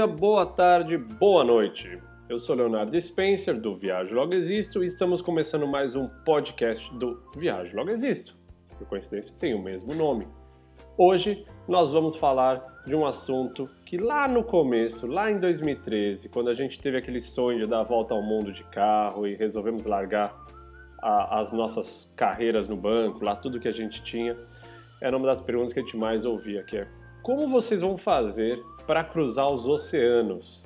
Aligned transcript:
dia, 0.00 0.06
boa 0.06 0.46
tarde, 0.46 0.96
boa 0.96 1.44
noite. 1.44 2.00
Eu 2.26 2.38
sou 2.38 2.56
Leonardo 2.56 2.98
Spencer 2.98 3.60
do 3.60 3.74
Viagem 3.74 4.14
Logo 4.14 4.32
Existo 4.32 4.82
e 4.82 4.86
estamos 4.86 5.20
começando 5.20 5.66
mais 5.66 5.94
um 5.94 6.08
podcast 6.24 6.90
do 6.96 7.22
Viagem 7.36 7.74
Logo 7.74 7.90
Existo. 7.90 8.34
Por 8.78 8.86
coincidência, 8.86 9.34
tem 9.38 9.52
o 9.52 9.62
mesmo 9.62 9.94
nome. 9.94 10.26
Hoje 10.96 11.44
nós 11.68 11.90
vamos 11.90 12.16
falar 12.16 12.64
de 12.86 12.94
um 12.94 13.04
assunto 13.04 13.68
que 13.84 13.98
lá 13.98 14.26
no 14.26 14.42
começo, 14.42 15.06
lá 15.06 15.30
em 15.30 15.38
2013, 15.38 16.30
quando 16.30 16.48
a 16.48 16.54
gente 16.54 16.80
teve 16.80 16.96
aquele 16.96 17.20
sonho 17.20 17.58
de 17.58 17.66
dar 17.66 17.80
a 17.80 17.84
volta 17.84 18.14
ao 18.14 18.22
mundo 18.22 18.52
de 18.52 18.64
carro 18.64 19.26
e 19.26 19.34
resolvemos 19.34 19.84
largar 19.84 20.34
a, 21.02 21.40
as 21.40 21.52
nossas 21.52 22.10
carreiras 22.16 22.66
no 22.68 22.76
banco, 22.76 23.22
lá 23.22 23.36
tudo 23.36 23.60
que 23.60 23.68
a 23.68 23.72
gente 23.72 24.02
tinha, 24.02 24.34
era 24.98 25.14
uma 25.14 25.26
das 25.26 25.42
perguntas 25.42 25.74
que 25.74 25.80
a 25.80 25.82
gente 25.82 25.96
mais 25.96 26.24
ouvia, 26.24 26.62
que 26.62 26.78
é 26.78 26.88
como 27.22 27.48
vocês 27.48 27.80
vão 27.80 27.96
fazer 27.96 28.62
para 28.86 29.04
cruzar 29.04 29.50
os 29.52 29.68
oceanos? 29.68 30.64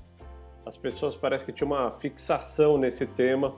As 0.65 0.77
pessoas 0.77 1.15
parecem 1.15 1.47
que 1.47 1.53
tinham 1.53 1.73
uma 1.73 1.91
fixação 1.91 2.79
nesse 2.79 3.07
tema 3.07 3.55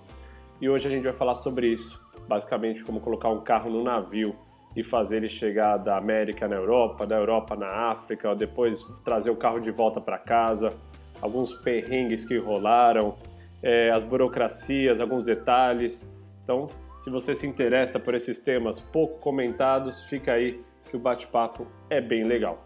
e 0.60 0.68
hoje 0.68 0.88
a 0.88 0.90
gente 0.90 1.04
vai 1.04 1.12
falar 1.12 1.34
sobre 1.34 1.68
isso. 1.68 2.02
Basicamente, 2.26 2.82
como 2.82 3.00
colocar 3.00 3.28
um 3.28 3.40
carro 3.40 3.70
no 3.70 3.84
navio 3.84 4.34
e 4.74 4.82
fazer 4.82 5.18
ele 5.18 5.28
chegar 5.28 5.76
da 5.76 5.96
América 5.96 6.48
na 6.48 6.56
Europa, 6.56 7.06
da 7.06 7.16
Europa 7.16 7.54
na 7.54 7.68
África, 7.90 8.34
depois 8.34 8.82
trazer 9.04 9.30
o 9.30 9.36
carro 9.36 9.60
de 9.60 9.70
volta 9.70 10.00
para 10.00 10.18
casa, 10.18 10.72
alguns 11.20 11.54
perrengues 11.54 12.24
que 12.24 12.36
rolaram, 12.38 13.16
é, 13.62 13.90
as 13.90 14.02
burocracias, 14.02 15.00
alguns 15.00 15.24
detalhes. 15.24 16.10
Então, 16.42 16.68
se 16.98 17.10
você 17.10 17.34
se 17.34 17.46
interessa 17.46 18.00
por 18.00 18.14
esses 18.14 18.40
temas 18.40 18.80
pouco 18.80 19.20
comentados, 19.20 20.04
fica 20.04 20.32
aí 20.32 20.60
que 20.90 20.96
o 20.96 20.98
bate-papo 20.98 21.66
é 21.88 22.00
bem 22.00 22.24
legal. 22.24 22.65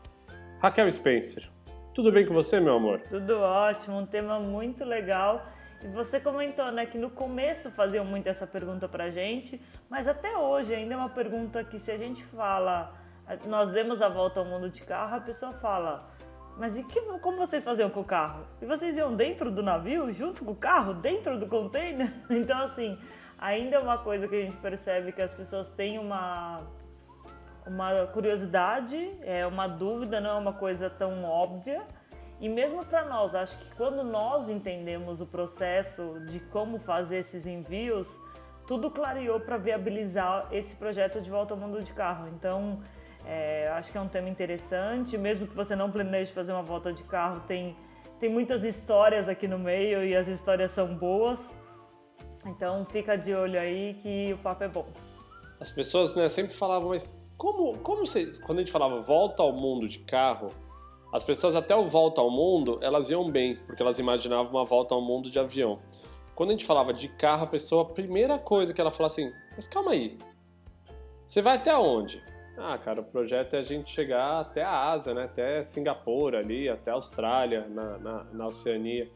Raquel 0.60 0.90
Spencer, 0.90 1.48
tudo 1.94 2.12
bem 2.12 2.26
com 2.26 2.34
você, 2.34 2.60
meu 2.60 2.74
amor? 2.76 3.00
Tudo 3.08 3.40
ótimo, 3.40 3.96
um 3.96 4.04
tema 4.04 4.38
muito 4.38 4.84
legal. 4.84 5.46
E 5.82 5.88
você 5.88 6.20
comentou, 6.20 6.70
né, 6.70 6.84
que 6.84 6.98
no 6.98 7.08
começo 7.08 7.70
faziam 7.70 8.04
muito 8.04 8.26
essa 8.26 8.46
pergunta 8.46 8.86
pra 8.86 9.08
gente, 9.08 9.58
mas 9.88 10.06
até 10.06 10.36
hoje 10.36 10.74
ainda 10.74 10.92
é 10.92 10.96
uma 10.98 11.08
pergunta 11.08 11.64
que 11.64 11.78
se 11.78 11.90
a 11.90 11.96
gente 11.96 12.22
fala, 12.22 12.92
nós 13.46 13.70
demos 13.70 14.02
a 14.02 14.10
volta 14.10 14.40
ao 14.40 14.44
mundo 14.44 14.68
de 14.68 14.82
carro, 14.82 15.16
a 15.16 15.20
pessoa 15.20 15.50
fala, 15.52 16.10
mas 16.58 16.78
e 16.78 16.84
que, 16.84 17.00
como 17.20 17.38
vocês 17.38 17.64
faziam 17.64 17.88
com 17.88 18.00
o 18.00 18.04
carro? 18.04 18.46
E 18.60 18.66
vocês 18.66 18.98
iam 18.98 19.16
dentro 19.16 19.50
do 19.50 19.62
navio, 19.62 20.12
junto 20.12 20.44
com 20.44 20.50
o 20.52 20.56
carro, 20.56 20.92
dentro 20.92 21.38
do 21.38 21.46
container? 21.46 22.12
Então, 22.28 22.60
assim, 22.64 22.98
ainda 23.38 23.76
é 23.76 23.78
uma 23.78 23.96
coisa 23.96 24.28
que 24.28 24.36
a 24.36 24.42
gente 24.42 24.58
percebe 24.58 25.10
que 25.10 25.22
as 25.22 25.32
pessoas 25.32 25.70
têm 25.70 25.98
uma 25.98 26.58
uma 27.70 28.04
curiosidade, 28.08 29.16
é 29.22 29.46
uma 29.46 29.68
dúvida, 29.68 30.20
não 30.20 30.30
é 30.30 30.34
uma 30.34 30.52
coisa 30.52 30.90
tão 30.90 31.24
óbvia. 31.24 31.86
E 32.40 32.48
mesmo 32.48 32.84
para 32.84 33.04
nós, 33.04 33.32
acho 33.34 33.56
que 33.58 33.76
quando 33.76 34.02
nós 34.02 34.48
entendemos 34.48 35.20
o 35.20 35.26
processo 35.26 36.18
de 36.26 36.40
como 36.40 36.78
fazer 36.78 37.18
esses 37.18 37.46
envios, 37.46 38.08
tudo 38.66 38.90
clareou 38.90 39.38
para 39.38 39.56
viabilizar 39.56 40.48
esse 40.50 40.74
projeto 40.74 41.20
de 41.20 41.30
volta 41.30 41.54
ao 41.54 41.60
mundo 41.60 41.80
de 41.82 41.92
carro. 41.92 42.28
Então, 42.28 42.80
é, 43.24 43.68
acho 43.74 43.92
que 43.92 43.98
é 43.98 44.00
um 44.00 44.08
tema 44.08 44.28
interessante. 44.28 45.16
Mesmo 45.16 45.46
que 45.46 45.54
você 45.54 45.76
não 45.76 45.92
planeje 45.92 46.32
fazer 46.32 46.52
uma 46.52 46.62
volta 46.62 46.92
de 46.92 47.04
carro, 47.04 47.40
tem, 47.46 47.76
tem 48.18 48.28
muitas 48.28 48.64
histórias 48.64 49.28
aqui 49.28 49.46
no 49.46 49.58
meio 49.58 50.04
e 50.04 50.16
as 50.16 50.26
histórias 50.26 50.72
são 50.72 50.92
boas. 50.96 51.56
Então, 52.46 52.84
fica 52.86 53.16
de 53.16 53.32
olho 53.32 53.60
aí 53.60 53.94
que 54.02 54.32
o 54.32 54.38
papo 54.38 54.64
é 54.64 54.68
bom. 54.68 54.88
As 55.60 55.70
pessoas 55.70 56.16
né, 56.16 56.26
sempre 56.26 56.54
falavam, 56.54 56.88
mas 56.88 57.19
como, 57.40 57.78
como 57.78 58.04
você, 58.04 58.26
quando 58.42 58.58
a 58.58 58.60
gente 58.60 58.70
falava 58.70 59.00
volta 59.00 59.42
ao 59.42 59.50
mundo 59.50 59.88
de 59.88 60.00
carro, 60.00 60.50
as 61.10 61.24
pessoas 61.24 61.56
até 61.56 61.74
o 61.74 61.88
volta 61.88 62.20
ao 62.20 62.30
mundo, 62.30 62.78
elas 62.82 63.08
iam 63.08 63.30
bem, 63.30 63.56
porque 63.56 63.80
elas 63.80 63.98
imaginavam 63.98 64.52
uma 64.52 64.64
volta 64.66 64.94
ao 64.94 65.00
mundo 65.00 65.30
de 65.30 65.38
avião. 65.38 65.78
Quando 66.34 66.50
a 66.50 66.52
gente 66.52 66.66
falava 66.66 66.92
de 66.92 67.08
carro, 67.08 67.44
a 67.44 67.46
pessoa, 67.46 67.80
a 67.80 67.86
primeira 67.86 68.38
coisa 68.38 68.74
que 68.74 68.80
ela 68.80 68.90
falava 68.90 69.14
assim, 69.14 69.32
mas 69.56 69.66
calma 69.66 69.92
aí, 69.92 70.18
você 71.26 71.40
vai 71.40 71.56
até 71.56 71.74
onde? 71.74 72.22
Ah, 72.58 72.76
cara, 72.76 73.00
o 73.00 73.04
projeto 73.04 73.54
é 73.54 73.60
a 73.60 73.62
gente 73.62 73.90
chegar 73.90 74.40
até 74.40 74.62
a 74.62 74.90
Ásia, 74.90 75.14
né? 75.14 75.24
Até 75.24 75.62
Singapura 75.62 76.40
ali, 76.40 76.68
até 76.68 76.90
Austrália, 76.90 77.66
na, 77.70 77.96
na, 77.96 78.24
na 78.24 78.46
Oceania. 78.48 79.10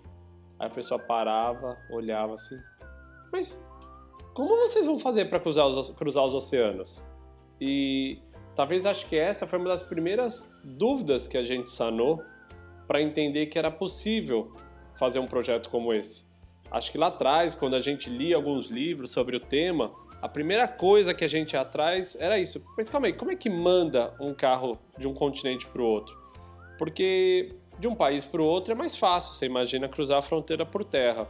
Aí 0.58 0.66
a 0.66 0.70
pessoa 0.70 0.98
parava, 0.98 1.76
olhava 1.90 2.36
assim, 2.36 2.56
mas 3.30 3.62
como 4.32 4.56
vocês 4.56 4.86
vão 4.86 4.98
fazer 4.98 5.26
para 5.26 5.38
cruzar 5.38 5.66
os, 5.66 5.90
cruzar 5.90 6.24
os 6.24 6.32
oceanos? 6.32 7.03
E 7.60 8.19
talvez 8.54 8.84
acho 8.87 9.06
que 9.09 9.16
essa 9.16 9.47
foi 9.47 9.59
uma 9.59 9.69
das 9.69 9.82
primeiras 9.82 10.48
dúvidas 10.62 11.26
que 11.26 11.37
a 11.37 11.42
gente 11.42 11.69
sanou 11.69 12.22
para 12.87 13.00
entender 13.00 13.47
que 13.47 13.59
era 13.59 13.70
possível 13.70 14.53
fazer 14.98 15.19
um 15.19 15.26
projeto 15.26 15.69
como 15.70 15.93
esse. 15.93 16.25
Acho 16.70 16.91
que 16.91 16.98
lá 16.98 17.06
atrás, 17.09 17.54
quando 17.54 17.75
a 17.75 17.81
gente 17.81 18.10
lia 18.10 18.37
alguns 18.37 18.70
livros 18.70 19.10
sobre 19.10 19.37
o 19.37 19.41
tema, 19.41 19.93
a 20.20 20.28
primeira 20.28 20.66
coisa 20.66 21.12
que 21.12 21.25
a 21.25 21.28
gente 21.28 21.53
ia 21.53 21.60
atrás 21.60 22.16
era 22.19 22.38
isso. 22.38 22.64
Mas 22.76 22.88
calma 22.88 23.06
aí, 23.06 23.12
como 23.12 23.31
é 23.31 23.37
que 23.37 23.50
manda 23.50 24.14
um 24.20 24.34
carro 24.34 24.78
de 24.98 25.06
um 25.06 25.14
continente 25.14 25.66
para 25.66 25.82
o 25.82 25.84
outro? 25.84 26.19
Porque 26.78 27.54
de 27.78 27.87
um 27.87 27.94
país 27.94 28.25
para 28.25 28.41
o 28.41 28.47
outro 28.47 28.72
é 28.72 28.75
mais 28.75 28.97
fácil, 28.97 29.34
você 29.34 29.47
imagina 29.47 29.88
cruzar 29.88 30.19
a 30.19 30.22
fronteira 30.22 30.64
por 30.64 30.84
terra. 30.84 31.28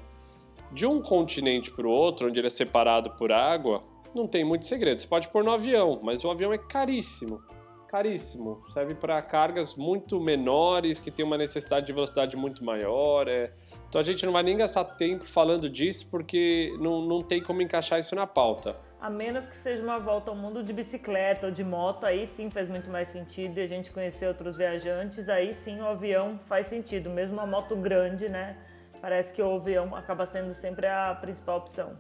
De 0.73 0.87
um 0.87 1.01
continente 1.01 1.71
para 1.71 1.87
o 1.87 1.91
outro, 1.91 2.29
onde 2.29 2.41
ele 2.41 2.47
é 2.47 2.51
separado 2.51 3.11
por 3.11 3.31
água, 3.33 3.83
não 4.15 4.27
tem 4.27 4.45
muito 4.45 4.67
segredo. 4.67 5.01
Você 5.01 5.07
pode 5.07 5.29
pôr 5.29 5.45
no 5.45 5.51
avião, 5.51 6.01
mas 6.03 6.25
o 6.25 6.31
avião 6.31 6.53
é 6.53 6.59
caríssimo. 6.59 7.43
Caríssimo. 7.89 8.61
Serve 8.67 8.95
para 8.95 9.23
cargas 9.23 9.77
muito 9.77 10.21
menores, 10.21 10.99
que 10.99 11.11
tem 11.11 11.25
uma 11.25 11.39
necessidade 11.39 11.87
de 11.87 11.93
velocidade 11.93 12.37
muito 12.37 12.65
maior. 12.65 13.29
É... 13.29 13.53
Então 13.89 14.01
a 14.01 14.05
gente 14.05 14.27
não 14.27 14.33
vai 14.33 14.43
nem 14.43 14.57
gastar 14.57 14.85
tempo 14.85 15.25
falando 15.25 15.71
disso, 15.71 16.09
porque 16.11 16.77
não, 16.81 17.03
não 17.03 17.23
tem 17.23 17.41
como 17.41 17.63
encaixar 17.63 18.01
isso 18.01 18.17
na 18.17 18.27
pauta. 18.27 18.77
A 19.01 19.09
menos 19.09 19.47
que 19.47 19.55
seja 19.55 19.83
uma 19.83 19.99
volta 19.99 20.31
ao 20.31 20.37
mundo 20.37 20.63
de 20.63 20.73
bicicleta 20.73 21.47
ou 21.47 21.53
de 21.53 21.63
moto, 21.63 22.05
aí 22.05 22.27
sim 22.27 22.51
faz 22.51 22.69
muito 22.69 22.91
mais 22.91 23.09
sentido 23.09 23.59
e 23.59 23.63
a 23.63 23.67
gente 23.67 23.93
conhecer 23.93 24.27
outros 24.27 24.57
viajantes, 24.57 25.29
aí 25.29 25.53
sim 25.53 25.79
o 25.81 25.87
avião 25.87 26.39
faz 26.49 26.67
sentido. 26.67 27.11
Mesmo 27.11 27.37
uma 27.37 27.47
moto 27.47 27.77
grande, 27.77 28.29
né? 28.29 28.57
Parece 29.01 29.35
que 29.35 29.43
o 29.43 29.57
avião 29.57 29.95
acaba 29.95 30.27
sendo 30.27 30.51
sempre 30.53 30.87
a 30.87 31.15
principal 31.15 31.59
opção. 31.59 31.97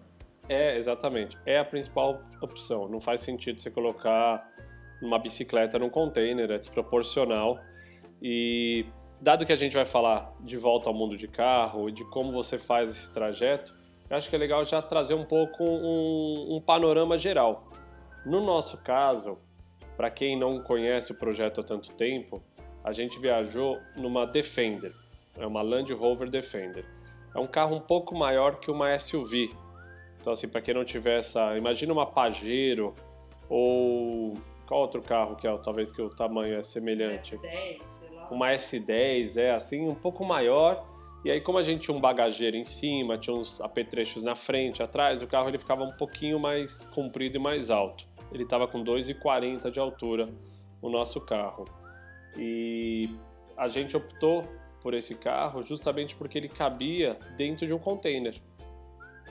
É, 0.48 0.76
exatamente. 0.76 1.38
É 1.46 1.58
a 1.58 1.64
principal 1.64 2.20
opção. 2.40 2.88
Não 2.88 3.00
faz 3.00 3.20
sentido 3.20 3.60
você 3.60 3.70
colocar 3.70 4.46
uma 5.00 5.18
bicicleta 5.18 5.78
num 5.78 5.90
container, 5.90 6.50
é 6.50 6.58
desproporcional. 6.58 7.58
E 8.22 8.86
dado 9.20 9.46
que 9.46 9.52
a 9.52 9.56
gente 9.56 9.74
vai 9.74 9.84
falar 9.84 10.34
de 10.40 10.56
volta 10.56 10.88
ao 10.88 10.94
mundo 10.94 11.16
de 11.16 11.28
carro 11.28 11.88
e 11.88 11.92
de 11.92 12.04
como 12.04 12.32
você 12.32 12.58
faz 12.58 12.90
esse 12.90 13.12
trajeto, 13.12 13.74
eu 14.08 14.16
acho 14.16 14.28
que 14.28 14.36
é 14.36 14.38
legal 14.38 14.64
já 14.64 14.82
trazer 14.82 15.14
um 15.14 15.24
pouco 15.24 15.64
um, 15.64 16.56
um 16.56 16.60
panorama 16.60 17.18
geral. 17.18 17.68
No 18.24 18.42
nosso 18.42 18.78
caso, 18.78 19.38
para 19.96 20.10
quem 20.10 20.38
não 20.38 20.62
conhece 20.62 21.12
o 21.12 21.14
projeto 21.14 21.60
há 21.60 21.64
tanto 21.64 21.92
tempo, 21.92 22.42
a 22.82 22.92
gente 22.92 23.18
viajou 23.18 23.78
numa 23.96 24.26
Defender, 24.26 24.94
é 25.38 25.46
uma 25.46 25.62
Land 25.62 25.92
Rover 25.92 26.28
Defender. 26.28 26.84
É 27.34 27.38
um 27.38 27.46
carro 27.46 27.76
um 27.76 27.80
pouco 27.80 28.14
maior 28.14 28.60
que 28.60 28.70
uma 28.70 28.96
SUV, 28.98 29.50
então, 30.24 30.32
assim, 30.32 30.48
para 30.48 30.62
quem 30.62 30.72
não 30.72 30.86
tiver 30.86 31.18
essa. 31.18 31.54
Imagina 31.54 31.92
uma 31.92 32.06
Pajero 32.06 32.94
ou. 33.46 34.32
Qual 34.66 34.80
outro 34.80 35.02
carro 35.02 35.36
que 35.36 35.46
é, 35.46 35.54
talvez 35.58 35.92
que 35.92 36.00
o 36.00 36.08
tamanho 36.08 36.58
é 36.58 36.62
semelhante? 36.62 37.36
Uma 37.36 37.42
S10, 37.44 37.82
sei 37.84 38.10
lá. 38.10 38.28
Uma 38.30 38.48
S10, 38.52 39.36
é 39.36 39.50
assim, 39.50 39.86
um 39.86 39.94
pouco 39.94 40.24
maior. 40.24 40.86
E 41.22 41.30
aí, 41.30 41.42
como 41.42 41.58
a 41.58 41.62
gente 41.62 41.82
tinha 41.82 41.94
um 41.94 42.00
bagageiro 42.00 42.56
em 42.56 42.64
cima, 42.64 43.18
tinha 43.18 43.36
uns 43.36 43.60
apetrechos 43.60 44.22
na 44.22 44.34
frente, 44.34 44.82
atrás, 44.82 45.20
o 45.20 45.26
carro 45.26 45.50
ele 45.50 45.58
ficava 45.58 45.84
um 45.84 45.92
pouquinho 45.92 46.40
mais 46.40 46.84
comprido 46.94 47.36
e 47.36 47.38
mais 47.38 47.70
alto. 47.70 48.06
Ele 48.32 48.44
estava 48.44 48.66
com 48.66 48.82
2,40 48.82 49.70
de 49.70 49.78
altura, 49.78 50.30
o 50.80 50.88
nosso 50.88 51.20
carro. 51.20 51.66
E 52.38 53.10
a 53.58 53.68
gente 53.68 53.94
optou 53.94 54.42
por 54.80 54.94
esse 54.94 55.16
carro 55.16 55.62
justamente 55.62 56.16
porque 56.16 56.38
ele 56.38 56.48
cabia 56.48 57.18
dentro 57.36 57.66
de 57.66 57.74
um 57.74 57.78
container. 57.78 58.34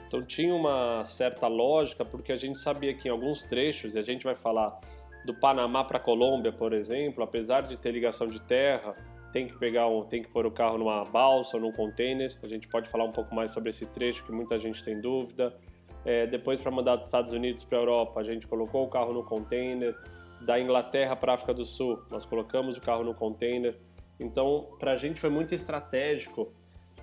Então 0.06 0.22
tinha 0.22 0.54
uma 0.54 1.04
certa 1.04 1.46
lógica, 1.46 2.04
porque 2.04 2.32
a 2.32 2.36
gente 2.36 2.60
sabia 2.60 2.94
que 2.94 3.08
em 3.08 3.10
alguns 3.10 3.42
trechos, 3.42 3.94
e 3.94 3.98
a 3.98 4.02
gente 4.02 4.24
vai 4.24 4.34
falar 4.34 4.78
do 5.24 5.34
Panamá 5.34 5.82
para 5.82 5.96
a 5.96 6.00
Colômbia, 6.00 6.52
por 6.52 6.72
exemplo, 6.72 7.24
apesar 7.24 7.62
de 7.62 7.76
ter 7.76 7.90
ligação 7.90 8.26
de 8.26 8.40
terra, 8.40 8.94
tem 9.32 9.48
que 9.48 9.58
pegar 9.58 9.88
um, 9.88 10.04
tem 10.04 10.22
que 10.22 10.28
pôr 10.28 10.46
o 10.46 10.50
carro 10.50 10.78
numa 10.78 11.04
balsa 11.04 11.56
ou 11.56 11.62
num 11.62 11.72
container. 11.72 12.32
A 12.42 12.46
gente 12.46 12.68
pode 12.68 12.88
falar 12.88 13.04
um 13.04 13.10
pouco 13.10 13.34
mais 13.34 13.50
sobre 13.50 13.70
esse 13.70 13.84
trecho 13.86 14.24
que 14.24 14.30
muita 14.30 14.58
gente 14.60 14.82
tem 14.84 15.00
dúvida. 15.00 15.56
É, 16.04 16.26
depois 16.26 16.60
para 16.60 16.70
mandar 16.70 16.96
dos 16.96 17.06
Estados 17.06 17.32
Unidos 17.32 17.64
para 17.64 17.78
a 17.78 17.80
Europa, 17.80 18.20
a 18.20 18.22
gente 18.22 18.46
colocou 18.46 18.84
o 18.84 18.88
carro 18.88 19.12
no 19.12 19.24
container. 19.24 19.96
Da 20.42 20.60
Inglaterra 20.60 21.16
para 21.16 21.32
a 21.32 21.34
África 21.34 21.54
do 21.54 21.64
Sul, 21.64 22.00
nós 22.10 22.24
colocamos 22.24 22.76
o 22.76 22.80
carro 22.80 23.02
no 23.02 23.14
container. 23.14 23.76
Então, 24.20 24.68
para 24.78 24.92
a 24.92 24.96
gente 24.96 25.20
foi 25.20 25.30
muito 25.30 25.54
estratégico 25.54 26.52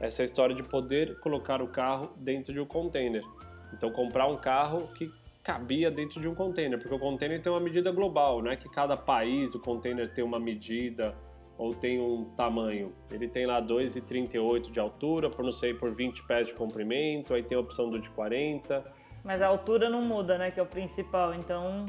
essa 0.01 0.23
história 0.23 0.55
de 0.55 0.63
poder 0.63 1.19
colocar 1.19 1.61
o 1.61 1.67
carro 1.67 2.11
dentro 2.17 2.51
de 2.51 2.59
um 2.59 2.65
container. 2.65 3.23
Então, 3.71 3.91
comprar 3.91 4.27
um 4.27 4.35
carro 4.35 4.87
que 4.95 5.11
cabia 5.43 5.89
dentro 5.91 6.19
de 6.19 6.27
um 6.27 6.35
container, 6.35 6.77
porque 6.79 6.93
o 6.93 6.99
container 6.99 7.39
tem 7.41 7.51
uma 7.51 7.59
medida 7.59 7.91
global, 7.91 8.41
não 8.41 8.51
é 8.51 8.55
que 8.55 8.67
cada 8.69 8.97
país 8.97 9.55
o 9.55 9.59
container 9.59 10.11
tem 10.11 10.23
uma 10.23 10.39
medida 10.39 11.15
ou 11.57 11.73
tem 11.73 11.99
um 11.99 12.25
tamanho. 12.35 12.91
Ele 13.11 13.27
tem 13.27 13.45
lá 13.45 13.61
2,38 13.61 14.71
de 14.71 14.79
altura, 14.79 15.29
por 15.29 15.45
não 15.45 15.51
sei, 15.51 15.73
por 15.73 15.91
20 15.91 16.25
pés 16.25 16.47
de 16.47 16.53
comprimento, 16.53 17.33
aí 17.33 17.43
tem 17.43 17.55
a 17.55 17.61
opção 17.61 17.89
do 17.89 17.99
de 17.99 18.09
40. 18.09 18.83
Mas 19.23 19.41
a 19.41 19.47
altura 19.47 19.87
não 19.87 20.01
muda, 20.01 20.37
né, 20.37 20.49
que 20.49 20.59
é 20.59 20.63
o 20.63 20.65
principal, 20.65 21.33
então... 21.35 21.85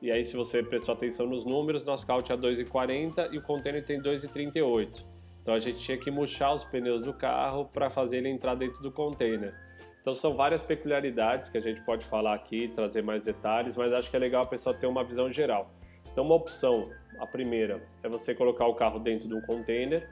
E 0.00 0.12
aí 0.12 0.24
se 0.24 0.36
você 0.36 0.62
prestou 0.62 0.94
atenção 0.94 1.26
nos 1.26 1.44
números, 1.44 1.84
nosso 1.84 2.06
carro 2.06 2.22
tinha 2.22 2.38
2,40 2.38 3.32
e 3.32 3.38
o 3.38 3.42
container 3.42 3.84
tem 3.84 4.00
2,38. 4.00 5.13
Então 5.44 5.52
a 5.52 5.58
gente 5.58 5.76
tinha 5.76 5.98
que 5.98 6.10
murchar 6.10 6.54
os 6.54 6.64
pneus 6.64 7.02
do 7.02 7.12
carro 7.12 7.66
para 7.66 7.90
fazer 7.90 8.16
ele 8.16 8.30
entrar 8.30 8.54
dentro 8.54 8.82
do 8.82 8.90
container. 8.90 9.54
Então 10.00 10.14
são 10.14 10.34
várias 10.34 10.62
peculiaridades 10.62 11.50
que 11.50 11.58
a 11.58 11.60
gente 11.60 11.82
pode 11.82 12.06
falar 12.06 12.32
aqui, 12.32 12.68
trazer 12.68 13.02
mais 13.02 13.20
detalhes, 13.20 13.76
mas 13.76 13.92
acho 13.92 14.08
que 14.08 14.16
é 14.16 14.18
legal 14.18 14.44
a 14.44 14.46
pessoa 14.46 14.74
ter 14.74 14.86
uma 14.86 15.04
visão 15.04 15.30
geral. 15.30 15.70
Então 16.10 16.24
uma 16.24 16.34
opção, 16.34 16.90
a 17.20 17.26
primeira, 17.26 17.86
é 18.02 18.08
você 18.08 18.34
colocar 18.34 18.66
o 18.66 18.74
carro 18.74 18.98
dentro 18.98 19.28
de 19.28 19.34
um 19.34 19.42
container 19.42 20.08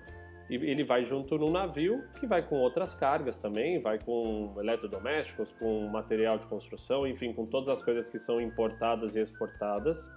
e 0.50 0.56
ele 0.56 0.84
vai 0.84 1.02
junto 1.02 1.38
no 1.38 1.50
navio, 1.50 2.04
que 2.20 2.26
vai 2.26 2.42
com 2.42 2.56
outras 2.56 2.94
cargas 2.94 3.38
também, 3.38 3.80
vai 3.80 3.98
com 3.98 4.52
eletrodomésticos, 4.58 5.54
com 5.54 5.88
material 5.88 6.36
de 6.36 6.46
construção, 6.46 7.06
enfim, 7.06 7.32
com 7.32 7.46
todas 7.46 7.70
as 7.70 7.80
coisas 7.80 8.10
que 8.10 8.18
são 8.18 8.38
importadas 8.38 9.16
e 9.16 9.20
exportadas. 9.20 10.10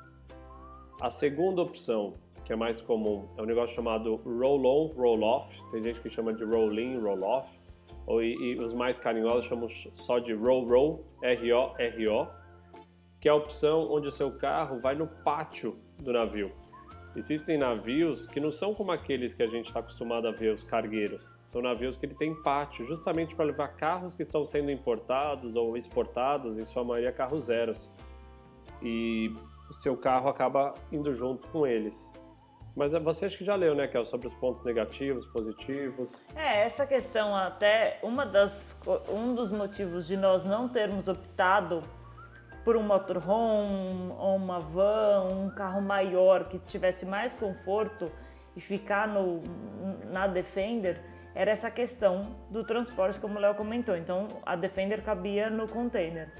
A 0.99 1.09
segunda 1.09 1.61
opção, 1.61 2.15
que 2.45 2.53
é 2.53 2.55
mais 2.55 2.79
comum, 2.79 3.27
é 3.37 3.41
um 3.41 3.45
negócio 3.45 3.75
chamado 3.75 4.15
roll-on, 4.17 4.93
roll-off. 4.95 5.61
Tem 5.71 5.83
gente 5.83 5.99
que 5.99 6.09
chama 6.09 6.31
de 6.31 6.45
roll-in, 6.45 6.99
roll-off 6.99 7.59
ou, 8.05 8.21
e, 8.21 8.35
e 8.35 8.59
os 8.59 8.73
mais 8.73 8.99
carinhosos 8.99 9.45
chamam 9.45 9.67
só 9.67 10.19
de 10.19 10.33
roll 10.33 10.67
roll, 10.67 11.05
R-O-R-O, 11.21 12.27
que 13.19 13.27
é 13.27 13.31
a 13.31 13.35
opção 13.35 13.91
onde 13.91 14.07
o 14.07 14.11
seu 14.11 14.31
carro 14.31 14.79
vai 14.79 14.95
no 14.95 15.07
pátio 15.07 15.77
do 15.99 16.13
navio. 16.13 16.51
Existem 17.15 17.57
navios 17.57 18.27
que 18.27 18.41
não 18.41 18.51
são 18.51 18.75
como 18.75 18.91
aqueles 18.91 19.33
que 19.33 19.41
a 19.41 19.47
gente 19.47 19.67
está 19.67 19.79
acostumado 19.79 20.27
a 20.27 20.31
ver, 20.31 20.51
os 20.53 20.63
cargueiros. 20.63 21.33
São 21.41 21.61
navios 21.61 21.97
que 21.97 22.05
ele 22.05 22.13
tem 22.13 22.35
pátio, 22.43 22.85
justamente 22.85 23.33
para 23.33 23.45
levar 23.45 23.69
carros 23.69 24.13
que 24.13 24.21
estão 24.21 24.43
sendo 24.43 24.69
importados 24.69 25.55
ou 25.55 25.77
exportados, 25.77 26.59
em 26.59 26.65
sua 26.65 26.83
maioria 26.83 27.13
carros 27.13 27.45
zeros. 27.45 27.91
E 28.83 29.33
o 29.69 29.73
seu 29.73 29.95
carro 29.95 30.27
acaba 30.27 30.75
indo 30.91 31.13
junto 31.13 31.47
com 31.47 31.65
eles. 31.65 32.13
Mas 32.75 32.91
você 32.91 33.25
acha 33.25 33.37
que 33.37 33.45
já 33.45 33.55
leu, 33.55 33.73
né, 33.73 33.89
é 33.91 34.03
sobre 34.03 34.27
os 34.27 34.33
pontos 34.33 34.63
negativos, 34.63 35.25
positivos? 35.25 36.25
É, 36.35 36.63
essa 36.63 36.85
questão 36.85 37.33
até 37.33 37.99
uma 38.03 38.25
das 38.25 38.77
um 39.09 39.33
dos 39.33 39.49
motivos 39.51 40.05
de 40.05 40.17
nós 40.17 40.43
não 40.43 40.67
termos 40.67 41.07
optado 41.07 41.81
por 42.65 42.75
um 42.75 42.83
motorhome 42.83 44.11
ou 44.17 44.35
uma 44.35 44.59
van, 44.59 45.27
um 45.31 45.49
carro 45.51 45.81
maior 45.81 46.49
que 46.49 46.59
tivesse 46.59 47.05
mais 47.05 47.35
conforto 47.35 48.11
e 48.55 48.59
ficar 48.59 49.07
no 49.07 49.41
na 50.11 50.27
Defender 50.27 50.99
era 51.35 51.51
essa 51.51 51.69
questão 51.69 52.35
do 52.49 52.63
transporte, 52.63 53.19
como 53.19 53.37
o 53.37 53.41
Léo 53.41 53.55
comentou. 53.55 53.95
Então, 53.95 54.27
a 54.45 54.55
Defender 54.55 55.03
cabia 55.03 55.49
no 55.49 55.67
container. 55.67 56.31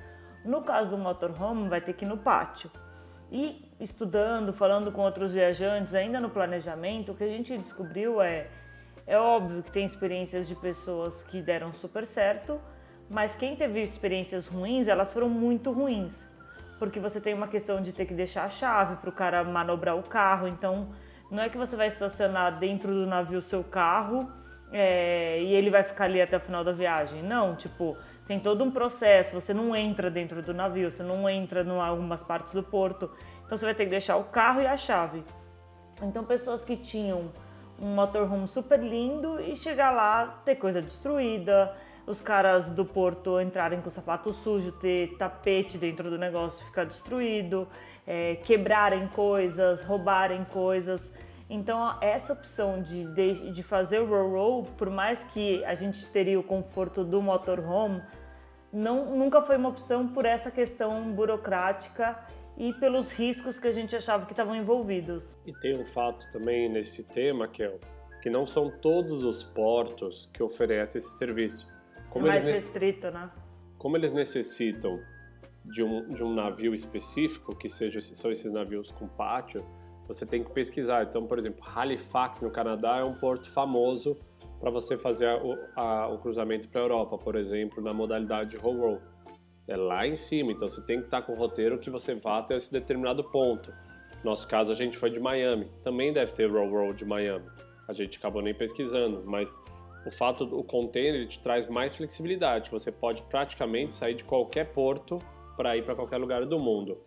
No 0.44 0.62
caso 0.62 0.90
do 0.90 0.98
motorhome, 0.98 1.68
vai 1.68 1.82
ter 1.82 1.94
que 1.94 2.06
ir 2.06 2.08
no 2.08 2.18
pátio. 2.18 2.72
E 3.32 3.72
estudando, 3.80 4.54
falando 4.54 4.92
com 4.92 5.02
outros 5.02 5.34
viajantes, 5.34 5.94
ainda 5.94 6.20
no 6.20 6.30
planejamento, 6.30 7.12
o 7.12 7.16
que 7.16 7.24
a 7.24 7.28
gente 7.28 7.58
descobriu 7.58 8.22
é 8.22 8.48
é 9.08 9.20
óbvio 9.20 9.62
que 9.62 9.72
tem 9.72 9.86
experiências 9.86 10.48
de 10.48 10.56
pessoas 10.56 11.22
que 11.22 11.40
deram 11.40 11.72
super 11.72 12.08
certo, 12.08 12.60
mas 13.08 13.36
quem 13.36 13.56
teve 13.56 13.82
experiências 13.82 14.48
ruins, 14.48 14.88
elas 14.88 15.14
foram 15.14 15.30
muito 15.30 15.72
ruins. 15.72 16.28
Porque 16.80 17.00
você 17.00 17.22
tem 17.22 17.34
uma 17.34 17.48
questão 17.48 17.82
de 17.82 17.94
ter 17.94 18.06
que 18.06 18.16
deixar 18.16 18.46
a 18.46 18.50
chave 18.50 18.96
para 18.96 19.10
o 19.10 19.14
cara 19.14 19.44
manobrar 19.44 19.96
o 19.96 20.02
carro, 20.02 20.48
então 20.48 20.90
não 21.30 21.44
é 21.44 21.50
que 21.50 21.58
você 21.58 21.76
vai 21.76 21.88
estacionar 21.88 22.58
dentro 22.58 22.92
do 22.92 23.06
navio 23.06 23.42
seu 23.42 23.64
carro 23.64 24.28
é, 24.72 25.40
e 25.40 25.54
ele 25.54 25.70
vai 25.70 25.84
ficar 25.84 26.06
ali 26.06 26.20
até 26.20 26.38
o 26.38 26.40
final 26.40 26.64
da 26.64 26.72
viagem. 26.72 27.22
Não, 27.22 27.56
tipo, 27.56 27.96
tem 28.28 28.40
todo 28.40 28.64
um 28.64 28.72
processo, 28.72 29.40
você 29.40 29.54
não 29.54 29.76
entra 29.76 30.10
dentro 30.10 30.42
do 30.42 30.54
navio, 30.54 30.92
você 30.92 31.04
não 31.04 31.30
entra 31.30 31.62
em 31.62 31.80
algumas 31.80 32.24
partes 32.24 32.54
do 32.54 32.64
porto, 32.64 33.10
então 33.46 33.58
você 33.58 33.66
vai 33.66 33.76
ter 33.76 33.86
que 33.86 33.92
deixar 33.92 34.18
o 34.18 34.24
carro 34.26 34.62
e 34.62 34.68
a 34.68 34.76
chave. 34.76 35.24
Então 36.02 36.24
pessoas 36.24 36.66
que 36.66 36.76
tinham 36.76 37.32
um 37.80 37.94
motorhome 37.94 38.48
super 38.48 38.80
lindo 38.80 39.40
e 39.40 39.56
chegar 39.56 39.92
lá 39.92 40.42
ter 40.44 40.56
coisa 40.56 40.82
destruída, 40.82 41.76
os 42.08 42.22
caras 42.22 42.68
do 42.68 42.86
porto 42.86 43.40
entrarem 43.40 43.82
com 43.82 43.90
o 43.90 43.92
sapato 43.92 44.32
sujo, 44.32 44.72
ter 44.72 45.16
tapete 45.18 45.78
dentro 45.78 46.10
do 46.10 46.18
negócio 46.18 46.66
ficar 46.66 46.86
destruído, 46.86 47.68
é, 48.06 48.36
quebrarem 48.36 49.08
coisas, 49.08 49.84
roubarem 49.84 50.46
coisas. 50.46 51.12
Então, 51.50 51.98
essa 52.02 52.34
opção 52.34 52.82
de, 52.82 53.06
de, 53.14 53.52
de 53.52 53.64
fazer 53.64 54.00
o 54.00 54.08
roll-roll, 54.08 54.64
por 54.78 54.90
mais 54.90 55.24
que 55.24 55.64
a 55.66 55.76
gente 55.76 56.08
teria 56.08 56.40
o 56.40 56.44
conforto 56.44 57.04
do 57.04 57.22
motorhome, 57.22 58.02
não, 58.74 59.16
nunca 59.16 59.42
foi 59.42 59.58
uma 59.58 59.70
opção 59.70 60.08
por 60.08 60.26
essa 60.26 60.50
questão 60.50 61.12
burocrática 61.14 62.20
e 62.58 62.74
pelos 62.74 63.12
riscos 63.12 63.60
que 63.60 63.68
a 63.68 63.72
gente 63.72 63.96
achava 63.96 64.26
que 64.26 64.34
estavam 64.34 64.56
envolvidos. 64.56 65.26
E 65.46 65.54
tem 65.54 65.80
um 65.80 65.86
fato 65.86 66.30
também 66.32 66.68
nesse 66.68 67.04
tema, 67.04 67.48
que 67.48 67.64
é 67.64 67.78
que 68.22 68.30
não 68.30 68.44
são 68.44 68.72
todos 68.72 69.24
os 69.24 69.44
portos 69.44 70.28
que 70.34 70.42
oferecem 70.42 70.98
esse 70.98 71.16
serviço. 71.16 71.68
Como 72.10 72.26
é 72.26 72.32
mais 72.32 72.48
restrito, 72.48 73.12
né? 73.12 73.30
Como 73.78 73.96
eles 73.96 74.12
necessitam 74.12 75.00
de 75.64 75.84
um, 75.84 76.10
de 76.10 76.24
um 76.24 76.34
navio 76.34 76.74
específico, 76.74 77.56
que 77.56 77.70
seja, 77.70 78.02
são 78.02 78.32
esses 78.32 78.52
navios 78.52 78.92
com 78.92 79.08
pátio, 79.08 79.64
você 80.08 80.26
tem 80.26 80.44
que 80.44 80.52
pesquisar. 80.52 81.04
Então, 81.04 81.26
por 81.26 81.40
exemplo, 81.40 81.64
Halifax, 81.76 82.42
no 82.42 82.52
Canadá, 82.52 82.98
é 82.98 83.04
um 83.04 83.14
porto 83.14 83.50
famoso 83.50 84.18
para 84.60 84.70
você 84.70 84.98
fazer 84.98 85.28
a, 85.28 85.40
a, 85.76 86.08
o 86.08 86.18
cruzamento 86.20 86.68
para 86.70 86.82
a 86.82 86.84
Europa, 86.84 87.18
por 87.18 87.36
exemplo, 87.36 87.84
na 87.84 87.94
modalidade 87.94 88.56
roll-roll. 88.58 89.02
É 89.68 89.76
lá 89.76 90.06
em 90.06 90.16
cima, 90.16 90.52
então 90.52 90.70
você 90.70 90.82
tem 90.82 91.00
que 91.00 91.06
estar 91.06 91.22
tá 91.22 91.28
com 91.28 91.34
o 91.34 91.36
roteiro 91.36 91.80
que 91.80 91.90
você 91.90 92.14
vá 92.14 92.38
até 92.38 92.56
esse 92.56 92.72
determinado 92.72 93.24
ponto. 93.24 93.72
No 94.24 94.32
nosso 94.32 94.48
caso, 94.48 94.72
a 94.72 94.76
gente 94.76 94.98
foi 94.98 95.10
de 95.10 95.20
Miami. 95.20 95.72
Também 95.84 96.14
deve 96.14 96.32
ter 96.34 96.50
roll-roll 96.50 96.94
de 96.94 97.06
Miami. 97.06 97.46
A 97.88 97.94
gente 97.94 98.18
acabou 98.18 98.42
nem 98.42 98.54
pesquisando, 98.54 99.24
mas 99.26 99.60
o 100.06 100.12
fato 100.12 100.46
do 100.46 100.64
container 100.64 101.28
te 101.28 101.40
traz 101.40 101.68
mais 101.68 101.96
flexibilidade. 101.96 102.70
Você 102.70 102.92
pode 102.92 103.24
praticamente 103.24 103.96
sair 103.96 104.14
de 104.14 104.24
qualquer 104.24 104.72
porto 104.72 105.18
para 105.58 105.76
ir 105.76 105.84
para 105.84 105.96
qualquer 105.96 106.18
lugar 106.18 106.46
do 106.46 106.60
mundo. 106.60 106.98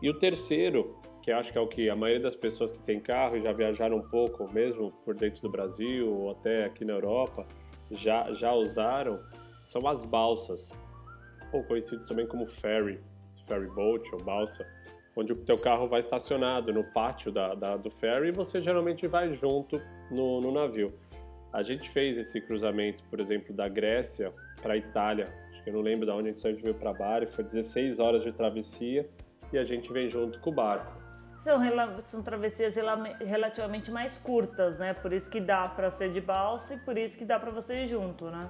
E 0.00 0.10
o 0.10 0.18
terceiro 0.18 0.96
que 1.22 1.30
acho 1.30 1.52
que 1.52 1.58
é 1.58 1.60
o 1.60 1.68
que 1.68 1.88
a 1.88 1.94
maioria 1.94 2.20
das 2.20 2.34
pessoas 2.34 2.72
que 2.72 2.80
tem 2.80 2.98
carro 2.98 3.36
e 3.36 3.42
já 3.42 3.52
viajaram 3.52 3.96
um 3.96 4.02
pouco, 4.02 4.52
mesmo 4.52 4.90
por 5.04 5.14
dentro 5.14 5.40
do 5.40 5.48
Brasil 5.48 6.12
ou 6.12 6.32
até 6.32 6.64
aqui 6.64 6.84
na 6.84 6.94
Europa, 6.94 7.46
já, 7.90 8.32
já 8.32 8.52
usaram, 8.52 9.20
são 9.60 9.86
as 9.86 10.04
balsas, 10.04 10.76
ou 11.52 11.62
conhecidos 11.62 12.06
também 12.06 12.26
como 12.26 12.44
ferry, 12.44 13.00
ferry 13.46 13.68
boat 13.68 14.12
ou 14.12 14.20
balsa, 14.20 14.66
onde 15.14 15.32
o 15.32 15.36
teu 15.36 15.56
carro 15.56 15.86
vai 15.86 16.00
estacionado 16.00 16.72
no 16.72 16.82
pátio 16.82 17.30
da, 17.30 17.54
da 17.54 17.76
do 17.76 17.90
ferry 17.90 18.28
e 18.28 18.32
você 18.32 18.60
geralmente 18.60 19.06
vai 19.06 19.32
junto 19.32 19.80
no, 20.10 20.40
no 20.40 20.50
navio. 20.50 20.92
A 21.52 21.62
gente 21.62 21.88
fez 21.88 22.18
esse 22.18 22.40
cruzamento, 22.40 23.04
por 23.04 23.20
exemplo, 23.20 23.54
da 23.54 23.68
Grécia 23.68 24.32
para 24.60 24.74
a 24.74 24.76
Itália, 24.76 25.26
acho 25.52 25.62
que 25.62 25.70
eu 25.70 25.74
não 25.74 25.82
lembro 25.82 26.06
de 26.06 26.12
onde 26.12 26.28
a 26.28 26.30
gente 26.30 26.40
saiu 26.40 26.56
de 26.56 26.62
veio 26.62 26.74
para 26.74 26.92
Bari, 26.92 27.26
foi 27.26 27.44
16 27.44 28.00
horas 28.00 28.24
de 28.24 28.32
travessia 28.32 29.08
e 29.52 29.58
a 29.58 29.62
gente 29.62 29.92
vem 29.92 30.08
junto 30.08 30.40
com 30.40 30.50
o 30.50 30.54
barco. 30.54 31.01
São, 31.42 31.60
são 32.04 32.22
travessias 32.22 32.76
relativamente 33.18 33.90
mais 33.90 34.16
curtas, 34.16 34.78
né? 34.78 34.94
Por 34.94 35.12
isso 35.12 35.28
que 35.28 35.40
dá 35.40 35.68
para 35.68 35.90
ser 35.90 36.12
de 36.12 36.20
balsa 36.20 36.74
e 36.74 36.78
por 36.78 36.96
isso 36.96 37.18
que 37.18 37.24
dá 37.24 37.40
para 37.40 37.50
você 37.50 37.82
ir 37.82 37.88
junto, 37.88 38.26
né? 38.30 38.48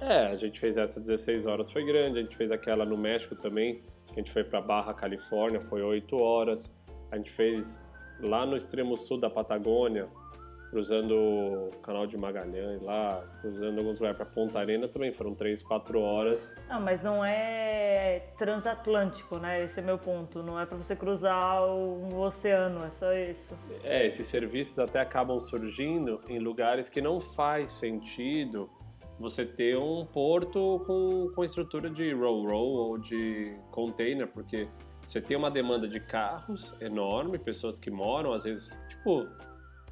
É, 0.00 0.26
a 0.26 0.36
gente 0.36 0.58
fez 0.58 0.76
essa 0.76 1.00
16 1.00 1.46
horas, 1.46 1.70
foi 1.70 1.84
grande. 1.86 2.18
A 2.18 2.22
gente 2.22 2.36
fez 2.36 2.50
aquela 2.50 2.84
no 2.84 2.96
México 2.96 3.36
também, 3.36 3.80
que 4.08 4.14
a 4.14 4.16
gente 4.16 4.32
foi 4.32 4.42
para 4.42 4.60
Barra 4.60 4.92
Califórnia, 4.92 5.60
foi 5.60 5.82
8 5.82 6.16
horas. 6.16 6.68
A 7.12 7.16
gente 7.16 7.30
fez 7.30 7.80
lá 8.18 8.44
no 8.44 8.56
extremo 8.56 8.96
sul 8.96 9.20
da 9.20 9.30
Patagônia, 9.30 10.08
cruzando 10.76 11.14
o 11.14 11.70
canal 11.82 12.06
de 12.06 12.18
Magalhães 12.18 12.82
lá, 12.82 13.24
cruzando 13.40 13.78
alguns 13.78 13.94
lugares 13.94 14.14
para 14.18 14.26
Ponta 14.26 14.58
Arena 14.58 14.86
também, 14.86 15.10
foram 15.10 15.34
3, 15.34 15.62
4 15.62 15.98
horas. 15.98 16.54
Não, 16.68 16.78
mas 16.78 17.02
não 17.02 17.24
é 17.24 18.28
transatlântico, 18.36 19.38
né? 19.38 19.64
Esse 19.64 19.80
é 19.80 19.82
meu 19.82 19.96
ponto. 19.96 20.42
Não 20.42 20.60
é 20.60 20.66
para 20.66 20.76
você 20.76 20.94
cruzar 20.94 21.64
o 21.64 22.20
oceano, 22.20 22.84
é 22.84 22.90
só 22.90 23.10
isso. 23.14 23.56
É, 23.82 24.04
esses 24.04 24.28
serviços 24.28 24.78
até 24.78 25.00
acabam 25.00 25.38
surgindo 25.38 26.20
em 26.28 26.38
lugares 26.38 26.90
que 26.90 27.00
não 27.00 27.20
faz 27.20 27.70
sentido 27.70 28.68
você 29.18 29.46
ter 29.46 29.78
um 29.78 30.04
porto 30.04 30.84
com, 30.86 31.32
com 31.34 31.42
estrutura 31.42 31.88
de 31.88 32.12
roll-roll 32.12 32.90
ou 32.90 32.98
de 32.98 33.56
container, 33.70 34.28
porque 34.28 34.68
você 35.08 35.22
tem 35.22 35.38
uma 35.38 35.50
demanda 35.50 35.88
de 35.88 36.00
carros 36.00 36.74
enorme, 36.82 37.38
pessoas 37.38 37.80
que 37.80 37.90
moram, 37.90 38.34
às 38.34 38.44
vezes, 38.44 38.68
tipo, 38.90 39.26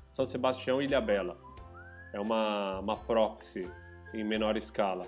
são 0.06 0.25
Sebastião 0.25 0.80
e 0.80 0.87
Ilhabela. 0.87 1.37
É 2.12 2.20
uma, 2.20 2.80
uma 2.80 2.96
proxy 2.96 3.70
em 4.12 4.25
menor 4.25 4.56
escala. 4.56 5.06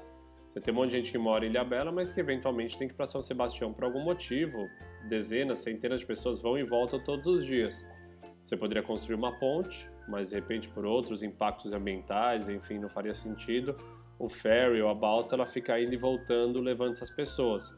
Você 0.53 0.61
tem 0.61 0.73
um 0.73 0.79
monte 0.79 0.91
de 0.91 0.97
gente 0.97 1.13
que 1.13 1.19
mora 1.19 1.45
em 1.45 1.51
Ilhabela, 1.51 1.93
mas 1.93 2.13
que 2.13 2.21
eventualmente 2.21 2.79
tem 2.79 2.89
que 2.89 2.95
ir 2.95 2.97
para 2.97 3.07
São 3.07 3.23
Sebastião 3.23 3.73
por 3.73 3.85
algum 3.85 4.03
motivo. 4.03 4.67
Dezenas, 5.09 5.59
centenas 5.59 6.01
de 6.01 6.07
pessoas 6.07 6.41
vão 6.41 6.59
e 6.59 6.65
voltam 6.65 6.99
todos 6.99 7.27
os 7.27 7.45
dias. 7.45 7.87
Você 8.43 8.57
poderia 8.57 8.83
construir 8.83 9.17
uma 9.17 9.39
ponte, 9.39 9.91
mas 10.09 10.31
de 10.31 10.37
repente 10.37 10.69
por 10.69 10.87
outros 10.87 11.23
impactos 11.23 11.73
ambientais, 11.73 12.49
enfim, 12.49 12.79
não 12.79 12.89
faria 12.89 13.13
sentido. 13.13 13.77
O 14.19 14.29
ferry 14.29 14.81
ou 14.81 14.89
a 14.89 14.95
balsa, 14.95 15.35
ela 15.35 15.45
fica 15.45 15.79
indo 15.79 15.93
e 15.93 15.97
voltando, 15.97 16.61
levando 16.61 16.93
essas 16.93 17.11
pessoas. 17.11 17.77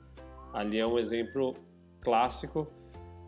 Ali 0.52 0.78
é 0.78 0.86
um 0.86 0.98
exemplo 0.98 1.54
clássico 2.00 2.70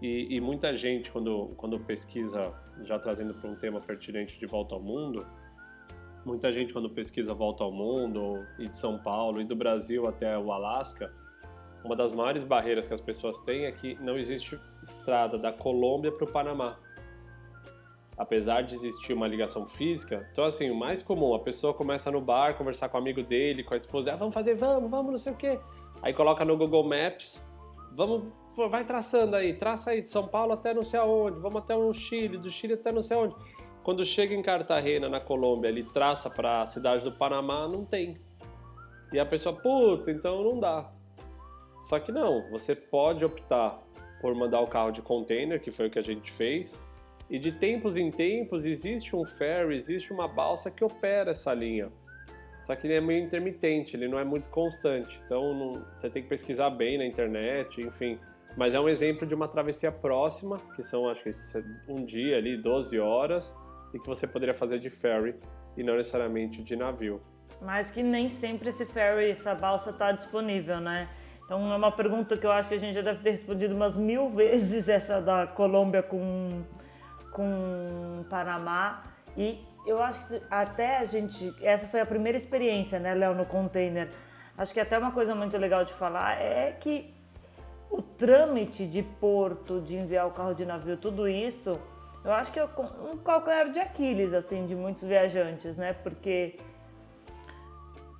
e, 0.01 0.37
e 0.37 0.41
muita 0.41 0.77
gente, 0.77 1.11
quando, 1.11 1.49
quando 1.57 1.79
pesquisa, 1.81 2.55
já 2.85 2.99
trazendo 2.99 3.35
para 3.35 3.51
um 3.51 3.55
tema 3.55 3.81
pertinente 3.81 4.39
de 4.39 4.47
volta 4.47 4.75
ao 4.75 4.81
mundo, 4.81 5.27
muita 6.25 6.51
gente 6.51 6.73
quando 6.73 6.91
pesquisa 6.91 7.35
volta 7.35 7.65
ao 7.65 7.73
mundo, 7.73 8.45
e 8.59 8.69
de 8.69 8.77
São 8.77 8.99
Paulo, 8.99 9.41
e 9.41 9.45
do 9.45 9.57
Brasil 9.57 10.07
até 10.07 10.37
o 10.39 10.53
Alasca, 10.53 11.13
uma 11.85 11.97
das 11.97 12.13
maiores 12.13 12.45
barreiras 12.45 12.87
que 12.87 12.95
as 12.95 13.01
pessoas 13.01 13.41
têm 13.41 13.65
é 13.65 13.73
que 13.73 13.95
não 14.03 14.17
existe 14.17 14.59
estrada 14.83 15.39
da 15.39 15.53
Colômbia 15.53 16.13
para 16.13 16.25
o 16.25 16.31
Panamá 16.31 16.79
apesar 18.21 18.61
de 18.61 18.75
existir 18.75 19.15
uma 19.15 19.27
ligação 19.27 19.67
física. 19.67 20.29
Então, 20.31 20.45
assim, 20.45 20.71
o 20.71 20.75
mais 20.75 21.03
comum, 21.03 21.35
a 21.35 21.39
pessoa 21.39 21.73
começa 21.73 22.11
no 22.11 22.21
bar, 22.21 22.55
conversar 22.55 22.91
com 22.91 22.99
o 22.99 23.01
amigo 23.01 23.23
dele, 23.23 23.65
com 23.65 23.73
a 23.73 23.79
esposa, 23.79 24.13
ah, 24.13 24.17
vamos 24.17 24.35
fazer, 24.35 24.55
vamos, 24.57 24.91
vamos, 24.91 25.11
não 25.11 25.19
sei 25.19 25.33
o 25.33 25.37
quê. 25.37 25.59
Aí 26.03 26.13
coloca 26.13 26.45
no 26.45 26.55
Google 26.55 26.85
Maps, 26.85 27.43
vamos, 27.93 28.25
vai 28.57 28.85
traçando 28.85 29.37
aí, 29.37 29.55
traça 29.55 29.91
aí 29.91 30.03
de 30.03 30.09
São 30.09 30.27
Paulo 30.27 30.53
até 30.53 30.75
não 30.75 30.83
sei 30.83 31.01
aonde, 31.01 31.39
vamos 31.39 31.63
até 31.63 31.75
o 31.75 31.93
Chile, 31.93 32.37
do 32.37 32.51
Chile 32.51 32.75
até 32.75 32.93
não 32.93 33.03
sei 33.03 33.17
aonde. 33.17 33.35
Quando 33.83 34.05
chega 34.05 34.35
em 34.35 34.43
Cartagena, 34.43 35.09
na 35.09 35.21
Colômbia, 35.21 35.69
ele 35.69 35.85
traça 35.85 36.29
para 36.29 36.63
a 36.63 36.67
cidade 36.67 37.03
do 37.03 37.13
Panamá, 37.13 37.67
não 37.67 37.85
tem. 37.85 38.19
E 39.13 39.19
a 39.19 39.25
pessoa, 39.25 39.55
putz, 39.55 40.07
então 40.09 40.45
não 40.45 40.61
dá. 40.61 40.93
Só 41.81 41.99
que 41.99 42.13
não, 42.13 42.49
você 42.51 42.77
pode 42.77 43.25
optar 43.25 43.81
por 44.21 44.35
mandar 44.35 44.61
o 44.61 44.67
carro 44.67 44.91
de 44.91 45.01
container, 45.01 45.61
que 45.61 45.71
foi 45.71 45.87
o 45.87 45.91
que 45.91 45.99
a 45.99 46.03
gente 46.03 46.31
fez, 46.31 46.79
e 47.31 47.39
de 47.39 47.53
tempos 47.53 47.97
em 47.97 48.11
tempos 48.11 48.67
existe 48.67 49.17
um 49.17 49.25
ferry, 49.25 49.77
existe 49.77 50.13
uma 50.13 50.29
balsa 50.29 50.71
que 50.71 50.85
opera 50.85 51.31
essa 51.31 51.55
linha. 51.55 51.91
Só 52.61 52.77
que 52.77 52.87
ele 52.87 52.95
é 52.95 53.01
meio 53.01 53.25
intermitente, 53.25 53.97
ele 53.97 54.07
não 54.07 54.19
é 54.19 54.25
muito 54.25 54.51
constante. 54.51 55.21
Então 55.25 55.55
não, 55.55 55.85
você 55.99 56.11
tem 56.11 56.23
que 56.23 56.29
pesquisar 56.29 56.69
bem 56.69 56.99
na 56.99 57.07
internet, 57.07 57.81
enfim. 57.81 58.19
Mas 58.57 58.75
é 58.75 58.81
um 58.81 58.89
exemplo 58.89 59.27
de 59.27 59.35
uma 59.35 59.49
travessia 59.49 59.93
próxima, 59.93 60.59
que 60.75 60.83
são 60.83 61.09
acho 61.09 61.25
que 61.25 61.31
um 61.89 62.05
dia 62.05 62.37
ali, 62.37 62.57
12 62.57 62.99
horas, 62.99 63.55
e 63.95 63.99
que 63.99 64.07
você 64.07 64.27
poderia 64.27 64.55
fazer 64.55 64.79
de 64.79 64.91
ferry 64.91 65.35
e 65.77 65.83
não 65.83 65.97
necessariamente 65.97 66.63
de 66.63 66.77
navio. 66.77 67.21
Mas 67.61 67.91
que 67.91 68.03
nem 68.03 68.29
sempre 68.29 68.71
esse 68.71 68.85
ferry, 68.87 69.31
essa 69.31 69.55
balsa 69.55 69.91
está 69.91 70.13
disponível, 70.13 70.81
né? 70.81 71.09
Então 71.45 71.73
é 71.73 71.77
uma 71.77 71.93
pergunta 71.93 72.37
que 72.37 72.47
eu 72.47 72.53
acho 72.53 72.69
que 72.69 72.75
a 72.75 72.79
gente 72.79 72.95
já 72.95 73.03
deve 73.03 73.23
ter 73.23 73.31
respondido 73.31 73.75
umas 73.75 73.97
mil 73.97 74.29
vezes 74.35 74.89
essa 74.89 75.21
da 75.21 75.47
Colômbia 75.47 76.03
com 76.03 76.63
com 77.33 78.25
Panamá 78.29 79.05
e 79.37 79.65
eu 79.87 80.03
acho 80.03 80.27
que 80.27 80.43
até 80.51 80.99
a 80.99 81.05
gente, 81.05 81.55
essa 81.63 81.87
foi 81.87 82.01
a 82.01 82.07
primeira 82.07 82.37
experiência, 82.37 82.99
né, 82.99 83.15
Léo, 83.15 83.35
no 83.35 83.47
container. 83.47 84.09
Acho 84.57 84.75
que 84.75 84.81
até 84.81 84.99
uma 84.99 85.13
coisa 85.13 85.35
muito 85.35 85.57
legal 85.57 85.85
de 85.85 85.93
falar 85.93 86.41
é 86.41 86.73
que 86.73 87.15
o 87.91 88.01
trâmite 88.01 88.87
de 88.87 89.03
porto, 89.03 89.81
de 89.81 89.97
enviar 89.97 90.27
o 90.27 90.31
carro 90.31 90.55
de 90.55 90.65
navio, 90.65 90.97
tudo 90.97 91.29
isso, 91.29 91.79
eu 92.25 92.33
acho 92.33 92.53
que 92.53 92.59
é 92.59 92.65
um 92.65 93.17
calcanhar 93.17 93.71
de 93.71 93.81
Aquiles, 93.81 94.33
assim, 94.33 94.67
de 94.67 94.75
muitos 94.75 95.03
viajantes, 95.05 95.77
né? 95.77 95.93
Porque 95.93 96.59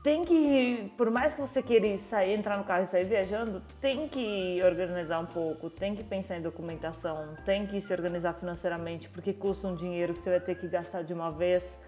tem 0.03 0.25
que, 0.25 0.91
por 0.97 1.11
mais 1.11 1.35
que 1.35 1.41
você 1.43 1.63
queira 1.63 1.97
sair, 1.99 2.33
entrar 2.33 2.57
no 2.57 2.65
carro 2.65 2.85
e 2.85 2.87
sair 2.87 3.05
viajando, 3.05 3.63
tem 3.81 4.09
que 4.09 4.59
organizar 4.65 5.21
um 5.21 5.27
pouco, 5.27 5.69
tem 5.69 5.95
que 5.95 6.03
pensar 6.03 6.39
em 6.39 6.41
documentação, 6.41 7.35
tem 7.45 7.67
que 7.67 7.79
se 7.83 7.93
organizar 7.93 8.33
financeiramente, 8.33 9.11
porque 9.11 9.35
custa 9.35 9.69
um 9.69 9.75
dinheiro 9.75 10.15
que 10.15 10.21
você 10.21 10.31
vai 10.31 10.41
ter 10.41 10.55
que 10.55 10.67
gastar 10.67 11.03
de 11.03 11.13
uma 11.13 11.31
vez 11.31 11.79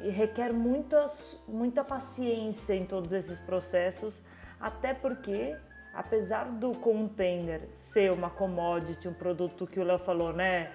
e 0.00 0.08
requer 0.08 0.52
muita, 0.52 1.04
muita 1.48 1.82
paciência 1.82 2.74
em 2.74 2.86
todos 2.86 3.12
esses 3.12 3.40
processos, 3.40 4.22
até 4.60 4.94
porque, 4.94 5.56
apesar 5.98 6.44
do 6.44 6.70
container 6.74 7.60
ser 7.72 8.12
uma 8.12 8.30
commodity, 8.30 9.08
um 9.08 9.12
produto 9.12 9.66
que 9.66 9.80
o 9.80 9.82
Léo 9.82 9.98
falou, 9.98 10.32
né, 10.32 10.70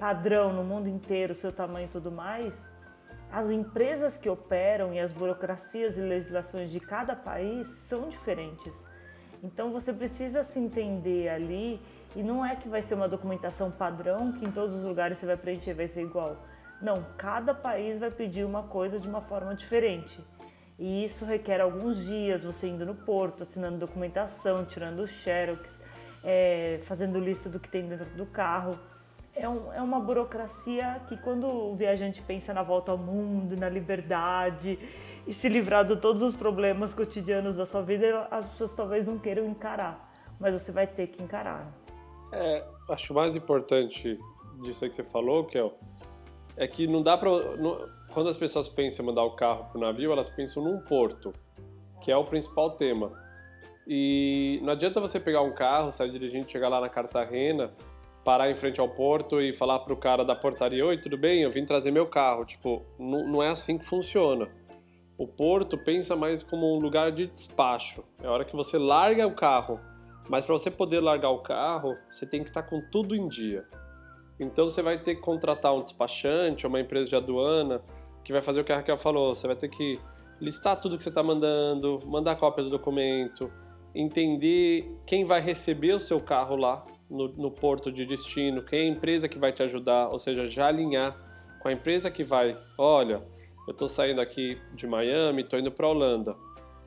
padrão 0.00 0.52
no 0.52 0.64
mundo 0.64 0.88
inteiro, 0.88 1.32
seu 1.32 1.52
tamanho 1.52 1.84
e 1.84 1.88
tudo 1.88 2.10
mais, 2.10 2.68
as 3.30 3.50
empresas 3.50 4.16
que 4.16 4.28
operam 4.28 4.92
e 4.92 4.98
as 4.98 5.12
burocracias 5.12 5.96
e 5.96 6.00
legislações 6.00 6.72
de 6.72 6.80
cada 6.80 7.14
país 7.14 7.68
são 7.68 8.08
diferentes. 8.08 8.76
Então 9.44 9.70
você 9.70 9.92
precisa 9.92 10.42
se 10.42 10.58
entender 10.58 11.28
ali 11.28 11.80
e 12.16 12.22
não 12.24 12.44
é 12.44 12.56
que 12.56 12.68
vai 12.68 12.82
ser 12.82 12.96
uma 12.96 13.08
documentação 13.08 13.70
padrão 13.70 14.32
que 14.32 14.44
em 14.44 14.50
todos 14.50 14.74
os 14.74 14.82
lugares 14.82 15.18
você 15.18 15.26
vai 15.26 15.36
preencher 15.36 15.74
vai 15.74 15.86
ser 15.86 16.02
igual. 16.02 16.36
Não, 16.82 17.06
cada 17.16 17.54
país 17.54 18.00
vai 18.00 18.10
pedir 18.10 18.44
uma 18.44 18.64
coisa 18.64 18.98
de 18.98 19.06
uma 19.06 19.20
forma 19.20 19.54
diferente. 19.54 20.20
E 20.78 21.04
isso 21.04 21.24
requer 21.24 21.60
alguns 21.60 22.04
dias, 22.04 22.42
você 22.42 22.66
indo 22.68 22.84
no 22.84 22.94
porto, 22.94 23.42
assinando 23.42 23.78
documentação, 23.78 24.64
tirando 24.64 25.06
xerox, 25.06 25.80
é, 26.22 26.80
fazendo 26.84 27.18
lista 27.18 27.48
do 27.48 27.60
que 27.60 27.68
tem 27.68 27.86
dentro 27.86 28.06
do 28.16 28.26
carro 28.26 28.78
é, 29.36 29.48
um, 29.48 29.72
é 29.72 29.82
uma 29.82 29.98
burocracia 29.98 31.02
que 31.08 31.16
quando 31.16 31.46
o 31.46 31.74
viajante 31.74 32.22
pensa 32.22 32.54
na 32.54 32.62
volta 32.62 32.92
ao 32.92 32.98
mundo, 32.98 33.56
na 33.56 33.68
liberdade 33.68 34.78
e 35.26 35.32
se 35.34 35.48
livrar 35.48 35.84
de 35.84 35.96
todos 35.96 36.22
os 36.22 36.34
problemas 36.34 36.94
cotidianos 36.94 37.56
da 37.56 37.66
sua 37.66 37.82
vida, 37.82 38.28
as 38.30 38.46
pessoas 38.46 38.72
talvez 38.72 39.06
não 39.06 39.18
queiram 39.18 39.44
encarar, 39.46 40.12
mas 40.38 40.54
você 40.54 40.70
vai 40.70 40.86
ter 40.86 41.08
que 41.08 41.22
encarar. 41.22 41.72
É, 42.32 42.64
acho 42.90 43.12
mais 43.12 43.34
importante 43.34 44.18
disso 44.62 44.88
que 44.88 44.94
você 44.94 45.02
falou, 45.02 45.44
Kel, 45.44 45.76
é 46.56 46.68
que 46.68 46.86
não 46.86 47.02
dá 47.02 47.16
para 47.18 47.30
quando 48.14 48.30
as 48.30 48.36
pessoas 48.36 48.68
pensam 48.68 49.04
em 49.04 49.06
mandar 49.06 49.24
o 49.24 49.32
carro 49.32 49.66
para 49.66 49.78
o 49.78 49.80
navio, 49.80 50.12
elas 50.12 50.30
pensam 50.30 50.62
num 50.62 50.78
porto, 50.78 51.34
que 52.00 52.10
é 52.10 52.16
o 52.16 52.24
principal 52.24 52.70
tema. 52.70 53.12
E 53.86 54.60
não 54.62 54.72
adianta 54.72 55.00
você 55.00 55.20
pegar 55.20 55.42
um 55.42 55.52
carro, 55.52 55.92
sair 55.92 56.10
dirigindo, 56.10 56.50
chegar 56.50 56.68
lá 56.68 56.80
na 56.80 56.88
Cartagena 56.88 57.74
parar 58.24 58.50
em 58.50 58.56
frente 58.56 58.80
ao 58.80 58.88
porto 58.88 59.40
e 59.40 59.52
falar 59.52 59.80
pro 59.80 59.96
cara 59.96 60.24
da 60.24 60.34
portaria: 60.34 60.84
Oi, 60.84 60.96
tudo 60.96 61.18
bem? 61.18 61.42
Eu 61.42 61.50
vim 61.50 61.64
trazer 61.64 61.90
meu 61.90 62.06
carro. 62.06 62.44
Tipo, 62.44 62.82
não, 62.98 63.28
não 63.28 63.42
é 63.42 63.48
assim 63.48 63.76
que 63.76 63.84
funciona. 63.84 64.48
O 65.16 65.28
porto 65.28 65.78
pensa 65.78 66.16
mais 66.16 66.42
como 66.42 66.74
um 66.74 66.80
lugar 66.80 67.12
de 67.12 67.26
despacho. 67.26 68.02
É 68.20 68.26
a 68.26 68.32
hora 68.32 68.44
que 68.44 68.56
você 68.56 68.78
larga 68.78 69.26
o 69.26 69.34
carro. 69.34 69.78
Mas 70.28 70.46
para 70.46 70.54
você 70.54 70.70
poder 70.70 71.00
largar 71.00 71.28
o 71.28 71.40
carro, 71.40 71.96
você 72.08 72.24
tem 72.24 72.42
que 72.42 72.48
estar 72.48 72.62
tá 72.62 72.68
com 72.68 72.80
tudo 72.80 73.14
em 73.14 73.28
dia. 73.28 73.68
Então 74.40 74.68
você 74.68 74.82
vai 74.82 74.98
ter 74.98 75.16
que 75.16 75.20
contratar 75.20 75.74
um 75.74 75.82
despachante, 75.82 76.66
uma 76.66 76.80
empresa 76.80 77.10
de 77.10 77.14
aduana, 77.14 77.82
que 78.24 78.32
vai 78.32 78.42
fazer 78.42 78.62
o 78.62 78.64
que 78.64 78.72
a 78.72 78.76
Raquel 78.76 78.98
falou. 78.98 79.34
Você 79.34 79.46
vai 79.46 79.54
ter 79.54 79.68
que 79.68 80.00
listar 80.40 80.80
tudo 80.80 80.96
que 80.96 81.02
você 81.02 81.10
está 81.10 81.22
mandando, 81.22 82.00
mandar 82.06 82.36
cópia 82.36 82.64
do 82.64 82.70
documento, 82.70 83.52
entender 83.94 84.90
quem 85.06 85.24
vai 85.24 85.40
receber 85.40 85.92
o 85.92 86.00
seu 86.00 86.20
carro 86.20 86.56
lá, 86.56 86.84
no, 87.08 87.28
no 87.28 87.50
porto 87.50 87.92
de 87.92 88.04
destino, 88.04 88.62
quem 88.62 88.80
é 88.80 88.82
a 88.82 88.86
empresa 88.86 89.28
que 89.28 89.38
vai 89.38 89.52
te 89.52 89.62
ajudar, 89.62 90.08
ou 90.08 90.18
seja, 90.18 90.46
já 90.46 90.68
alinhar 90.68 91.16
com 91.60 91.68
a 91.68 91.72
empresa 91.72 92.10
que 92.10 92.24
vai, 92.24 92.56
olha, 92.76 93.22
eu 93.66 93.72
estou 93.72 93.88
saindo 93.88 94.20
aqui 94.20 94.58
de 94.72 94.86
Miami, 94.86 95.42
estou 95.42 95.58
indo 95.58 95.70
para 95.70 95.88
Holanda. 95.88 96.36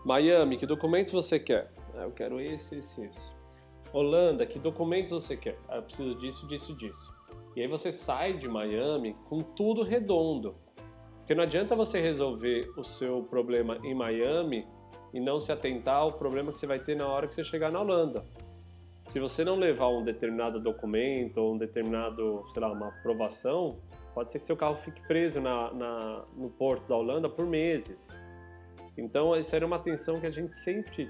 Miami, 0.05 0.57
que 0.57 0.65
documentos 0.65 1.13
você 1.13 1.39
quer? 1.39 1.71
Ah, 1.95 2.03
eu 2.03 2.11
quero 2.11 2.39
esse, 2.39 2.77
esse, 2.77 3.05
esse. 3.05 3.31
Holanda, 3.91 4.45
que 4.45 4.59
documentos 4.59 5.11
você 5.11 5.35
quer? 5.35 5.57
Ah, 5.67 5.77
eu 5.77 5.83
preciso 5.83 6.15
disso, 6.15 6.47
disso, 6.47 6.75
disso. 6.75 7.15
E 7.55 7.61
aí 7.61 7.67
você 7.67 7.91
sai 7.91 8.37
de 8.37 8.47
Miami 8.47 9.15
com 9.25 9.39
tudo 9.39 9.81
redondo. 9.81 10.55
Porque 11.27 11.35
não 11.35 11.43
adianta 11.43 11.75
você 11.75 11.99
resolver 11.99 12.71
o 12.77 12.83
seu 12.83 13.21
problema 13.23 13.77
em 13.83 13.93
Miami 13.93 14.65
e 15.13 15.19
não 15.19 15.39
se 15.39 15.51
atentar 15.51 15.97
ao 15.97 16.13
problema 16.13 16.51
que 16.53 16.59
você 16.59 16.65
vai 16.65 16.79
ter 16.79 16.95
na 16.95 17.05
hora 17.05 17.27
que 17.27 17.33
você 17.33 17.43
chegar 17.43 17.69
na 17.71 17.81
Holanda 17.81 18.25
se 19.07 19.19
você 19.19 19.43
não 19.43 19.55
levar 19.55 19.87
um 19.87 20.03
determinado 20.03 20.59
documento 20.59 21.37
ou 21.37 21.53
um 21.53 21.57
determinado, 21.57 22.43
sei 22.47 22.61
lá, 22.61 22.71
uma 22.71 22.89
aprovação, 22.89 23.79
pode 24.13 24.31
ser 24.31 24.39
que 24.39 24.45
seu 24.45 24.57
carro 24.57 24.77
fique 24.77 25.01
preso 25.07 25.39
na, 25.39 25.73
na, 25.73 26.25
no 26.35 26.49
porto 26.49 26.87
da 26.87 26.95
Holanda 26.95 27.29
por 27.29 27.45
meses. 27.45 28.09
Então, 28.97 29.35
isso 29.37 29.55
era 29.55 29.65
uma 29.65 29.77
atenção 29.77 30.19
que 30.19 30.27
a 30.27 30.31
gente 30.31 30.55
sempre 30.55 31.09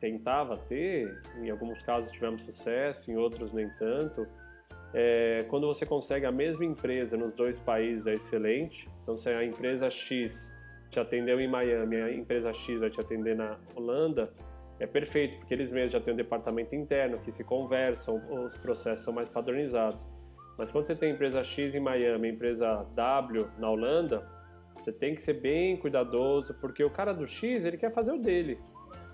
tentava 0.00 0.56
ter, 0.56 1.22
em 1.36 1.48
alguns 1.48 1.80
casos 1.82 2.10
tivemos 2.10 2.42
sucesso, 2.42 3.10
em 3.10 3.16
outros 3.16 3.52
nem 3.52 3.68
tanto. 3.70 4.26
É, 4.94 5.44
quando 5.48 5.66
você 5.66 5.84
consegue 5.84 6.24
a 6.24 6.32
mesma 6.32 6.64
empresa 6.64 7.16
nos 7.16 7.34
dois 7.34 7.58
países 7.58 8.06
é 8.06 8.14
excelente. 8.14 8.88
Então, 9.02 9.16
se 9.16 9.28
a 9.28 9.44
empresa 9.44 9.90
X 9.90 10.54
te 10.90 10.98
atendeu 10.98 11.40
em 11.40 11.48
Miami, 11.48 11.96
a 11.96 12.12
empresa 12.12 12.52
X 12.52 12.80
vai 12.80 12.90
te 12.90 13.00
atender 13.00 13.36
na 13.36 13.58
Holanda, 13.74 14.32
é 14.80 14.86
perfeito, 14.86 15.36
porque 15.38 15.52
eles 15.52 15.70
mesmos 15.72 15.92
já 15.92 16.00
têm 16.00 16.14
um 16.14 16.16
departamento 16.16 16.74
interno 16.74 17.18
que 17.18 17.30
se 17.30 17.44
conversam, 17.44 18.22
os 18.44 18.56
processos 18.56 19.04
são 19.04 19.12
mais 19.12 19.28
padronizados. 19.28 20.06
Mas 20.56 20.72
quando 20.72 20.86
você 20.86 20.94
tem 20.94 21.12
empresa 21.12 21.42
X 21.42 21.74
em 21.74 21.80
Miami, 21.80 22.28
empresa 22.28 22.86
W 22.94 23.48
na 23.58 23.70
Holanda, 23.70 24.26
você 24.76 24.92
tem 24.92 25.14
que 25.14 25.20
ser 25.20 25.34
bem 25.34 25.76
cuidadoso, 25.76 26.54
porque 26.54 26.82
o 26.82 26.90
cara 26.90 27.12
do 27.12 27.26
X, 27.26 27.64
ele 27.64 27.76
quer 27.76 27.90
fazer 27.90 28.12
o 28.12 28.18
dele. 28.18 28.58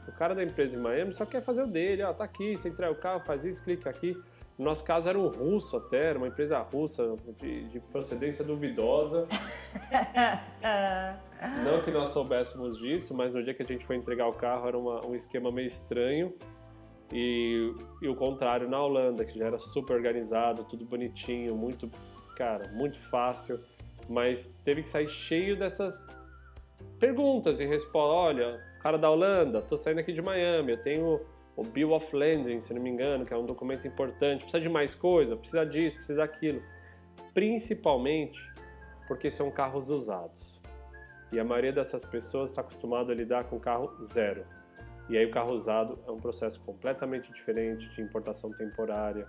O 0.07 0.13
cara 0.13 0.35
da 0.35 0.45
empresa 0.45 0.77
em 0.77 0.81
Miami 0.81 1.13
só 1.13 1.25
quer 1.25 1.41
fazer 1.41 1.63
o 1.63 1.67
dele, 1.67 2.03
ó, 2.03 2.13
tá 2.13 2.25
aqui, 2.25 2.57
você 2.57 2.69
entrega 2.69 2.93
o 2.93 2.97
carro, 2.97 3.21
faz 3.21 3.45
isso, 3.45 3.65
clica 3.65 3.89
aqui. 3.89 4.17
No 4.57 4.65
nosso 4.67 4.85
caso 4.85 5.09
era 5.09 5.19
um 5.19 5.27
russo 5.27 5.77
até, 5.77 6.11
era 6.11 6.19
uma 6.19 6.29
empresa 6.29 6.61
russa 6.61 7.17
de, 7.41 7.65
de 7.65 7.81
procedência 7.81 8.45
duvidosa. 8.45 9.27
Não 11.65 11.83
que 11.83 11.91
nós 11.91 12.11
soubéssemos 12.11 12.79
disso, 12.79 13.17
mas 13.17 13.35
no 13.35 13.43
dia 13.43 13.53
que 13.53 13.63
a 13.63 13.67
gente 13.67 13.85
foi 13.85 13.97
entregar 13.97 14.29
o 14.29 14.33
carro 14.33 14.69
era 14.69 14.79
uma, 14.79 15.05
um 15.05 15.15
esquema 15.15 15.51
meio 15.51 15.67
estranho. 15.67 16.33
E, 17.13 17.75
e 18.01 18.09
o 18.09 18.15
contrário 18.15 18.69
na 18.69 18.81
Holanda, 18.81 19.25
que 19.25 19.39
já 19.39 19.47
era 19.47 19.59
super 19.59 19.95
organizado, 19.95 20.65
tudo 20.65 20.85
bonitinho, 20.85 21.57
muito, 21.57 21.91
cara, 22.37 22.71
muito 22.73 22.99
fácil. 22.99 23.61
Mas 24.09 24.57
teve 24.63 24.83
que 24.83 24.89
sair 24.89 25.09
cheio 25.09 25.59
dessas 25.59 26.05
perguntas 27.01 27.59
e 27.59 27.67
respostas. 27.67 28.19
Olha, 28.19 28.61
cara 28.81 28.97
da 28.97 29.11
Holanda, 29.11 29.61
tô 29.61 29.77
saindo 29.77 29.99
aqui 29.99 30.13
de 30.13 30.23
Miami, 30.23 30.73
eu 30.73 30.83
tenho 30.83 31.21
o 31.57 31.63
Bill 31.63 31.93
of 31.93 32.15
Landing, 32.15 32.61
se 32.61 32.75
não 32.75 32.83
me 32.83 32.91
engano, 32.91 33.25
que 33.25 33.33
é 33.33 33.37
um 33.37 33.47
documento 33.47 33.87
importante. 33.87 34.43
Precisa 34.43 34.61
de 34.61 34.69
mais 34.69 34.95
coisa, 34.95 35.37
precisa 35.37 35.65
disso, 35.65 35.97
precisa 35.97 36.19
daquilo. 36.19 36.63
Principalmente 37.33 38.53
porque 39.07 39.31
são 39.31 39.51
carros 39.51 39.91
usados. 39.91 40.61
E 41.33 41.39
a 41.39 41.45
maioria 41.45 41.73
dessas 41.73 42.05
pessoas 42.05 42.51
está 42.51 42.61
acostumada 42.61 43.13
a 43.13 43.17
lidar 43.17 43.45
com 43.45 43.59
carro 43.59 43.93
zero. 44.05 44.45
E 45.09 45.19
aí 45.19 45.27
o 45.27 45.31
carro 45.31 45.53
usado 45.53 45.99
é 46.07 46.11
um 46.11 46.19
processo 46.19 46.61
completamente 46.61 47.33
diferente 47.33 47.89
de 47.91 48.01
importação 48.01 48.51
temporária. 48.53 49.27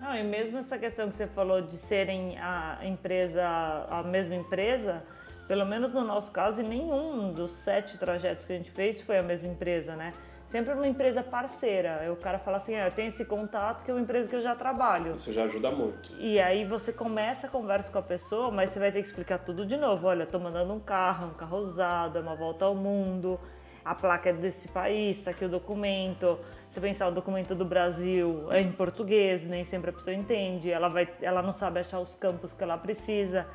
Não, 0.00 0.14
e 0.14 0.22
mesmo 0.22 0.58
essa 0.58 0.78
questão 0.78 1.10
que 1.10 1.16
você 1.16 1.26
falou 1.26 1.62
de 1.62 1.76
serem 1.76 2.38
a 2.38 2.80
empresa, 2.82 3.42
a 3.88 4.02
mesma 4.02 4.34
empresa, 4.34 5.02
pelo 5.48 5.64
menos 5.64 5.92
no 5.92 6.02
nosso 6.02 6.30
caso, 6.30 6.60
em 6.60 6.68
nenhum 6.68 7.32
dos 7.32 7.52
sete 7.52 7.98
trajetos 7.98 8.44
que 8.44 8.52
a 8.52 8.56
gente 8.56 8.70
fez 8.70 9.00
foi 9.00 9.18
a 9.18 9.22
mesma 9.22 9.48
empresa, 9.48 9.96
né? 9.96 10.12
Sempre 10.46 10.74
uma 10.74 10.86
empresa 10.86 11.24
parceira. 11.24 11.98
Aí 12.00 12.10
o 12.10 12.16
cara 12.16 12.38
fala 12.38 12.58
assim: 12.58 12.74
ah, 12.76 12.86
eu 12.86 12.92
tenho 12.92 13.08
esse 13.08 13.24
contato 13.24 13.84
que 13.84 13.90
é 13.90 13.94
uma 13.94 14.00
empresa 14.00 14.28
que 14.28 14.36
eu 14.36 14.42
já 14.42 14.54
trabalho. 14.54 15.16
Isso 15.16 15.32
já 15.32 15.44
ajuda 15.44 15.70
muito. 15.72 16.12
E 16.18 16.38
aí 16.40 16.64
você 16.64 16.92
começa 16.92 17.48
a 17.48 17.50
conversa 17.50 17.90
com 17.90 17.98
a 17.98 18.02
pessoa, 18.02 18.50
mas 18.50 18.70
você 18.70 18.78
vai 18.78 18.92
ter 18.92 19.02
que 19.02 19.08
explicar 19.08 19.38
tudo 19.40 19.66
de 19.66 19.76
novo. 19.76 20.06
Olha, 20.06 20.24
tô 20.24 20.38
mandando 20.38 20.72
um 20.72 20.78
carro, 20.80 21.28
um 21.28 21.34
carro 21.34 21.58
usado, 21.58 22.18
é 22.18 22.20
uma 22.20 22.36
volta 22.36 22.64
ao 22.64 22.76
mundo, 22.76 23.40
a 23.84 23.92
placa 23.92 24.30
é 24.30 24.32
desse 24.32 24.68
país, 24.68 25.20
tá 25.20 25.32
aqui 25.32 25.44
o 25.44 25.48
documento. 25.48 26.38
Se 26.70 26.80
pensar 26.80 27.08
o 27.08 27.12
documento 27.12 27.54
do 27.54 27.64
Brasil 27.64 28.46
é 28.52 28.60
em 28.60 28.70
português, 28.70 29.42
nem 29.42 29.64
sempre 29.64 29.90
a 29.90 29.92
pessoa 29.92 30.14
entende, 30.14 30.70
ela, 30.70 30.88
vai, 30.88 31.08
ela 31.22 31.42
não 31.42 31.52
sabe 31.52 31.80
achar 31.80 31.98
os 31.98 32.14
campos 32.14 32.52
que 32.52 32.62
ela 32.62 32.78
precisa. 32.78 33.46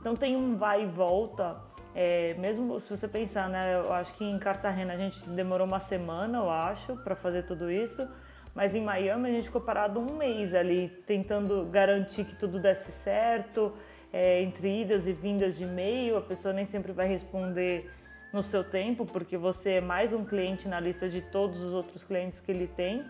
Então 0.00 0.16
tem 0.16 0.34
um 0.34 0.56
vai 0.56 0.84
e 0.84 0.86
volta 0.86 1.56
é, 2.00 2.34
mesmo 2.34 2.78
se 2.78 2.96
você 2.96 3.08
pensar, 3.08 3.48
né, 3.48 3.74
eu 3.74 3.92
acho 3.92 4.14
que 4.14 4.24
em 4.24 4.38
Cartagena 4.38 4.94
a 4.94 4.96
gente 4.96 5.28
demorou 5.30 5.66
uma 5.66 5.80
semana, 5.80 6.38
eu 6.38 6.48
acho, 6.48 6.96
para 6.98 7.16
fazer 7.16 7.42
tudo 7.42 7.68
isso, 7.68 8.08
mas 8.54 8.76
em 8.76 8.80
Miami 8.80 9.28
a 9.28 9.32
gente 9.32 9.46
ficou 9.46 9.60
parado 9.60 9.98
um 9.98 10.16
mês 10.16 10.54
ali, 10.54 10.90
tentando 11.04 11.66
garantir 11.66 12.24
que 12.24 12.36
tudo 12.36 12.60
desse 12.60 12.92
certo, 12.92 13.72
é, 14.12 14.40
entre 14.40 14.82
idas 14.82 15.08
e 15.08 15.12
vindas 15.12 15.58
de 15.58 15.64
e-mail, 15.64 16.16
a 16.16 16.20
pessoa 16.20 16.54
nem 16.54 16.64
sempre 16.64 16.92
vai 16.92 17.08
responder 17.08 17.90
no 18.32 18.44
seu 18.44 18.62
tempo, 18.62 19.04
porque 19.04 19.36
você 19.36 19.72
é 19.72 19.80
mais 19.80 20.12
um 20.12 20.24
cliente 20.24 20.68
na 20.68 20.78
lista 20.78 21.08
de 21.08 21.20
todos 21.20 21.60
os 21.60 21.72
outros 21.72 22.04
clientes 22.04 22.40
que 22.40 22.52
ele 22.52 22.68
tem. 22.68 23.04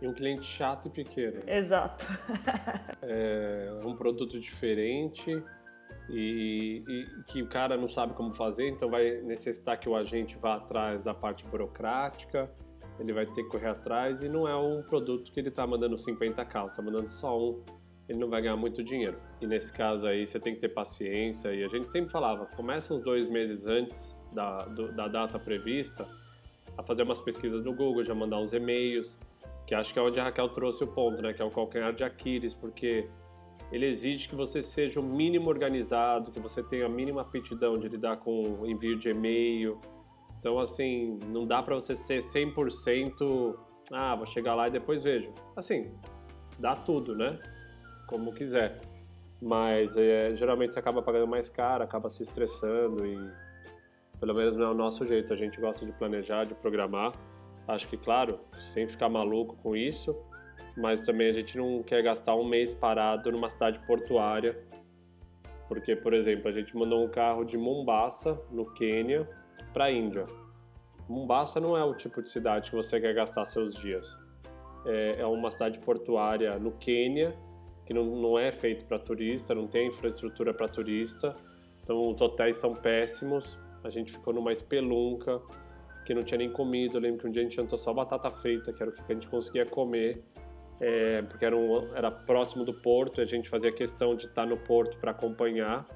E 0.00 0.08
um 0.08 0.12
cliente 0.12 0.44
chato 0.44 0.88
e 0.88 0.90
pequeno. 0.90 1.38
Exato. 1.46 2.04
é 3.02 3.70
um 3.84 3.94
produto 3.94 4.40
diferente 4.40 5.40
e, 6.08 6.82
e, 6.88 7.22
que 7.24 7.42
o 7.42 7.46
cara 7.46 7.76
não 7.76 7.88
sabe 7.88 8.14
como 8.14 8.32
fazer, 8.32 8.68
então 8.68 8.90
vai 8.90 9.20
necessitar 9.22 9.78
que 9.78 9.88
o 9.88 9.96
agente 9.96 10.36
vá 10.36 10.56
atrás 10.56 11.04
da 11.04 11.14
parte 11.14 11.44
burocrática, 11.46 12.50
ele 12.98 13.12
vai 13.12 13.26
ter 13.26 13.42
que 13.44 13.48
correr 13.48 13.68
atrás 13.68 14.22
e 14.22 14.28
não 14.28 14.46
é 14.46 14.56
um 14.56 14.82
produto 14.82 15.32
que 15.32 15.40
ele 15.40 15.48
está 15.48 15.66
mandando 15.66 15.96
50 15.96 16.44
carros, 16.44 16.72
está 16.72 16.82
mandando 16.82 17.10
só 17.10 17.38
um, 17.38 17.62
ele 18.08 18.18
não 18.18 18.28
vai 18.28 18.42
ganhar 18.42 18.56
muito 18.56 18.82
dinheiro. 18.82 19.18
E 19.40 19.46
nesse 19.46 19.72
caso 19.72 20.06
aí 20.06 20.26
você 20.26 20.38
tem 20.38 20.54
que 20.54 20.60
ter 20.60 20.68
paciência 20.68 21.54
e 21.54 21.64
a 21.64 21.68
gente 21.68 21.90
sempre 21.90 22.10
falava, 22.10 22.46
começa 22.46 22.92
uns 22.94 23.02
dois 23.02 23.28
meses 23.28 23.66
antes 23.66 24.20
da, 24.32 24.58
do, 24.66 24.92
da 24.92 25.08
data 25.08 25.38
prevista 25.38 26.06
a 26.76 26.82
fazer 26.82 27.02
umas 27.02 27.20
pesquisas 27.20 27.62
no 27.62 27.74
Google, 27.74 28.02
já 28.02 28.14
mandar 28.14 28.38
uns 28.38 28.52
e-mails, 28.52 29.18
que 29.66 29.74
acho 29.74 29.92
que 29.92 29.98
é 29.98 30.02
onde 30.02 30.18
a 30.18 30.24
Raquel 30.24 30.48
trouxe 30.48 30.84
o 30.84 30.86
ponto, 30.86 31.22
né, 31.22 31.32
que 31.32 31.42
é 31.42 31.44
o 31.44 31.50
calcanhar 31.50 31.92
de 31.92 32.04
Aquiles, 32.04 32.54
porque 32.54 33.08
ele 33.72 33.86
exige 33.86 34.28
que 34.28 34.36
você 34.36 34.62
seja 34.62 35.00
o 35.00 35.02
mínimo 35.02 35.48
organizado, 35.48 36.30
que 36.30 36.38
você 36.38 36.62
tenha 36.62 36.84
a 36.84 36.88
mínima 36.90 37.22
aptidão 37.22 37.78
de 37.78 37.88
lidar 37.88 38.18
com 38.18 38.66
envio 38.66 38.98
de 38.98 39.08
e-mail. 39.08 39.80
Então, 40.38 40.58
assim, 40.58 41.18
não 41.30 41.46
dá 41.46 41.62
para 41.62 41.74
você 41.74 41.96
ser 41.96 42.18
100%, 42.20 43.56
ah, 43.90 44.14
vou 44.14 44.26
chegar 44.26 44.54
lá 44.54 44.68
e 44.68 44.70
depois 44.70 45.02
vejo. 45.02 45.32
Assim, 45.56 45.90
dá 46.58 46.76
tudo, 46.76 47.16
né? 47.16 47.40
Como 48.06 48.34
quiser. 48.34 48.78
Mas 49.40 49.96
é, 49.96 50.34
geralmente 50.34 50.74
você 50.74 50.78
acaba 50.78 51.00
pagando 51.00 51.26
mais 51.26 51.48
caro, 51.48 51.82
acaba 51.82 52.10
se 52.10 52.22
estressando 52.22 53.06
e 53.06 53.16
pelo 54.20 54.34
menos 54.34 54.54
não 54.54 54.66
é 54.66 54.70
o 54.70 54.74
nosso 54.74 55.06
jeito. 55.06 55.32
A 55.32 55.36
gente 55.36 55.58
gosta 55.60 55.86
de 55.86 55.92
planejar, 55.92 56.44
de 56.44 56.54
programar. 56.54 57.12
Acho 57.66 57.88
que, 57.88 57.96
claro, 57.96 58.38
sem 58.72 58.86
ficar 58.86 59.08
maluco 59.08 59.56
com 59.56 59.74
isso, 59.74 60.14
mas 60.76 61.02
também 61.02 61.28
a 61.28 61.32
gente 61.32 61.56
não 61.56 61.82
quer 61.82 62.02
gastar 62.02 62.34
um 62.34 62.44
mês 62.44 62.72
parado 62.72 63.30
numa 63.30 63.50
cidade 63.50 63.78
portuária, 63.80 64.58
porque, 65.68 65.96
por 65.96 66.12
exemplo, 66.12 66.48
a 66.48 66.52
gente 66.52 66.76
mandou 66.76 67.04
um 67.04 67.08
carro 67.08 67.44
de 67.44 67.56
Mombasa, 67.56 68.40
no 68.50 68.66
Quênia, 68.72 69.28
para 69.72 69.86
a 69.86 69.92
Índia. 69.92 70.24
Mombasa 71.08 71.60
não 71.60 71.76
é 71.76 71.84
o 71.84 71.94
tipo 71.94 72.22
de 72.22 72.30
cidade 72.30 72.70
que 72.70 72.76
você 72.76 73.00
quer 73.00 73.14
gastar 73.14 73.44
seus 73.44 73.74
dias. 73.74 74.18
É, 74.84 75.20
é 75.20 75.26
uma 75.26 75.50
cidade 75.50 75.78
portuária 75.78 76.58
no 76.58 76.72
Quênia, 76.72 77.34
que 77.84 77.92
não, 77.92 78.04
não 78.04 78.38
é 78.38 78.52
feito 78.52 78.84
para 78.84 78.98
turista, 78.98 79.54
não 79.54 79.66
tem 79.66 79.88
infraestrutura 79.88 80.54
para 80.54 80.68
turista, 80.68 81.34
então 81.82 82.08
os 82.08 82.20
hotéis 82.20 82.56
são 82.56 82.74
péssimos. 82.74 83.58
A 83.82 83.90
gente 83.90 84.12
ficou 84.12 84.32
numa 84.32 84.52
espelunca 84.52 85.40
que 86.04 86.14
não 86.14 86.22
tinha 86.22 86.38
nem 86.38 86.50
comida. 86.50 86.96
Eu 86.96 87.00
lembro 87.00 87.20
que 87.20 87.26
um 87.26 87.30
dia 87.30 87.42
a 87.42 87.44
gente 87.44 87.56
jantou 87.56 87.78
só 87.78 87.92
batata 87.92 88.30
frita, 88.30 88.72
que 88.72 88.82
era 88.82 88.90
o 88.90 88.94
que 88.94 89.00
a 89.08 89.14
gente 89.14 89.28
conseguia 89.28 89.66
comer 89.66 90.22
é, 90.82 91.22
porque 91.22 91.44
era, 91.44 91.56
um, 91.56 91.94
era 91.94 92.10
próximo 92.10 92.64
do 92.64 92.74
porto 92.74 93.20
e 93.20 93.22
a 93.22 93.24
gente 93.24 93.48
fazia 93.48 93.70
questão 93.70 94.16
de 94.16 94.26
estar 94.26 94.44
no 94.44 94.56
porto 94.56 94.98
para 94.98 95.12
acompanhar. 95.12 95.86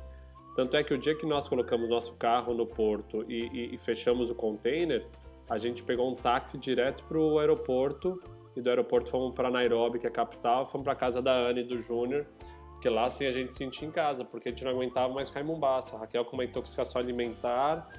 Tanto 0.55 0.77
é 0.77 0.85
que 0.85 0.95
o 0.95 0.99
dia 0.99 1.17
que 1.17 1.27
nós 1.27 1.49
colocamos 1.49 1.89
nosso 1.89 2.15
carro 2.15 2.55
no 2.55 2.65
porto 2.65 3.25
e, 3.29 3.49
e, 3.49 3.75
e 3.75 3.79
fechamos 3.79 4.31
o 4.31 4.35
container, 4.35 5.05
a 5.51 5.59
gente 5.59 5.83
pegou 5.83 6.09
um 6.09 6.15
táxi 6.15 6.57
direto 6.57 7.03
para 7.03 7.19
o 7.19 7.37
aeroporto 7.41 8.21
e 8.55 8.61
do 8.61 8.71
aeroporto 8.71 9.11
fomos 9.11 9.35
para 9.35 9.51
Nairobi, 9.51 9.99
que 9.99 10.07
é 10.07 10.09
a 10.09 10.13
capital, 10.13 10.67
fomos 10.69 10.85
para 10.85 10.95
casa 10.95 11.21
da 11.21 11.35
Anne 11.35 11.63
e 11.63 11.65
do 11.65 11.83
Júnior, 11.83 12.25
porque 12.71 12.89
lá 12.89 13.11
sim 13.11 13.27
a 13.27 13.33
gente 13.33 13.53
se 13.53 13.59
sentia 13.59 13.89
em 13.89 13.91
casa, 13.91 14.25
porque 14.25 14.49
a 14.49 14.53
gente 14.53 14.65
não 14.65 14.71
aguentava 14.71 15.13
mais 15.13 15.29
ficar 15.29 15.41
em 15.41 15.45
Mombasa. 15.45 15.97
A 15.97 15.99
Raquel 15.99 16.25
com 16.25 16.37
uma 16.37 16.45
intoxicação 16.45 17.01
alimentar, 17.01 17.91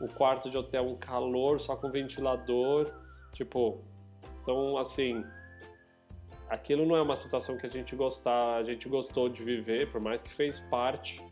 o 0.00 0.08
quarto 0.08 0.48
de 0.48 0.56
hotel 0.56 0.84
um 0.88 0.96
calor, 0.96 1.60
só 1.60 1.76
com 1.76 1.90
ventilador, 1.90 2.90
tipo, 3.34 3.84
então 4.40 4.78
assim, 4.78 5.22
aquilo 6.52 6.84
não 6.84 6.94
é 6.94 7.00
uma 7.00 7.16
situação 7.16 7.56
que 7.56 7.66
a 7.66 7.70
gente 7.70 7.96
gostar, 7.96 8.56
a 8.56 8.62
gente 8.62 8.86
gostou 8.86 9.26
de 9.26 9.42
viver, 9.42 9.90
por 9.90 10.00
mais 10.00 10.22
que 10.22 10.30
fez 10.30 10.60
parte 10.60 11.24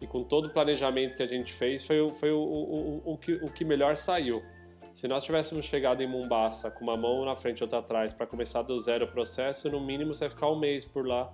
e 0.00 0.06
com 0.08 0.24
todo 0.24 0.46
o 0.46 0.50
planejamento 0.50 1.16
que 1.16 1.22
a 1.22 1.26
gente 1.26 1.52
fez 1.52 1.86
foi, 1.86 2.12
foi 2.14 2.32
o, 2.32 2.38
o, 2.38 3.02
o, 3.06 3.12
o, 3.12 3.18
que, 3.18 3.34
o 3.34 3.46
que 3.46 3.64
melhor 3.64 3.96
saiu. 3.96 4.42
Se 4.92 5.06
nós 5.06 5.22
tivéssemos 5.22 5.66
chegado 5.66 6.02
em 6.02 6.06
Mombasa 6.08 6.68
com 6.70 6.82
uma 6.82 6.96
mão 6.96 7.24
na 7.24 7.36
frente 7.36 7.60
e 7.60 7.62
outra 7.62 7.78
atrás 7.78 8.12
para 8.12 8.26
começar 8.26 8.62
do 8.62 8.78
zero 8.80 9.04
o 9.04 9.08
processo, 9.08 9.70
no 9.70 9.80
mínimo 9.80 10.12
você 10.12 10.20
vai 10.20 10.30
ficar 10.30 10.50
um 10.50 10.58
mês 10.58 10.84
por 10.84 11.06
lá 11.06 11.32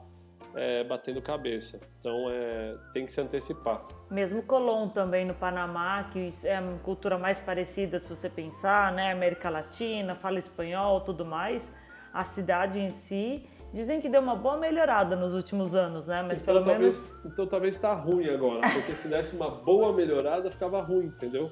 é, 0.54 0.84
batendo 0.84 1.22
cabeça. 1.22 1.80
Então 2.00 2.28
é, 2.28 2.76
tem 2.92 3.06
que 3.06 3.12
se 3.12 3.20
antecipar. 3.20 3.86
Mesmo 4.10 4.42
Colón 4.42 4.88
também 4.88 5.24
no 5.24 5.32
Panamá, 5.32 6.04
que 6.12 6.28
é 6.44 6.60
uma 6.60 6.78
cultura 6.80 7.16
mais 7.16 7.40
parecida 7.40 7.98
se 7.98 8.10
você 8.10 8.28
pensar, 8.28 8.92
né? 8.92 9.10
América 9.10 9.48
Latina, 9.48 10.14
fala 10.14 10.38
espanhol, 10.38 11.00
tudo 11.00 11.24
mais 11.24 11.72
a 12.12 12.24
cidade 12.24 12.78
em 12.80 12.90
si. 12.90 13.46
Dizem 13.72 14.00
que 14.00 14.08
deu 14.08 14.20
uma 14.20 14.36
boa 14.36 14.58
melhorada 14.58 15.16
nos 15.16 15.32
últimos 15.32 15.74
anos, 15.74 16.06
né? 16.06 16.22
Mas 16.22 16.42
então, 16.42 16.54
pelo 16.54 16.66
talvez, 16.66 17.14
menos. 17.14 17.24
Então 17.24 17.46
talvez 17.46 17.80
tá 17.80 17.94
ruim 17.94 18.28
agora, 18.28 18.60
porque 18.70 18.94
se 18.94 19.08
desse 19.08 19.34
uma 19.34 19.50
boa 19.50 19.94
melhorada, 19.94 20.50
ficava 20.50 20.82
ruim, 20.82 21.06
entendeu? 21.06 21.50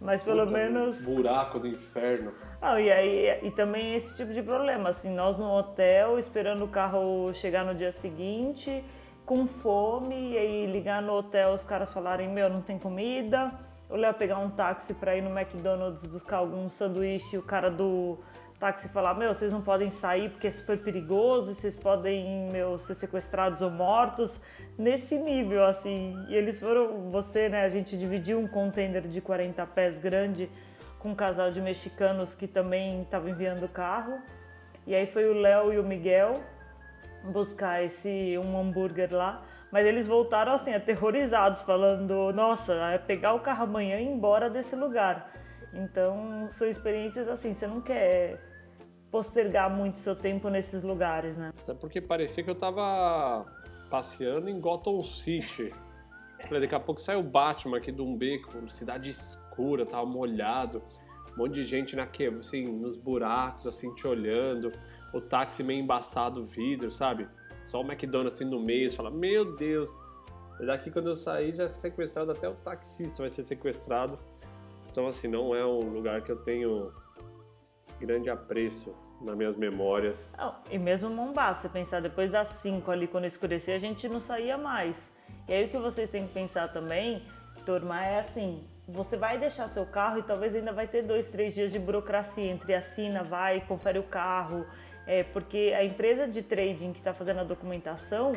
Mas 0.00 0.22
pelo 0.22 0.46
Puta, 0.46 0.52
menos. 0.52 1.04
Buraco 1.06 1.58
do 1.58 1.66
inferno. 1.66 2.32
Ah, 2.60 2.78
e 2.80 2.90
aí 2.90 3.40
e 3.42 3.50
também 3.50 3.94
esse 3.94 4.16
tipo 4.16 4.32
de 4.32 4.42
problema, 4.42 4.90
assim, 4.90 5.10
nós 5.10 5.38
no 5.38 5.50
hotel, 5.50 6.18
esperando 6.18 6.64
o 6.64 6.68
carro 6.68 7.32
chegar 7.32 7.64
no 7.64 7.74
dia 7.74 7.92
seguinte, 7.92 8.84
com 9.24 9.46
fome, 9.46 10.32
e 10.32 10.38
aí 10.38 10.66
ligar 10.66 11.02
no 11.02 11.14
hotel, 11.14 11.52
os 11.52 11.64
caras 11.64 11.92
falarem, 11.92 12.28
meu, 12.28 12.48
não 12.48 12.60
tem 12.60 12.78
comida. 12.78 13.50
O 13.88 13.96
Léo 13.96 14.12
pegar 14.14 14.38
um 14.38 14.50
táxi 14.50 14.92
para 14.92 15.16
ir 15.16 15.22
no 15.22 15.30
McDonald's 15.30 16.04
buscar 16.04 16.38
algum 16.38 16.68
sanduíche, 16.68 17.38
o 17.38 17.42
cara 17.42 17.70
do 17.70 18.18
táxi 18.58 18.88
falar, 18.88 19.14
meu, 19.14 19.32
vocês 19.32 19.52
não 19.52 19.60
podem 19.60 19.88
sair 19.88 20.30
porque 20.30 20.48
é 20.48 20.50
super 20.50 20.78
perigoso, 20.78 21.54
vocês 21.54 21.76
podem, 21.76 22.50
meu, 22.50 22.76
ser 22.78 22.94
sequestrados 22.94 23.62
ou 23.62 23.70
mortos, 23.70 24.40
nesse 24.76 25.16
nível, 25.18 25.64
assim. 25.64 26.24
E 26.28 26.34
eles 26.34 26.58
foram, 26.58 27.10
você, 27.10 27.48
né, 27.48 27.62
a 27.62 27.68
gente 27.68 27.96
dividiu 27.96 28.38
um 28.38 28.48
container 28.48 29.02
de 29.02 29.20
40 29.20 29.64
pés 29.66 29.98
grande 29.98 30.50
com 30.98 31.10
um 31.10 31.14
casal 31.14 31.52
de 31.52 31.60
mexicanos 31.60 32.34
que 32.34 32.48
também 32.48 33.02
estava 33.02 33.30
enviando 33.30 33.68
carro. 33.68 34.20
E 34.86 34.94
aí 34.94 35.06
foi 35.06 35.26
o 35.26 35.34
Léo 35.34 35.72
e 35.72 35.78
o 35.78 35.84
Miguel 35.84 36.42
buscar 37.24 37.84
esse 37.84 38.36
um 38.38 38.58
hambúrguer 38.58 39.14
lá. 39.14 39.42
Mas 39.70 39.86
eles 39.86 40.06
voltaram 40.06 40.52
assim, 40.52 40.74
aterrorizados, 40.74 41.62
falando: 41.62 42.32
Nossa, 42.32 42.72
é 42.90 42.98
pegar 42.98 43.34
o 43.34 43.40
carro 43.40 43.64
amanhã 43.64 44.00
e 44.00 44.04
ir 44.04 44.08
embora 44.08 44.48
desse 44.48 44.74
lugar. 44.74 45.30
Então, 45.72 46.48
são 46.52 46.66
experiências 46.66 47.28
assim, 47.28 47.52
você 47.52 47.66
não 47.66 47.80
quer 47.80 48.47
postergar 49.10 49.70
muito 49.70 49.98
seu 49.98 50.14
tempo 50.14 50.48
nesses 50.48 50.82
lugares, 50.82 51.36
né? 51.36 51.52
Até 51.62 51.74
porque 51.74 52.00
parecia 52.00 52.44
que 52.44 52.50
eu 52.50 52.54
tava 52.54 53.46
passeando 53.90 54.48
em 54.48 54.60
Gotham 54.60 55.02
City. 55.02 55.72
Falei, 56.46 56.62
daqui 56.62 56.74
a 56.74 56.80
pouco 56.80 57.00
sai 57.00 57.16
o 57.16 57.22
Batman 57.22 57.78
aqui 57.78 57.90
de 57.90 58.00
um 58.00 58.16
beco, 58.16 58.70
cidade 58.70 59.10
escura, 59.10 59.84
tava 59.84 60.06
molhado, 60.06 60.82
um 61.34 61.38
monte 61.38 61.54
de 61.54 61.62
gente 61.64 61.96
na 61.96 62.06
que, 62.06 62.26
assim, 62.26 62.66
nos 62.66 62.96
buracos, 62.96 63.66
assim, 63.66 63.92
te 63.94 64.06
olhando, 64.06 64.70
o 65.12 65.20
táxi 65.20 65.62
meio 65.62 65.80
embaçado 65.80 66.44
vidro, 66.44 66.90
sabe? 66.90 67.28
Só 67.60 67.80
o 67.80 67.84
McDonald's 67.84 68.34
assim 68.34 68.44
no 68.44 68.60
meio, 68.60 68.88
você 68.88 68.96
fala, 68.96 69.10
meu 69.10 69.56
Deus. 69.56 69.96
Daqui 70.64 70.90
quando 70.90 71.08
eu 71.08 71.14
sair 71.14 71.54
já 71.54 71.64
é 71.64 71.68
sequestrado, 71.68 72.32
até 72.32 72.48
o 72.48 72.54
taxista 72.54 73.22
vai 73.22 73.30
ser 73.30 73.42
sequestrado. 73.42 74.18
Então 74.90 75.06
assim, 75.06 75.28
não 75.28 75.54
é 75.54 75.64
um 75.64 75.90
lugar 75.90 76.22
que 76.22 76.30
eu 76.30 76.36
tenho 76.36 76.92
grande 77.98 78.30
apreço 78.30 78.94
nas 79.20 79.34
minhas 79.34 79.56
memórias. 79.56 80.32
Não, 80.38 80.54
e 80.70 80.78
mesmo 80.78 81.10
Mombasa, 81.10 81.62
você 81.62 81.68
pensar 81.68 82.00
depois 82.00 82.30
das 82.30 82.48
5 82.48 82.90
ali 82.90 83.06
quando 83.06 83.24
escurecer, 83.24 83.74
a 83.74 83.78
gente 83.78 84.08
não 84.08 84.20
saía 84.20 84.56
mais. 84.56 85.10
E 85.48 85.52
aí 85.52 85.64
o 85.64 85.68
que 85.68 85.78
vocês 85.78 86.08
têm 86.08 86.26
que 86.26 86.32
pensar 86.32 86.68
também, 86.72 87.22
turma, 87.64 88.04
é 88.04 88.20
assim, 88.20 88.64
você 88.86 89.16
vai 89.16 89.38
deixar 89.38 89.68
seu 89.68 89.84
carro 89.84 90.18
e 90.18 90.22
talvez 90.22 90.54
ainda 90.54 90.72
vai 90.72 90.86
ter 90.86 91.02
dois, 91.02 91.28
três 91.28 91.54
dias 91.54 91.72
de 91.72 91.78
burocracia 91.78 92.50
entre 92.50 92.74
assina, 92.74 93.22
vai, 93.22 93.60
confere 93.60 93.98
o 93.98 94.02
carro, 94.02 94.64
é, 95.06 95.22
porque 95.22 95.74
a 95.76 95.84
empresa 95.84 96.28
de 96.28 96.42
trading 96.42 96.92
que 96.92 96.98
está 96.98 97.12
fazendo 97.12 97.40
a 97.40 97.44
documentação, 97.44 98.32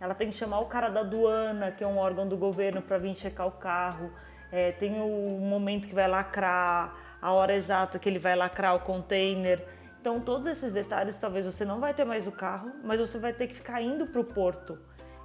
ela 0.00 0.14
tem 0.14 0.30
que 0.30 0.36
chamar 0.36 0.60
o 0.60 0.66
cara 0.66 0.88
da 0.88 1.00
aduana, 1.00 1.72
que 1.72 1.82
é 1.82 1.86
um 1.86 1.98
órgão 1.98 2.28
do 2.28 2.36
governo, 2.36 2.82
para 2.82 2.98
vir 2.98 3.16
checar 3.16 3.46
o 3.46 3.52
carro. 3.52 4.12
É, 4.50 4.72
tem 4.72 5.00
o 5.00 5.38
momento 5.40 5.86
que 5.86 5.94
vai 5.94 6.08
lacrar, 6.08 7.07
a 7.20 7.32
hora 7.32 7.54
exata 7.54 7.98
que 7.98 8.08
ele 8.08 8.18
vai 8.18 8.36
lacrar 8.36 8.74
o 8.74 8.80
container. 8.80 9.66
Então, 10.00 10.20
todos 10.20 10.46
esses 10.46 10.72
detalhes, 10.72 11.18
talvez 11.18 11.44
você 11.46 11.64
não 11.64 11.80
vai 11.80 11.92
ter 11.92 12.04
mais 12.04 12.26
o 12.26 12.32
carro, 12.32 12.72
mas 12.84 13.00
você 13.00 13.18
vai 13.18 13.32
ter 13.32 13.48
que 13.48 13.54
ficar 13.54 13.82
indo 13.82 14.06
para 14.06 14.20
o 14.20 14.24
porto. 14.24 14.78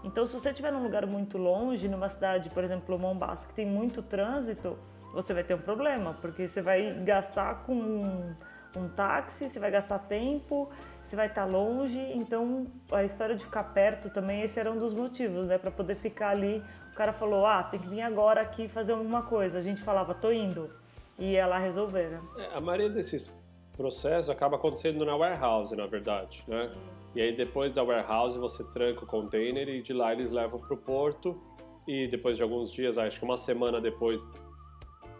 Então, 0.03 0.25
se 0.25 0.33
você 0.33 0.49
estiver 0.49 0.71
num 0.71 0.83
lugar 0.83 1.05
muito 1.05 1.37
longe, 1.37 1.87
numa 1.87 2.09
cidade, 2.09 2.49
por 2.49 2.63
exemplo, 2.63 2.99
Mombasa, 2.99 3.47
que 3.47 3.53
tem 3.53 3.65
muito 3.65 4.01
trânsito, 4.01 4.77
você 5.13 5.33
vai 5.33 5.43
ter 5.43 5.53
um 5.53 5.59
problema, 5.59 6.17
porque 6.19 6.47
você 6.47 6.61
vai 6.61 6.93
gastar 7.03 7.63
com 7.63 8.35
um 8.75 8.89
táxi, 8.89 9.47
você 9.47 9.59
vai 9.59 9.71
gastar 9.71 9.99
tempo, 9.99 10.69
você 11.01 11.15
vai 11.15 11.27
estar 11.27 11.45
longe, 11.45 11.99
então 12.15 12.67
a 12.91 13.03
história 13.03 13.35
de 13.35 13.45
ficar 13.45 13.63
perto 13.65 14.09
também, 14.09 14.41
esse 14.41 14.59
era 14.59 14.71
um 14.71 14.77
dos 14.77 14.93
motivos, 14.93 15.47
né? 15.47 15.57
Para 15.57 15.71
poder 15.71 15.95
ficar 15.95 16.29
ali. 16.29 16.63
O 16.91 16.95
cara 16.95 17.13
falou: 17.13 17.45
ah, 17.45 17.63
tem 17.63 17.79
que 17.79 17.87
vir 17.87 18.01
agora 18.01 18.41
aqui 18.41 18.67
fazer 18.67 18.93
alguma 18.93 19.21
coisa. 19.21 19.59
A 19.59 19.61
gente 19.61 19.81
falava: 19.81 20.13
tô 20.13 20.31
indo. 20.31 20.69
E 21.17 21.33
ia 21.33 21.45
lá 21.45 21.59
resolver, 21.59 22.09
né? 22.09 22.21
É, 22.37 22.57
a 22.57 22.59
maioria 22.59 22.89
desses 22.89 23.31
processos 23.75 24.29
acaba 24.29 24.55
acontecendo 24.55 25.05
na 25.05 25.15
warehouse, 25.15 25.75
na 25.75 25.85
verdade, 25.85 26.43
né? 26.47 26.71
E 27.15 27.21
aí 27.21 27.35
depois 27.35 27.73
da 27.73 27.83
warehouse 27.83 28.37
você 28.37 28.63
tranca 28.71 29.03
o 29.03 29.07
container 29.07 29.67
e 29.69 29.81
de 29.81 29.93
lá 29.93 30.11
eles 30.11 30.31
levam 30.31 30.59
para 30.59 30.73
o 30.73 30.77
porto 30.77 31.39
e 31.87 32.07
depois 32.07 32.37
de 32.37 32.43
alguns 32.43 32.71
dias, 32.71 32.97
acho 32.97 33.19
que 33.19 33.25
uma 33.25 33.37
semana 33.37 33.79
depois 33.81 34.21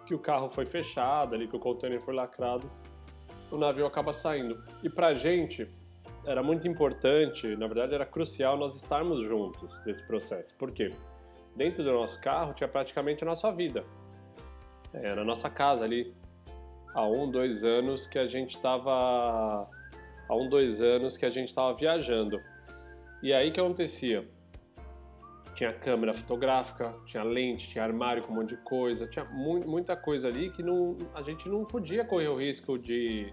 que 0.05 0.13
o 0.13 0.19
carro 0.19 0.49
foi 0.49 0.65
fechado, 0.65 1.35
ali 1.35 1.47
que 1.47 1.55
o 1.55 1.59
container 1.59 2.01
foi 2.01 2.13
lacrado, 2.13 2.69
o 3.51 3.57
navio 3.57 3.85
acaba 3.85 4.13
saindo. 4.13 4.61
E 4.81 4.89
pra 4.89 5.13
gente 5.13 5.69
era 6.25 6.41
muito 6.41 6.67
importante, 6.67 7.55
na 7.55 7.67
verdade 7.67 7.93
era 7.93 8.05
crucial 8.05 8.57
nós 8.57 8.75
estarmos 8.75 9.21
juntos 9.23 9.73
nesse 9.85 10.05
processo. 10.07 10.57
Por 10.57 10.71
quê? 10.71 10.89
Dentro 11.55 11.83
do 11.83 11.91
nosso 11.91 12.19
carro 12.21 12.53
tinha 12.53 12.67
praticamente 12.67 13.23
a 13.23 13.27
nossa 13.27 13.51
vida. 13.51 13.85
Era 14.93 15.21
a 15.21 15.25
nossa 15.25 15.49
casa 15.49 15.83
ali. 15.83 16.13
Há 16.93 17.07
um, 17.07 17.29
dois 17.29 17.63
anos 17.63 18.07
que 18.07 18.19
a 18.19 18.27
gente 18.27 18.55
estava. 18.55 19.67
Há 20.29 20.35
um, 20.35 20.47
dois 20.47 20.81
anos 20.81 21.17
que 21.17 21.25
a 21.25 21.29
gente 21.29 21.49
estava 21.49 21.73
viajando. 21.73 22.39
E 23.21 23.33
aí 23.33 23.51
que 23.51 23.59
acontecia? 23.59 24.27
Tinha 25.55 25.71
câmera 25.71 26.13
fotográfica, 26.13 26.93
tinha 27.05 27.23
lente, 27.23 27.69
tinha 27.69 27.83
armário 27.83 28.23
com 28.23 28.33
um 28.33 28.37
monte 28.37 28.49
de 28.49 28.57
coisa, 28.57 29.07
tinha 29.07 29.23
mu 29.25 29.59
muita 29.67 29.95
coisa 29.95 30.27
ali 30.27 30.49
que 30.49 30.63
não, 30.63 30.97
a 31.13 31.21
gente 31.21 31.47
não 31.47 31.63
podia 31.63 32.03
correr 32.03 32.27
o 32.27 32.35
risco 32.35 32.77
de 32.77 33.31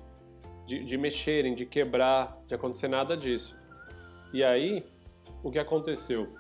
de, 0.71 0.85
de 0.85 0.97
mexerem, 0.97 1.53
de 1.53 1.67
quebrar, 1.67 2.39
de 2.47 2.55
acontecer 2.55 2.87
nada 2.87 3.17
disso. 3.17 3.61
E 4.33 4.45
aí, 4.45 4.87
o 5.43 5.51
que 5.51 5.59
aconteceu? 5.59 6.33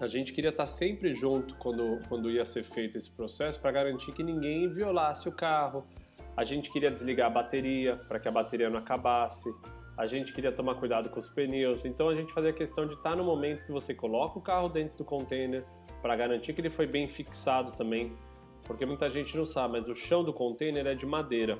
A 0.00 0.06
gente 0.06 0.32
queria 0.32 0.48
estar 0.48 0.66
sempre 0.66 1.14
junto 1.14 1.54
quando, 1.56 2.00
quando 2.08 2.30
ia 2.30 2.46
ser 2.46 2.64
feito 2.64 2.96
esse 2.96 3.10
processo 3.10 3.60
para 3.60 3.70
garantir 3.70 4.12
que 4.12 4.22
ninguém 4.22 4.66
violasse 4.66 5.28
o 5.28 5.32
carro. 5.32 5.86
A 6.34 6.42
gente 6.42 6.72
queria 6.72 6.90
desligar 6.90 7.26
a 7.26 7.30
bateria 7.30 7.96
para 8.08 8.18
que 8.18 8.26
a 8.26 8.30
bateria 8.30 8.70
não 8.70 8.78
acabasse. 8.78 9.52
A 9.98 10.06
gente 10.06 10.32
queria 10.32 10.50
tomar 10.50 10.76
cuidado 10.76 11.10
com 11.10 11.18
os 11.18 11.28
pneus. 11.28 11.84
Então 11.84 12.08
a 12.08 12.14
gente 12.14 12.32
fazia 12.32 12.52
questão 12.52 12.86
de 12.86 12.94
estar 12.94 13.14
no 13.14 13.22
momento 13.22 13.66
que 13.66 13.72
você 13.72 13.92
coloca 13.94 14.38
o 14.38 14.42
carro 14.42 14.70
dentro 14.70 14.96
do 14.96 15.04
container 15.04 15.64
para 16.00 16.16
garantir 16.16 16.54
que 16.54 16.62
ele 16.62 16.70
foi 16.70 16.86
bem 16.86 17.06
fixado 17.06 17.72
também. 17.72 18.16
Porque 18.62 18.86
muita 18.86 19.10
gente 19.10 19.36
não 19.36 19.44
sabe, 19.44 19.74
mas 19.78 19.88
o 19.88 19.94
chão 19.94 20.24
do 20.24 20.32
container 20.32 20.86
é 20.86 20.94
de 20.94 21.04
madeira 21.04 21.58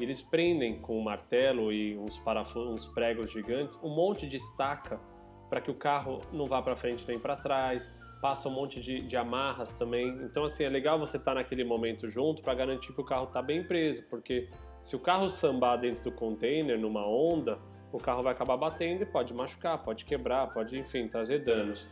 eles 0.00 0.22
prendem 0.22 0.78
com 0.78 0.98
um 0.98 1.02
martelo 1.02 1.72
e 1.72 1.96
uns 1.98 2.20
uns 2.56 2.86
pregos 2.86 3.32
gigantes, 3.32 3.78
um 3.82 3.88
monte 3.88 4.28
de 4.28 4.36
estaca 4.36 5.00
para 5.48 5.60
que 5.60 5.70
o 5.70 5.74
carro 5.74 6.20
não 6.32 6.46
vá 6.46 6.60
para 6.62 6.76
frente 6.76 7.06
nem 7.06 7.18
para 7.18 7.36
trás. 7.36 7.94
Passa 8.20 8.48
um 8.48 8.52
monte 8.52 8.80
de, 8.80 9.00
de, 9.00 9.16
amarras 9.16 9.72
também. 9.72 10.08
Então, 10.24 10.44
assim, 10.44 10.64
é 10.64 10.68
legal 10.68 10.98
você 10.98 11.16
estar 11.16 11.32
tá 11.32 11.34
naquele 11.36 11.62
momento 11.62 12.08
junto 12.08 12.42
para 12.42 12.52
garantir 12.54 12.92
que 12.92 13.00
o 13.00 13.04
carro 13.04 13.24
está 13.24 13.40
bem 13.40 13.62
preso, 13.62 14.02
porque 14.10 14.48
se 14.82 14.96
o 14.96 14.98
carro 14.98 15.28
sambar 15.28 15.78
dentro 15.78 16.02
do 16.02 16.10
container, 16.10 16.78
numa 16.78 17.06
onda, 17.06 17.58
o 17.92 17.98
carro 17.98 18.22
vai 18.22 18.32
acabar 18.32 18.56
batendo 18.56 19.02
e 19.02 19.06
pode 19.06 19.32
machucar, 19.32 19.78
pode 19.78 20.04
quebrar, 20.04 20.48
pode, 20.48 20.78
enfim, 20.78 21.06
trazer 21.06 21.44
danos. 21.44 21.88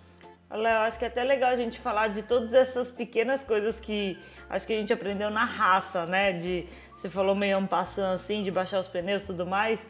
Léo, 0.51 0.79
acho 0.81 0.99
que 0.99 1.05
é 1.05 1.09
até 1.09 1.25
legal 1.25 1.51
a 1.51 1.57
gente 1.57 1.79
falar 1.79 2.09
de 2.09 2.23
todas 2.23 2.55
essas 2.55 2.90
pequenas 2.90 3.42
coisas 3.42 3.81
que 3.81 4.16
acho 4.49 4.66
que 4.66 4.73
a 4.73 4.77
gente 4.77 4.92
aprendeu 4.92 5.29
na 5.29 5.45
raça, 5.45 6.07
né? 6.07 6.33
De 6.33 6.66
você 6.97 7.11
falou 7.11 7.35
meio 7.35 7.59
um 7.59 7.66
passando 7.66 8.14
assim, 8.14 8.42
de 8.42 8.51
baixar 8.51 8.81
os 8.81 8.88
pneus 8.88 9.25
e 9.25 9.27
tudo 9.27 9.45
mais. 9.45 9.85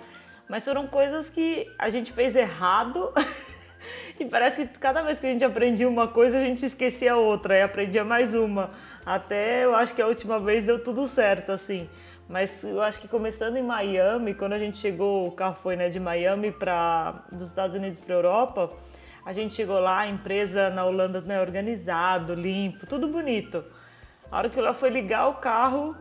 Mas 0.49 0.65
foram 0.65 0.87
coisas 0.87 1.29
que 1.29 1.71
a 1.79 1.91
gente 1.91 2.13
fez 2.13 2.35
errado. 2.35 3.13
e 4.19 4.25
parece 4.25 4.67
que 4.67 4.79
cada 4.79 5.03
vez 5.03 5.21
que 5.21 5.27
a 5.27 5.31
gente 5.31 5.45
aprendia 5.45 5.89
uma 5.89 6.09
coisa, 6.09 6.39
a 6.39 6.41
gente 6.41 6.65
esquecia 6.65 7.17
outra 7.17 7.57
e 7.57 7.63
aprendia 7.63 8.05
mais 8.05 8.35
uma. 8.35 8.71
Até 9.05 9.65
eu 9.65 9.75
acho 9.75 9.95
que 9.95 10.03
a 10.03 10.07
última 10.07 10.39
vez 10.39 10.65
deu 10.65 10.83
tudo 10.83 11.07
certo, 11.09 11.53
assim. 11.53 11.89
Mas 12.29 12.65
eu 12.65 12.83
acho 12.83 13.01
que 13.01 13.07
começando 13.07 13.57
em 13.57 13.63
Miami, 13.63 14.35
quando 14.35 14.55
a 14.55 14.59
gente 14.59 14.79
chegou, 14.79 15.29
o 15.29 15.33
carro 15.33 15.57
foi 15.63 15.77
né, 15.77 15.89
de 15.89 16.01
Miami 16.01 16.51
para 16.51 17.25
dos 17.31 17.49
Estados 17.49 17.77
Unidos 17.77 18.01
para 18.01 18.15
Europa, 18.15 18.73
a 19.25 19.33
gente 19.33 19.55
chegou 19.55 19.79
lá, 19.79 20.01
a 20.01 20.09
empresa 20.09 20.71
na 20.71 20.85
Holanda 20.85 21.21
né, 21.21 21.41
organizado, 21.41 22.35
limpo, 22.35 22.87
tudo 22.87 23.07
bonito. 23.07 23.65
A 24.31 24.39
hora 24.39 24.49
que 24.49 24.59
ela 24.59 24.75
foi 24.75 24.91
ligar 24.91 25.29
o 25.29 25.35
carro, 25.35 25.97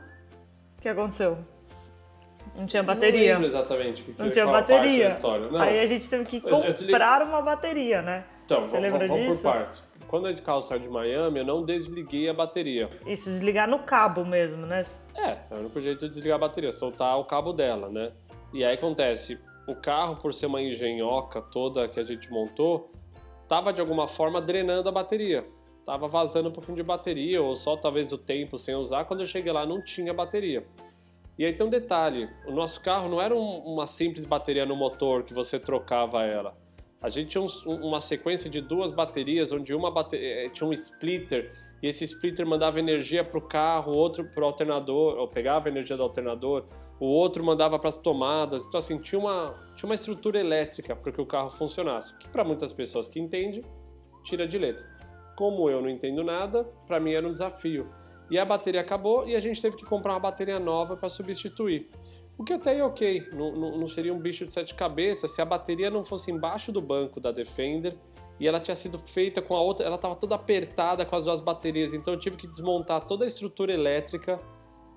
que 0.86 0.89
aconteceu? 0.89 1.55
Não 2.56 2.65
tinha 2.65 2.82
bateria. 2.82 3.34
Não 3.34 3.41
lembro 3.41 3.48
exatamente. 3.48 4.04
Que 4.04 4.22
não 4.22 4.30
tinha 4.30 4.46
bateria. 4.46 5.18
Aí 5.60 5.80
a 5.80 5.86
gente 5.86 6.10
teve 6.10 6.26
que 6.26 6.41
comprar 6.41 7.22
uma 7.22 7.41
bateria, 7.41 8.02
né? 8.02 8.26
Então, 8.46 8.62
Você 8.62 8.80
vamos, 8.80 8.84
lembra 8.84 9.08
vamos 9.08 9.26
disso? 9.26 9.38
por 9.38 9.52
partes. 9.52 9.84
Quando 10.08 10.28
a 10.28 10.34
carro 10.36 10.62
saiu 10.62 10.80
de 10.80 10.88
Miami, 10.88 11.39
eu 11.39 11.46
não 11.46 11.65
desliguei 11.65 12.30
a 12.30 12.34
bateria. 12.34 12.89
Isso, 13.06 13.30
desligar 13.30 13.68
no 13.68 13.80
cabo 13.80 14.24
mesmo, 14.24 14.65
né? 14.65 14.86
É, 15.15 15.30
é 15.50 15.56
o 15.56 15.58
único 15.58 15.82
jeito 15.82 16.08
de 16.08 16.13
desligar 16.13 16.38
a 16.38 16.39
bateria, 16.39 16.72
soltar 16.72 17.18
o 17.20 17.26
cabo 17.26 17.52
dela, 17.52 17.89
né? 17.89 18.12
E 18.54 18.63
aí 18.63 18.76
acontece, 18.76 19.41
o 19.68 19.76
carro, 19.76 20.15
por 20.18 20.34
ser 20.34 20.46
uma 20.46 20.62
engenhoca 20.62 21.41
toda 21.41 21.88
que 21.88 22.00
a 22.00 22.04
gente 22.04 22.32
montou, 22.32 22.91
tava 23.48 23.74
de 23.74 23.82
alguma 23.82 24.08
forma 24.08 24.39
drenando 24.39 24.88
a 24.88 24.91
bateria 24.91 25.44
tava 25.86 26.08
vazando 26.08 26.50
um 26.50 26.52
pouquinho 26.52 26.76
de 26.76 26.84
bateria, 26.84 27.41
ou 27.41 27.56
só 27.56 27.78
talvez 27.78 28.12
o 28.12 28.18
tempo 28.18 28.58
sem 28.58 28.74
usar. 28.76 29.06
Quando 29.06 29.20
eu 29.20 29.28
cheguei 29.28 29.52
lá, 29.52 29.65
não 29.65 29.82
tinha 29.82 30.13
bateria. 30.13 30.65
E 31.38 31.45
aí 31.45 31.54
tem 31.54 31.65
um 31.65 31.69
detalhe: 31.69 32.30
o 32.48 32.52
nosso 32.52 32.82
carro 32.82 33.10
não 33.10 33.21
era 33.21 33.36
um, 33.36 33.58
uma 33.60 33.88
simples 33.88 34.26
bateria 34.26 34.65
no 34.65 34.76
motor 34.76 35.24
que 35.24 35.34
você 35.34 35.60
trocava 35.60 36.24
ela. 36.24 36.58
A 37.02 37.10
gente 37.10 37.30
tinha 37.30 37.41
um, 37.43 37.48
uma 37.86 38.02
sequência 38.02 38.50
de 38.50 38.62
duas 38.62 38.91
baterias, 38.91 39.52
onde 39.52 39.74
uma 39.74 39.91
bateria, 39.91 40.45
eh, 40.45 40.50
tinha 40.50 40.67
um 40.67 40.74
splitter, 40.74 41.54
e 41.84 41.88
esse 41.88 42.04
splitter 42.04 42.48
mandava 42.48 42.80
energia 42.80 43.24
para 43.24 43.38
o 43.38 43.41
carro, 43.41 43.95
outro 43.95 44.24
para 44.24 44.43
o 44.43 44.48
alternador, 44.48 45.17
ou 45.17 45.28
pegava 45.28 45.69
energia 45.69 45.95
do 45.95 46.04
alternador, 46.04 46.65
o 47.00 47.06
outro 47.06 47.43
mandava 47.43 47.78
para 47.78 47.89
as 47.89 48.00
tomadas. 48.00 48.65
Então, 48.65 48.80
assim, 48.80 48.98
tinha 48.98 49.19
uma, 49.19 49.54
tinha 49.76 49.88
uma 49.88 49.95
estrutura 49.95 50.39
elétrica 50.39 50.95
para 50.95 51.12
que 51.12 51.21
o 51.21 51.26
carro 51.26 51.50
funcionasse, 51.52 52.15
que 52.17 52.28
para 52.30 52.43
muitas 52.43 52.74
pessoas 52.74 53.10
que 53.10 53.19
entendem, 53.19 53.62
tira 54.24 54.48
de 54.48 54.58
letra. 54.58 54.86
Como 55.36 55.69
eu 55.69 55.82
não 55.82 55.89
entendo 55.89 56.24
nada, 56.24 56.63
para 56.88 57.00
mim 57.00 57.13
era 57.13 57.28
um 57.28 57.32
desafio. 57.32 57.89
E 58.29 58.38
a 58.39 58.45
bateria 58.45 58.81
acabou 58.81 59.27
e 59.27 59.35
a 59.35 59.39
gente 59.39 59.61
teve 59.61 59.77
que 59.77 59.85
comprar 59.85 60.13
uma 60.13 60.19
bateria 60.19 60.59
nova 60.59 60.95
para 60.97 61.09
substituir. 61.09 61.89
O 62.38 62.43
que 62.43 62.53
até 62.53 62.77
é 62.77 62.83
ok, 62.83 63.29
não, 63.31 63.51
não, 63.51 63.77
não, 63.77 63.88
seria 63.88 64.13
um 64.13 64.19
bicho 64.19 64.45
de 64.45 64.51
sete 64.51 64.73
cabeças 64.75 65.31
se 65.31 65.41
a 65.41 65.45
bateria 65.45 65.89
não 65.89 66.03
fosse 66.03 66.31
embaixo 66.31 66.71
do 66.71 66.81
banco 66.81 67.19
da 67.19 67.31
Defender 67.31 67.97
e 68.39 68.47
ela 68.47 68.59
tinha 68.59 68.75
sido 68.75 68.99
feita 68.99 69.41
com 69.41 69.55
a 69.55 69.61
outra, 69.61 69.85
ela 69.85 69.95
estava 69.95 70.15
toda 70.15 70.35
apertada 70.35 71.05
com 71.05 71.15
as 71.15 71.23
duas 71.23 71.39
baterias, 71.39 71.93
então 71.93 72.13
eu 72.13 72.19
tive 72.19 72.35
que 72.35 72.45
desmontar 72.45 73.01
toda 73.01 73.23
a 73.23 73.27
estrutura 73.27 73.71
elétrica. 73.71 74.38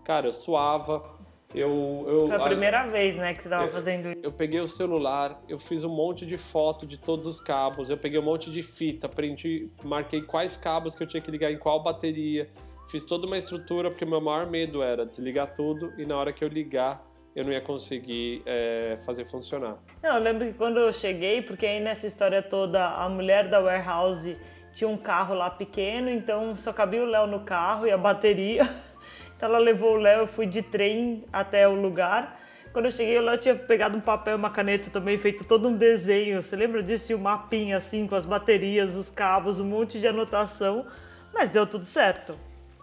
Cara, 0.04 0.26
eu 0.26 0.32
suava, 0.32 1.16
eu, 1.54 2.04
eu, 2.06 2.26
Foi 2.26 2.36
a 2.36 2.44
primeira 2.44 2.86
vez, 2.86 3.16
né, 3.16 3.32
que 3.32 3.42
você 3.42 3.48
estava 3.48 3.68
fazendo 3.68 4.08
isso. 4.08 4.20
Eu 4.22 4.32
peguei 4.32 4.60
o 4.60 4.68
celular, 4.68 5.40
eu 5.48 5.58
fiz 5.58 5.82
um 5.82 5.88
monte 5.88 6.26
de 6.26 6.36
foto 6.36 6.86
de 6.86 6.98
todos 6.98 7.26
os 7.26 7.40
cabos, 7.40 7.88
eu 7.88 7.96
peguei 7.96 8.18
um 8.18 8.24
monte 8.24 8.50
de 8.50 8.62
fita, 8.62 9.08
prendi, 9.08 9.70
marquei 9.82 10.20
quais 10.20 10.56
cabos 10.56 10.94
que 10.94 11.02
eu 11.02 11.06
tinha 11.06 11.22
que 11.22 11.30
ligar 11.30 11.50
em 11.50 11.58
qual 11.58 11.82
bateria, 11.82 12.50
fiz 12.88 13.05
toda 13.05 13.27
uma 13.27 13.37
estrutura, 13.37 13.90
porque 13.90 14.05
meu 14.05 14.20
maior 14.20 14.46
medo 14.46 14.83
era 14.83 15.05
desligar 15.05 15.53
tudo 15.53 15.92
e 15.98 16.05
na 16.05 16.16
hora 16.16 16.33
que 16.33 16.44
eu 16.44 16.48
ligar 16.48 17.07
eu 17.37 17.44
não 17.44 17.53
ia 17.53 17.61
conseguir 17.61 18.42
é, 18.44 18.96
fazer 19.07 19.24
funcionar. 19.24 19.77
Não, 20.03 20.16
eu 20.16 20.20
lembro 20.20 20.46
que 20.46 20.55
quando 20.55 20.81
eu 20.81 20.92
cheguei, 20.92 21.40
porque 21.40 21.66
aí 21.66 21.79
nessa 21.79 22.07
história 22.07 22.42
toda 22.42 22.85
a 22.85 23.09
mulher 23.09 23.48
da 23.48 23.61
warehouse 23.61 24.37
tinha 24.72 24.88
um 24.88 24.96
carro 24.96 25.35
lá 25.35 25.48
pequeno, 25.48 26.11
então 26.11 26.57
só 26.57 26.72
cabia 26.72 27.03
o 27.03 27.07
Léo 27.07 27.27
no 27.27 27.40
carro 27.40 27.87
e 27.87 27.90
a 27.90 27.98
bateria. 27.98 28.68
Então 29.37 29.51
ela 29.51 29.59
levou 29.59 29.92
o 29.92 29.96
Léo, 29.96 30.22
eu 30.22 30.27
fui 30.27 30.46
de 30.46 30.62
trem 30.62 31.24
até 31.33 31.68
o 31.68 31.72
lugar. 31.72 32.40
Quando 32.72 32.87
eu 32.87 32.90
cheguei, 32.90 33.16
o 33.18 33.22
Léo 33.22 33.38
tinha 33.38 33.55
pegado 33.55 33.96
um 33.96 34.01
papel 34.01 34.33
e 34.33 34.37
uma 34.37 34.51
caneta 34.51 34.90
também, 34.90 35.16
feito 35.16 35.44
todo 35.44 35.68
um 35.68 35.77
desenho. 35.77 36.42
Você 36.42 36.57
lembra 36.57 36.83
disso? 36.83 37.14
Um 37.14 37.18
mapinha 37.18 37.77
assim, 37.77 38.09
com 38.09 38.16
as 38.16 38.24
baterias, 38.24 38.96
os 38.96 39.12
cabos, 39.12 39.61
um 39.61 39.64
monte 39.64 40.01
de 40.01 40.09
anotação. 40.09 40.85
Mas 41.33 41.51
deu 41.51 41.64
tudo 41.68 41.85
certo. 41.85 42.35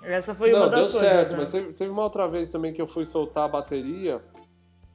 Essa 0.06 0.36
foi 0.36 0.52
Não, 0.52 0.60
uma 0.60 0.70
das 0.70 0.92
coisas. 0.92 0.94
Não, 0.94 1.02
deu 1.02 1.10
certo, 1.10 1.32
né? 1.32 1.38
mas 1.40 1.52
teve, 1.52 1.74
teve 1.74 1.92
uma 1.92 2.04
outra 2.04 2.28
vez 2.28 2.50
também 2.50 2.74
que 2.74 2.82
eu 2.82 2.88
fui 2.88 3.06
soltar 3.06 3.46
a 3.46 3.48
bateria 3.48 4.22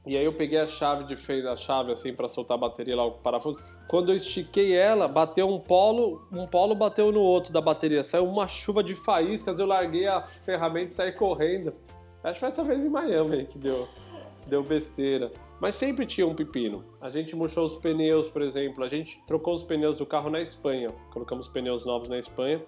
e 0.05 0.17
aí 0.17 0.25
eu 0.25 0.33
peguei 0.33 0.57
a 0.57 0.65
chave 0.65 1.03
de 1.03 1.15
fez 1.15 1.45
a 1.45 1.55
chave 1.55 1.91
assim 1.91 2.11
para 2.11 2.27
soltar 2.27 2.57
a 2.57 2.59
bateria 2.59 2.95
lá 2.95 3.05
o 3.05 3.11
parafuso. 3.11 3.59
Quando 3.87 4.11
eu 4.11 4.15
estiquei 4.15 4.75
ela, 4.75 5.07
bateu 5.07 5.47
um 5.47 5.59
polo, 5.59 6.27
um 6.31 6.47
polo 6.47 6.73
bateu 6.73 7.11
no 7.11 7.21
outro 7.21 7.53
da 7.53 7.61
bateria. 7.61 8.03
Saiu 8.03 8.25
uma 8.25 8.47
chuva 8.47 8.83
de 8.83 8.95
faíscas, 8.95 9.59
eu 9.59 9.67
larguei 9.67 10.07
a 10.07 10.19
ferramenta 10.19 10.87
e 10.87 10.93
saí 10.93 11.11
correndo. 11.11 11.73
Acho 12.23 12.33
que 12.33 12.39
foi 12.39 12.49
essa 12.49 12.63
vez 12.63 12.83
em 12.83 12.89
Miami 12.89 13.45
que 13.45 13.59
deu 13.59 13.87
deu 14.47 14.63
besteira. 14.63 15.31
Mas 15.59 15.75
sempre 15.75 16.05
tinha 16.05 16.25
um 16.25 16.33
pepino. 16.33 16.83
A 16.99 17.09
gente 17.09 17.35
murchou 17.35 17.65
os 17.65 17.75
pneus, 17.75 18.27
por 18.27 18.41
exemplo. 18.41 18.83
A 18.83 18.87
gente 18.87 19.21
trocou 19.27 19.53
os 19.53 19.63
pneus 19.63 19.97
do 19.97 20.05
carro 20.05 20.29
na 20.29 20.41
Espanha. 20.41 20.89
Colocamos 21.11 21.47
pneus 21.47 21.85
novos 21.85 22.09
na 22.09 22.17
Espanha. 22.17 22.61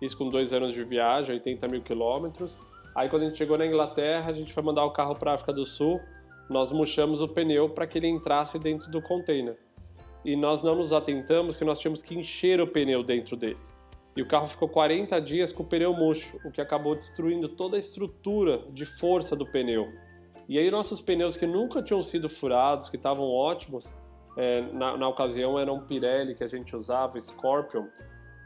Isso 0.00 0.16
com 0.16 0.28
dois 0.28 0.52
anos 0.52 0.74
de 0.74 0.84
viagem, 0.84 1.34
80 1.34 1.68
mil 1.68 1.82
quilômetros. 1.82 2.58
Aí 2.94 3.08
quando 3.08 3.22
a 3.22 3.24
gente 3.26 3.36
chegou 3.36 3.56
na 3.56 3.66
Inglaterra, 3.66 4.30
a 4.30 4.34
gente 4.34 4.52
foi 4.52 4.62
mandar 4.62 4.84
o 4.84 4.90
carro 4.90 5.14
para 5.14 5.34
África 5.34 5.52
do 5.52 5.64
Sul 5.64 6.00
nós 6.48 6.70
murchamos 6.70 7.20
o 7.20 7.28
pneu 7.28 7.68
para 7.68 7.86
que 7.86 7.98
ele 7.98 8.08
entrasse 8.08 8.58
dentro 8.58 8.90
do 8.90 9.02
container. 9.02 9.58
E 10.24 10.36
nós 10.36 10.62
não 10.62 10.76
nos 10.76 10.92
atentamos 10.92 11.56
que 11.56 11.64
nós 11.64 11.78
tínhamos 11.78 12.02
que 12.02 12.16
encher 12.16 12.60
o 12.60 12.66
pneu 12.66 13.02
dentro 13.02 13.36
dele. 13.36 13.58
E 14.16 14.22
o 14.22 14.26
carro 14.26 14.46
ficou 14.46 14.68
40 14.68 15.20
dias 15.20 15.52
com 15.52 15.62
o 15.62 15.66
pneu 15.66 15.92
murcho, 15.92 16.38
o 16.44 16.50
que 16.50 16.60
acabou 16.60 16.94
destruindo 16.94 17.48
toda 17.48 17.76
a 17.76 17.78
estrutura 17.78 18.64
de 18.70 18.84
força 18.84 19.36
do 19.36 19.44
pneu. 19.44 19.92
E 20.48 20.58
aí 20.58 20.70
nossos 20.70 21.02
pneus 21.02 21.36
que 21.36 21.46
nunca 21.46 21.82
tinham 21.82 22.00
sido 22.00 22.28
furados, 22.28 22.88
que 22.88 22.96
estavam 22.96 23.28
ótimos, 23.28 23.92
é, 24.38 24.62
na, 24.72 24.96
na, 24.96 25.08
ocasião 25.08 25.58
eram 25.58 25.80
Pirelli 25.80 26.34
que 26.34 26.44
a 26.44 26.48
gente 26.48 26.74
usava, 26.74 27.18
Scorpion. 27.18 27.86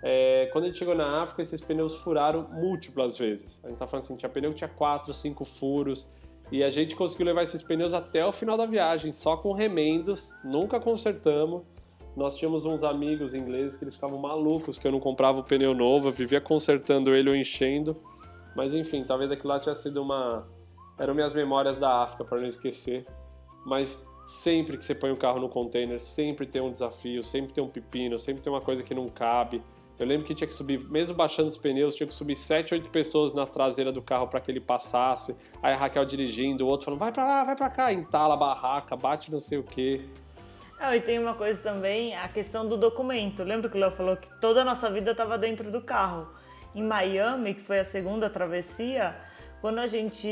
É, 0.02 0.48
quando 0.52 0.64
a 0.64 0.66
gente 0.68 0.78
chegou 0.78 0.94
na 0.94 1.22
África, 1.22 1.42
esses 1.42 1.60
pneus 1.60 1.96
furaram 1.96 2.48
múltiplas 2.50 3.18
vezes. 3.18 3.60
A 3.64 3.68
gente 3.68 3.78
tá 3.78 3.86
falando 3.86 4.04
assim, 4.04 4.16
tinha 4.16 4.28
pneu 4.28 4.50
que 4.50 4.56
tinha 4.56 4.68
4, 4.68 5.12
5 5.12 5.44
furos, 5.44 6.08
e 6.50 6.64
a 6.64 6.70
gente 6.70 6.96
conseguiu 6.96 7.26
levar 7.26 7.42
esses 7.42 7.62
pneus 7.62 7.94
até 7.94 8.24
o 8.24 8.32
final 8.32 8.56
da 8.56 8.66
viagem, 8.66 9.12
só 9.12 9.36
com 9.36 9.52
remendos, 9.52 10.32
nunca 10.42 10.80
consertamos. 10.80 11.62
Nós 12.16 12.36
tínhamos 12.36 12.64
uns 12.64 12.82
amigos 12.82 13.34
ingleses 13.34 13.76
que 13.76 13.84
eles 13.84 13.94
ficavam 13.94 14.18
malucos 14.18 14.76
que 14.76 14.86
eu 14.86 14.90
não 14.90 14.98
comprava 14.98 15.40
o 15.40 15.44
pneu 15.44 15.74
novo, 15.74 16.08
eu 16.08 16.12
vivia 16.12 16.40
consertando 16.40 17.14
ele 17.14 17.30
ou 17.30 17.36
enchendo. 17.36 17.96
Mas 18.56 18.74
enfim, 18.74 19.04
talvez 19.04 19.30
aquilo 19.30 19.50
lá 19.50 19.60
tinha 19.60 19.74
sido 19.74 20.02
uma. 20.02 20.48
Eram 20.98 21.14
minhas 21.14 21.32
memórias 21.32 21.78
da 21.78 22.02
África, 22.02 22.24
para 22.24 22.40
não 22.40 22.48
esquecer. 22.48 23.06
Mas 23.64 24.04
sempre 24.24 24.76
que 24.76 24.84
você 24.84 24.94
põe 24.94 25.12
o 25.12 25.16
carro 25.16 25.38
no 25.38 25.48
container, 25.48 26.00
sempre 26.00 26.46
tem 26.46 26.60
um 26.60 26.72
desafio, 26.72 27.22
sempre 27.22 27.52
tem 27.52 27.62
um 27.62 27.68
pepino, 27.68 28.18
sempre 28.18 28.42
tem 28.42 28.52
uma 28.52 28.60
coisa 28.60 28.82
que 28.82 28.92
não 28.92 29.08
cabe. 29.08 29.62
Eu 30.00 30.06
lembro 30.06 30.26
que 30.26 30.34
tinha 30.34 30.48
que 30.48 30.54
subir, 30.54 30.82
mesmo 30.88 31.14
baixando 31.14 31.50
os 31.50 31.58
pneus, 31.58 31.94
tinha 31.94 32.06
que 32.06 32.14
subir 32.14 32.34
7, 32.34 32.72
8 32.72 32.90
pessoas 32.90 33.34
na 33.34 33.44
traseira 33.44 33.92
do 33.92 34.00
carro 34.00 34.26
para 34.26 34.40
que 34.40 34.50
ele 34.50 34.58
passasse. 34.58 35.36
Aí 35.62 35.74
a 35.74 35.76
Raquel 35.76 36.06
dirigindo, 36.06 36.64
o 36.64 36.68
outro 36.68 36.86
falando, 36.86 37.00
vai 37.00 37.12
para 37.12 37.26
lá, 37.26 37.44
vai 37.44 37.54
para 37.54 37.68
cá, 37.68 37.92
entala 37.92 38.32
a 38.32 38.36
barraca, 38.38 38.96
bate 38.96 39.30
não 39.30 39.38
sei 39.38 39.58
o 39.58 39.62
quê. 39.62 40.00
Ah, 40.78 40.96
e 40.96 41.02
tem 41.02 41.18
uma 41.18 41.34
coisa 41.34 41.60
também, 41.60 42.16
a 42.16 42.26
questão 42.28 42.66
do 42.66 42.78
documento. 42.78 43.42
Lembra 43.42 43.68
que 43.68 43.76
o 43.76 43.80
Léo 43.80 43.90
falou 43.90 44.16
que 44.16 44.26
toda 44.40 44.62
a 44.62 44.64
nossa 44.64 44.90
vida 44.90 45.10
estava 45.10 45.36
dentro 45.36 45.70
do 45.70 45.82
carro. 45.82 46.28
Em 46.74 46.82
Miami, 46.82 47.52
que 47.52 47.60
foi 47.60 47.80
a 47.80 47.84
segunda 47.84 48.30
travessia, 48.30 49.14
quando 49.60 49.80
a 49.80 49.86
gente. 49.86 50.26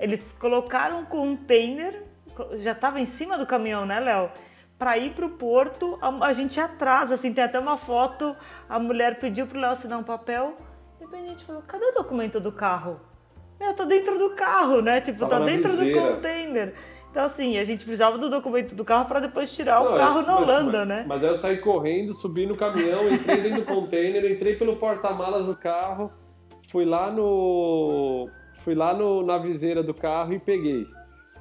Eles 0.00 0.32
colocaram 0.32 1.02
um 1.02 1.04
container, 1.04 2.02
já 2.54 2.72
estava 2.72 2.98
em 2.98 3.06
cima 3.06 3.38
do 3.38 3.46
caminhão, 3.46 3.86
né, 3.86 4.00
Léo? 4.00 4.30
Para 4.78 4.98
ir 4.98 5.12
pro 5.12 5.30
porto, 5.30 5.98
a, 6.00 6.26
a, 6.26 6.32
gente 6.32 6.58
atrasa, 6.58 7.14
assim, 7.14 7.32
tem 7.32 7.44
até 7.44 7.58
uma 7.58 7.76
foto, 7.76 8.36
a 8.68 8.78
mulher 8.78 9.18
pediu 9.18 9.46
pro 9.46 9.58
Léo 9.58 9.70
assinar 9.70 9.98
um 9.98 10.02
papel, 10.02 10.56
e 11.00 11.16
a 11.16 11.28
gente 11.28 11.44
falou, 11.44 11.62
cadê 11.62 11.84
o 11.86 11.94
documento 11.94 12.40
do 12.40 12.50
carro? 12.50 13.00
Meu, 13.60 13.72
tá 13.74 13.84
dentro 13.84 14.18
do 14.18 14.30
carro, 14.30 14.82
né? 14.82 15.00
Tipo, 15.00 15.20
Tava 15.20 15.38
tá 15.38 15.44
dentro 15.44 15.70
viseira. 15.70 16.00
do 16.00 16.14
container. 16.16 16.74
Então, 17.10 17.24
assim, 17.24 17.56
a 17.58 17.64
gente 17.64 17.84
precisava 17.84 18.18
do 18.18 18.28
documento 18.28 18.74
do 18.74 18.84
carro 18.84 19.06
para 19.06 19.20
depois 19.20 19.54
tirar 19.54 19.80
Não, 19.80 19.94
o 19.94 19.96
carro 19.96 20.22
na 20.22 20.36
Holanda, 20.36 20.78
mas, 20.80 20.88
né? 20.88 21.04
Mas 21.06 21.22
aí 21.22 21.30
eu 21.30 21.34
saí 21.36 21.58
correndo, 21.58 22.12
subi 22.12 22.44
no 22.44 22.56
caminhão, 22.56 23.08
entrei 23.08 23.40
dentro 23.40 23.60
do 23.60 23.66
container, 23.66 24.28
entrei 24.28 24.56
pelo 24.56 24.76
porta-malas 24.76 25.46
do 25.46 25.54
carro, 25.54 26.10
fui 26.72 26.84
lá 26.84 27.12
no. 27.12 28.28
fui 28.64 28.74
lá 28.74 28.92
no, 28.92 29.24
na 29.24 29.38
viseira 29.38 29.80
do 29.80 29.94
carro 29.94 30.32
e 30.32 30.40
peguei. 30.40 30.86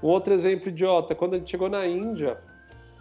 Um 0.04 0.08
outro 0.10 0.34
exemplo 0.34 0.70
idiota, 0.70 1.16
quando 1.16 1.34
a 1.34 1.38
gente 1.40 1.50
chegou 1.50 1.70
na 1.70 1.88
Índia, 1.88 2.38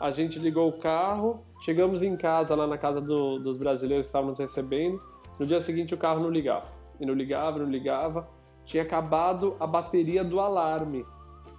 a 0.03 0.11
gente 0.11 0.37
ligou 0.41 0.69
o 0.69 0.73
carro, 0.73 1.45
chegamos 1.61 2.03
em 2.03 2.17
casa, 2.17 2.57
lá 2.57 2.67
na 2.67 2.77
casa 2.77 3.01
do, 3.01 3.39
dos 3.39 3.57
brasileiros 3.57 4.07
que 4.07 4.09
estavam 4.09 4.31
nos 4.31 4.39
recebendo. 4.41 5.01
No 5.39 5.47
dia 5.47 5.61
seguinte 5.61 5.95
o 5.95 5.97
carro 5.97 6.19
não 6.19 6.29
ligava. 6.29 6.67
E 6.99 7.07
não 7.07 7.15
ligava, 7.15 7.61
não 7.61 7.67
ligava. 7.67 8.29
Tinha 8.65 8.83
acabado 8.83 9.57
a 9.61 9.67
bateria 9.67 10.25
do 10.25 10.41
alarme. 10.41 11.07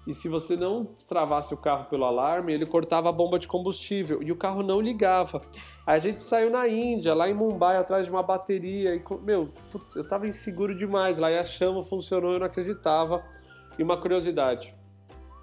E 0.06 0.14
se 0.14 0.28
você 0.28 0.58
não 0.58 0.84
travasse 1.08 1.54
o 1.54 1.58
carro 1.58 1.86
pelo 1.86 2.04
alarme, 2.04 2.52
ele 2.52 2.66
cortava 2.66 3.08
a 3.08 3.14
bomba 3.14 3.40
de 3.40 3.48
combustível 3.48 4.22
e 4.22 4.30
o 4.30 4.36
carro 4.36 4.62
não 4.62 4.82
ligava. 4.82 5.42
Aí 5.88 5.96
a 5.96 6.00
gente 6.00 6.22
saiu 6.22 6.50
na 6.50 6.68
Índia, 6.68 7.14
lá 7.14 7.30
em 7.30 7.34
Mumbai, 7.34 7.78
atrás 7.78 8.08
de 8.08 8.12
uma 8.12 8.24
bateria. 8.24 8.94
E, 8.94 9.02
meu, 9.22 9.54
putz, 9.72 9.96
eu 9.96 10.06
tava 10.06 10.28
inseguro 10.28 10.76
demais 10.76 11.18
lá 11.18 11.32
e 11.32 11.38
a 11.38 11.46
chama 11.46 11.82
funcionou, 11.82 12.34
eu 12.34 12.40
não 12.40 12.48
acreditava. 12.48 13.24
E 13.80 13.84
uma 13.84 13.96
curiosidade: 13.96 14.76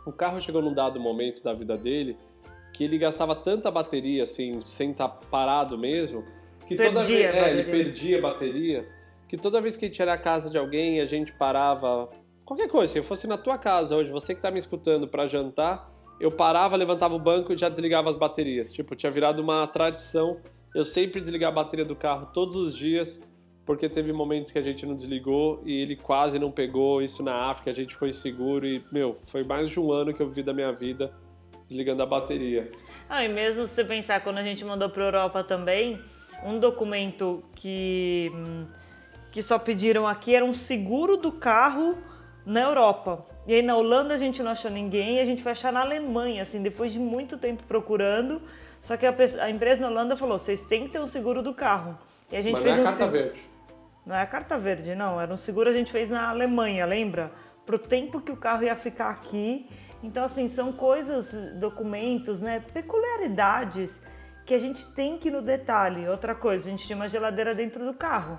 o 0.07 0.13
carro 0.13 0.39
chegou 0.39 0.61
num 0.61 0.75
dado 0.75 1.01
momento 1.01 1.43
da 1.43 1.55
vida 1.55 1.79
dele 1.79 2.19
que 2.73 2.85
ele 2.85 2.99
gastava 2.99 3.35
tanta 3.35 3.71
bateria, 3.71 4.23
assim, 4.23 4.61
sem 4.65 4.91
estar 4.91 5.09
tá 5.09 5.21
parado 5.31 5.77
mesmo, 5.77 6.25
que 6.67 6.77
perdia 6.77 6.93
toda 6.93 7.05
vez. 7.05 7.35
É, 7.35 7.51
ele 7.51 7.65
perdia 7.65 8.19
a 8.19 8.23
bateria. 8.23 8.89
Que 9.29 9.37
toda 9.37 9.61
vez 9.61 9.77
que 9.77 9.85
a 9.85 9.89
gente 9.89 10.03
era 10.03 10.15
a 10.15 10.19
casa 10.19 10.51
de 10.51 10.59
alguém 10.59 11.01
a 11.01 11.05
gente 11.05 11.33
parava. 11.33 12.09
Qualquer 12.45 12.69
coisa, 12.69 12.93
se 12.93 12.99
eu 12.99 13.05
fosse 13.05 13.27
na 13.27 13.37
tua 13.37 13.57
casa 13.57 13.95
hoje, 13.95 14.11
você 14.11 14.35
que 14.35 14.41
tá 14.41 14.51
me 14.51 14.59
escutando 14.59 15.07
para 15.07 15.27
jantar, 15.27 15.89
eu 16.21 16.33
parava, 16.33 16.77
levantava 16.77 17.15
o 17.15 17.19
banco 17.19 17.53
e 17.53 17.57
já 17.57 17.69
desligava 17.69 18.11
as 18.11 18.17
baterias. 18.17 18.73
Tipo, 18.73 18.97
tinha 18.97 19.11
virado 19.11 19.41
uma 19.41 19.67
tradição 19.69 20.41
eu 20.75 20.85
sempre 20.85 21.21
desligar 21.21 21.51
a 21.51 21.55
bateria 21.55 21.85
do 21.85 21.97
carro 21.97 22.27
todos 22.27 22.57
os 22.57 22.77
dias, 22.77 23.21
porque 23.67 23.89
teve 23.89 24.13
momentos 24.13 24.53
que 24.53 24.59
a 24.59 24.63
gente 24.63 24.87
não 24.87 24.95
desligou 24.95 25.61
e 25.65 25.81
ele 25.81 25.97
quase 25.97 26.39
não 26.39 26.51
pegou. 26.51 27.03
Isso 27.03 27.23
na 27.23 27.51
África, 27.51 27.71
a 27.71 27.75
gente 27.75 27.93
ficou 27.93 28.07
inseguro 28.07 28.67
e, 28.67 28.85
meu, 28.93 29.19
foi 29.25 29.43
mais 29.45 29.69
de 29.69 29.81
um 29.81 29.93
ano 29.93 30.15
que 30.15 30.23
eu 30.23 30.29
vivi 30.29 30.43
da 30.43 30.53
minha 30.53 30.73
vida 30.73 31.13
desligando 31.71 32.03
a 32.03 32.07
bateria. 32.07 32.71
Ah, 33.09 33.25
e 33.25 33.29
mesmo 33.29 33.67
se 33.67 33.75
você 33.75 33.85
pensar, 33.85 34.21
quando 34.21 34.39
a 34.39 34.43
gente 34.43 34.65
mandou 34.65 34.91
para 34.91 35.03
a 35.03 35.07
Europa 35.07 35.45
também, 35.45 36.01
um 36.45 36.59
documento 36.59 37.45
que, 37.55 38.31
que 39.31 39.41
só 39.41 39.59
pediram 39.59 40.07
aqui 40.07 40.35
era 40.35 40.45
um 40.45 40.53
seguro 40.53 41.17
do 41.17 41.31
carro 41.31 41.97
na 42.45 42.61
Europa. 42.61 43.25
E 43.47 43.55
aí 43.55 43.63
na 43.63 43.77
Holanda 43.77 44.15
a 44.15 44.19
gente 44.19 44.43
não 44.43 44.51
achou 44.51 44.71
ninguém 44.71 45.21
a 45.21 45.25
gente 45.25 45.43
foi 45.43 45.53
achar 45.53 45.73
na 45.73 45.81
Alemanha, 45.81 46.43
assim, 46.43 46.61
depois 46.61 46.93
de 46.93 46.99
muito 46.99 47.39
tempo 47.39 47.63
procurando. 47.65 48.43
Só 48.83 48.97
que 48.97 49.07
a, 49.07 49.13
pessoa, 49.13 49.45
a 49.45 49.51
empresa 49.51 49.81
na 49.81 49.89
Holanda 49.89 50.17
falou: 50.17 50.39
vocês 50.39 50.63
têm 50.63 50.87
que 50.87 50.93
ter 50.93 51.01
um 51.01 51.07
seguro 51.07 51.43
do 51.43 51.55
carro. 51.55 51.99
E 52.33 52.37
a 52.37 52.41
gente 52.41 52.55
Mas 52.55 52.63
fez 52.63 52.77
não 52.77 52.85
é 52.85 52.87
um 52.87 52.89
a 52.89 52.91
carta 52.91 53.05
seguro... 53.05 53.23
verde. 53.23 53.47
Não 54.07 54.17
é 54.17 54.23
a 54.23 54.27
carta 54.27 54.59
verde, 54.59 54.95
não. 54.95 55.21
Era 55.21 55.33
um 55.33 55.37
seguro 55.37 55.69
a 55.69 55.73
gente 55.73 55.93
fez 55.93 56.09
na 56.09 56.31
Alemanha, 56.31 56.87
lembra? 56.87 57.31
Pro 57.67 57.79
tempo 57.79 58.21
que 58.21 58.33
o 58.33 58.37
carro 58.37 58.65
ia 58.65 58.75
ficar 58.75 59.11
aqui 59.11 59.69
então, 60.03 60.25
assim, 60.25 60.49
são 60.49 60.73
coisas, 60.73 61.33
documentos, 61.55 62.41
né, 62.41 62.63
peculiaridades 62.73 64.01
que 64.47 64.55
a 64.55 64.59
gente 64.59 64.87
tem 64.89 65.19
que 65.19 65.29
ir 65.29 65.31
no 65.31 65.43
detalhe. 65.43 66.09
Outra 66.09 66.35
coisa, 66.35 66.67
a 66.67 66.71
gente 66.71 66.87
tinha 66.87 66.97
uma 66.97 67.09
geladeira 67.09 67.55
dentro 67.55 67.85
do 67.85 67.95
carro. 67.95 68.39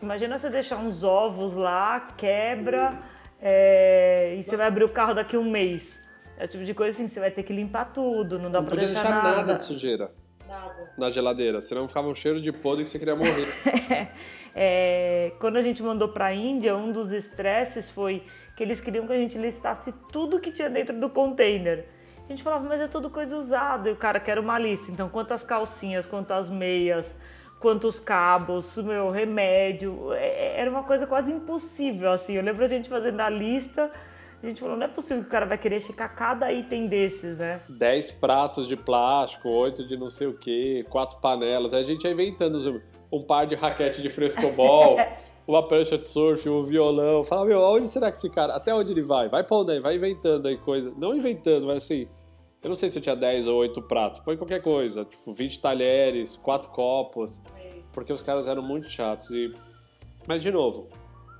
Imagina 0.00 0.38
você 0.38 0.48
deixar 0.48 0.78
uns 0.78 1.04
ovos 1.04 1.54
lá, 1.54 2.08
quebra 2.16 2.98
é, 3.40 4.36
e 4.38 4.42
você 4.42 4.56
vai 4.56 4.66
abrir 4.66 4.84
o 4.84 4.88
carro 4.88 5.14
daqui 5.14 5.36
a 5.36 5.38
um 5.38 5.50
mês. 5.50 6.00
É 6.38 6.44
o 6.44 6.48
tipo 6.48 6.64
de 6.64 6.72
coisa 6.72 6.96
assim, 6.96 7.06
você 7.06 7.20
vai 7.20 7.30
ter 7.30 7.42
que 7.42 7.52
limpar 7.52 7.92
tudo, 7.92 8.38
não 8.38 8.50
dá 8.50 8.60
não 8.60 8.66
pra 8.66 8.76
podia 8.76 8.86
deixar, 8.86 9.02
deixar 9.02 9.22
nada. 9.22 9.36
nada 9.36 9.54
de 9.56 9.62
sujeira 9.62 10.10
Nada. 10.48 10.92
na 10.96 11.10
geladeira, 11.10 11.60
senão 11.60 11.86
ficava 11.86 12.08
um 12.08 12.14
cheiro 12.14 12.40
de 12.40 12.50
podre 12.50 12.84
que 12.84 12.90
você 12.90 12.98
queria 12.98 13.16
morrer. 13.16 13.46
É, 14.52 15.30
quando 15.38 15.58
a 15.58 15.62
gente 15.62 15.80
mandou 15.80 16.08
para 16.08 16.26
a 16.26 16.34
Índia, 16.34 16.76
um 16.76 16.90
dos 16.90 17.12
estresses 17.12 17.88
foi 17.88 18.24
que 18.60 18.64
eles 18.64 18.78
queriam 18.78 19.06
que 19.06 19.12
a 19.14 19.16
gente 19.16 19.38
listasse 19.38 19.90
tudo 20.12 20.38
que 20.38 20.52
tinha 20.52 20.68
dentro 20.68 20.94
do 21.00 21.08
container. 21.08 21.86
A 22.22 22.28
gente 22.28 22.42
falava, 22.42 22.68
mas 22.68 22.78
é 22.78 22.86
tudo 22.86 23.08
coisa 23.08 23.34
usada. 23.34 23.88
E 23.88 23.92
o 23.94 23.96
cara 23.96 24.20
quer 24.20 24.38
uma 24.38 24.58
lista. 24.58 24.90
Então, 24.90 25.08
quantas 25.08 25.42
calcinhas, 25.42 26.06
quantas 26.06 26.50
meias, 26.50 27.06
quantos 27.58 27.98
cabos, 27.98 28.76
meu 28.76 29.08
remédio. 29.10 30.12
É, 30.12 30.60
era 30.60 30.70
uma 30.70 30.82
coisa 30.82 31.06
quase 31.06 31.32
impossível, 31.32 32.12
assim. 32.12 32.34
Eu 32.34 32.42
lembro 32.42 32.62
a 32.62 32.68
gente 32.68 32.86
fazendo 32.86 33.18
a 33.22 33.30
lista. 33.30 33.90
A 34.42 34.46
gente 34.46 34.60
falou, 34.60 34.76
não 34.76 34.84
é 34.84 34.88
possível 34.88 35.22
que 35.22 35.28
o 35.28 35.32
cara 35.32 35.46
vai 35.46 35.56
querer 35.56 35.80
checar 35.80 36.14
cada 36.14 36.52
item 36.52 36.86
desses, 36.86 37.38
né? 37.38 37.62
10 37.66 38.10
pratos 38.10 38.68
de 38.68 38.76
plástico, 38.76 39.48
8 39.48 39.86
de 39.86 39.96
não 39.96 40.10
sei 40.10 40.26
o 40.26 40.34
que, 40.34 40.84
quatro 40.90 41.18
panelas. 41.18 41.72
Aí 41.72 41.80
a 41.80 41.86
gente 41.86 42.04
ia 42.04 42.12
inventando 42.12 42.82
um 43.10 43.22
par 43.22 43.46
de 43.46 43.54
raquete 43.54 44.02
de 44.02 44.08
frescobol, 44.10 44.96
uma 45.50 45.66
prancha 45.66 45.98
de 45.98 46.06
surf, 46.06 46.48
um 46.48 46.62
violão. 46.62 47.22
Fala, 47.22 47.44
meu, 47.44 47.62
aonde 47.64 47.88
será 47.88 48.10
que 48.10 48.16
esse 48.16 48.30
cara. 48.30 48.54
Até 48.54 48.74
onde 48.74 48.92
ele 48.92 49.02
vai? 49.02 49.28
Vai 49.28 49.44
pra 49.44 49.56
onde 49.56 49.72
aí? 49.72 49.80
Vai 49.80 49.96
inventando 49.96 50.46
aí 50.46 50.56
coisa. 50.56 50.92
Não 50.96 51.14
inventando, 51.14 51.66
mas 51.66 51.84
assim. 51.84 52.08
Eu 52.62 52.68
não 52.68 52.74
sei 52.74 52.90
se 52.90 52.98
eu 52.98 53.02
tinha 53.02 53.16
10 53.16 53.46
ou 53.46 53.56
8 53.58 53.82
pratos. 53.82 54.20
Põe 54.20 54.36
qualquer 54.36 54.62
coisa. 54.62 55.04
Tipo, 55.04 55.32
20 55.32 55.60
talheres, 55.60 56.36
4 56.36 56.70
copos. 56.70 57.40
Porque 57.92 58.12
os 58.12 58.22
caras 58.22 58.46
eram 58.46 58.62
muito 58.62 58.88
chatos. 58.88 59.30
E... 59.30 59.52
Mas, 60.28 60.42
de 60.42 60.50
novo, 60.50 60.86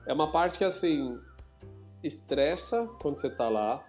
é 0.07 0.13
uma 0.13 0.33
parte 0.33 0.57
que, 0.57 0.65
assim, 0.65 1.19
estressa 2.03 2.89
quando 3.01 3.19
você 3.19 3.29
tá 3.29 3.49
lá. 3.49 3.85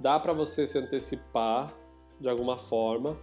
Dá 0.00 0.18
pra 0.18 0.32
você 0.32 0.66
se 0.66 0.76
antecipar 0.78 1.72
de 2.20 2.28
alguma 2.28 2.58
forma. 2.58 3.16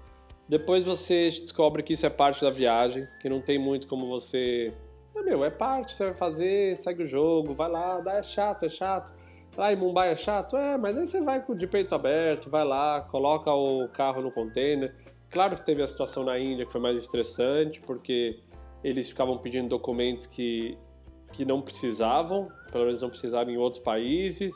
Depois 0.48 0.86
você 0.86 1.30
descobre 1.30 1.84
que 1.84 1.94
isso 1.94 2.06
é 2.06 2.10
parte 2.10 2.42
da 2.42 2.50
viagem, 2.50 3.06
que 3.22 3.30
não 3.30 3.42
tem 3.42 3.60
muito 3.60 3.88
como 3.88 4.08
você. 4.08 4.74
É, 5.16 5.22
meu, 5.22 5.44
é 5.44 5.50
parte, 5.50 5.94
você 5.94 6.06
vai 6.06 6.14
fazer, 6.14 6.76
segue 6.78 7.04
o 7.04 7.08
jogo, 7.08 7.54
vai 7.54 7.70
lá, 7.70 8.00
dá, 8.00 8.16
é 8.16 8.24
chato, 8.24 8.66
é 8.66 8.70
chato. 8.70 9.14
Lá 9.58 9.74
em 9.74 9.76
Mumbai 9.76 10.12
é 10.12 10.16
chato? 10.16 10.56
É, 10.56 10.78
mas 10.78 10.98
aí 10.98 11.06
você 11.06 11.22
vai 11.22 11.44
de 11.56 11.68
peito 11.68 11.94
aberto, 11.94 12.50
vai 12.50 12.64
lá, 12.64 13.02
coloca 13.02 13.52
o 13.52 13.88
carro 13.90 14.22
no 14.22 14.32
container. 14.32 14.96
Claro 15.30 15.56
que 15.56 15.66
teve 15.66 15.84
a 15.84 15.88
situação 15.88 16.24
na 16.24 16.40
Índia 16.40 16.66
que 16.66 16.72
foi 16.72 16.82
mais 16.82 16.98
estressante, 16.98 17.82
porque 17.82 18.40
eles 18.84 19.10
ficavam 19.10 19.38
pedindo 19.38 19.68
documentos 19.68 20.26
que, 20.26 20.78
que 21.34 21.44
não 21.44 21.62
precisavam, 21.62 22.48
pelo 22.72 22.86
menos 22.86 23.02
não 23.02 23.10
precisavam 23.10 23.54
em 23.54 23.58
outros 23.58 23.84
países. 23.84 24.54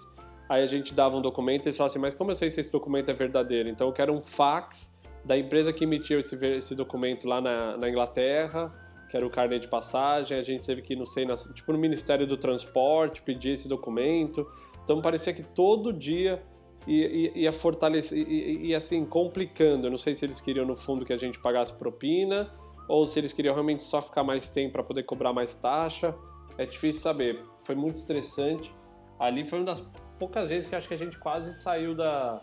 Aí 0.48 0.64
a 0.64 0.68
gente 0.68 0.94
dava 0.94 1.18
um 1.18 1.22
documento 1.22 1.66
e 1.66 1.70
eles 1.70 1.78
falavam 1.78 1.92
assim, 1.92 2.00
mas 2.00 2.14
como 2.14 2.32
eu 2.32 2.36
sei 2.36 2.50
se 2.50 2.60
esse 2.60 2.72
documento 2.72 3.10
é 3.10 3.14
verdadeiro? 3.14 3.70
Então 3.70 3.88
eu 3.88 3.94
quero 3.94 4.14
um 4.14 4.22
fax 4.22 4.94
da 5.26 5.38
empresa 5.38 5.72
que 5.72 5.84
emitiu 5.84 6.20
esse, 6.20 6.36
esse 6.46 6.76
documento 6.76 7.28
lá 7.28 7.42
na, 7.42 7.78
na 7.78 7.90
Inglaterra, 7.90 8.72
que 9.14 9.18
era 9.18 9.28
o 9.28 9.30
carnê 9.30 9.60
de 9.60 9.68
passagem. 9.68 10.36
A 10.36 10.42
gente 10.42 10.64
teve 10.66 10.82
que 10.82 10.94
ir, 10.94 10.96
não 10.96 11.06
sei, 11.06 11.24
na- 11.24 11.36
tipo 11.36 11.72
no 11.72 11.78
Ministério 11.78 12.26
do 12.26 12.36
Transporte, 12.36 13.22
pedir 13.22 13.52
esse 13.52 13.68
documento. 13.68 14.44
Então 14.84 15.00
parecia 15.04 15.32
que 15.32 15.44
todo 15.44 15.94
dia 15.94 16.42
ia, 16.88 17.08
ia, 17.08 17.38
ia 17.38 17.52
fortalecer, 17.54 18.18
e 18.28 18.70
ia 18.70 18.78
assim, 18.78 19.06
complicando. 19.06 19.86
Eu 19.86 19.92
não 19.92 19.98
sei 20.00 20.16
se 20.16 20.26
eles 20.26 20.42
queriam 20.42 20.66
no 20.66 20.76
fundo 20.76 21.06
que 21.06 21.14
a 21.14 21.18
gente 21.18 21.40
pagasse 21.40 21.74
propina, 21.74 22.52
ou 22.90 23.06
se 23.06 23.20
eles 23.20 23.32
queriam 23.32 23.54
realmente 23.54 23.84
só 23.84 24.02
ficar 24.02 24.24
mais 24.24 24.50
tempo 24.50 24.72
para 24.72 24.84
poder 24.84 25.04
cobrar 25.04 25.32
mais 25.32 25.54
taxa. 25.54 26.16
É 26.58 26.66
difícil 26.66 27.00
saber. 27.00 27.40
Foi 27.64 27.76
muito 27.76 27.98
estressante. 27.98 28.74
Ali 29.20 29.46
foi 29.46 29.60
uma 29.60 29.66
das 29.66 29.82
poucas 30.18 30.50
vezes 30.50 30.68
que 30.68 30.76
acho 30.76 30.88
que 30.88 30.94
a 30.96 30.98
gente 30.98 31.20
quase 31.20 31.54
saiu 31.54 31.94
da, 31.94 32.42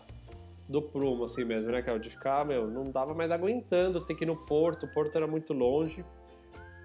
do 0.69 0.81
prumo, 0.81 1.25
assim 1.25 1.43
mesmo, 1.43 1.69
né, 1.69 1.81
Carol? 1.81 1.99
De 1.99 2.09
ficar, 2.09 2.45
meu, 2.45 2.65
não 2.65 2.89
dava 2.89 3.13
mais 3.13 3.29
aguentando 3.29 3.99
ter 4.05 4.15
que 4.15 4.23
ir 4.23 4.27
no 4.27 4.37
porto, 4.45 4.85
o 4.85 4.93
porto 4.93 5.17
era 5.17 5.27
muito 5.27 5.51
longe. 5.51 6.05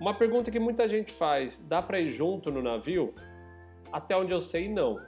Uma 0.00 0.14
pergunta 0.14 0.50
que 0.50 0.58
muita 0.58 0.88
gente 0.88 1.12
faz: 1.12 1.58
dá 1.66 1.80
para 1.80 2.00
ir 2.00 2.10
junto 2.10 2.50
no 2.50 2.62
navio? 2.62 3.14
Até 3.92 4.16
onde 4.16 4.32
eu 4.32 4.40
sei, 4.40 4.68
não. 4.68 5.00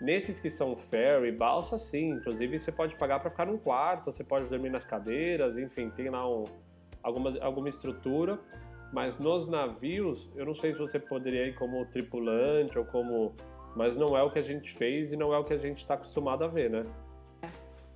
Nesses 0.00 0.40
que 0.40 0.50
são 0.50 0.76
ferry, 0.76 1.32
balsa, 1.32 1.78
sim. 1.78 2.10
Inclusive, 2.10 2.58
você 2.58 2.72
pode 2.72 2.96
pagar 2.96 3.20
para 3.20 3.30
ficar 3.30 3.46
num 3.46 3.56
quarto, 3.56 4.12
você 4.12 4.24
pode 4.24 4.46
dormir 4.46 4.70
nas 4.70 4.84
cadeiras, 4.84 5.56
enfim, 5.56 5.90
tem 5.90 6.10
lá 6.10 6.28
um, 6.28 6.44
alguma, 7.02 7.30
alguma 7.40 7.68
estrutura. 7.68 8.38
Mas 8.92 9.18
nos 9.18 9.46
navios, 9.46 10.30
eu 10.34 10.44
não 10.44 10.54
sei 10.54 10.72
se 10.72 10.78
você 10.78 10.98
poderia 10.98 11.46
ir 11.46 11.54
como 11.54 11.84
tripulante 11.86 12.78
ou 12.78 12.84
como. 12.84 13.34
Mas 13.74 13.96
não 13.96 14.16
é 14.16 14.22
o 14.22 14.30
que 14.30 14.38
a 14.38 14.42
gente 14.42 14.72
fez 14.72 15.12
e 15.12 15.16
não 15.16 15.34
é 15.34 15.38
o 15.38 15.44
que 15.44 15.52
a 15.52 15.58
gente 15.58 15.78
está 15.78 15.94
acostumado 15.94 16.44
a 16.44 16.48
ver, 16.48 16.70
né? 16.70 16.82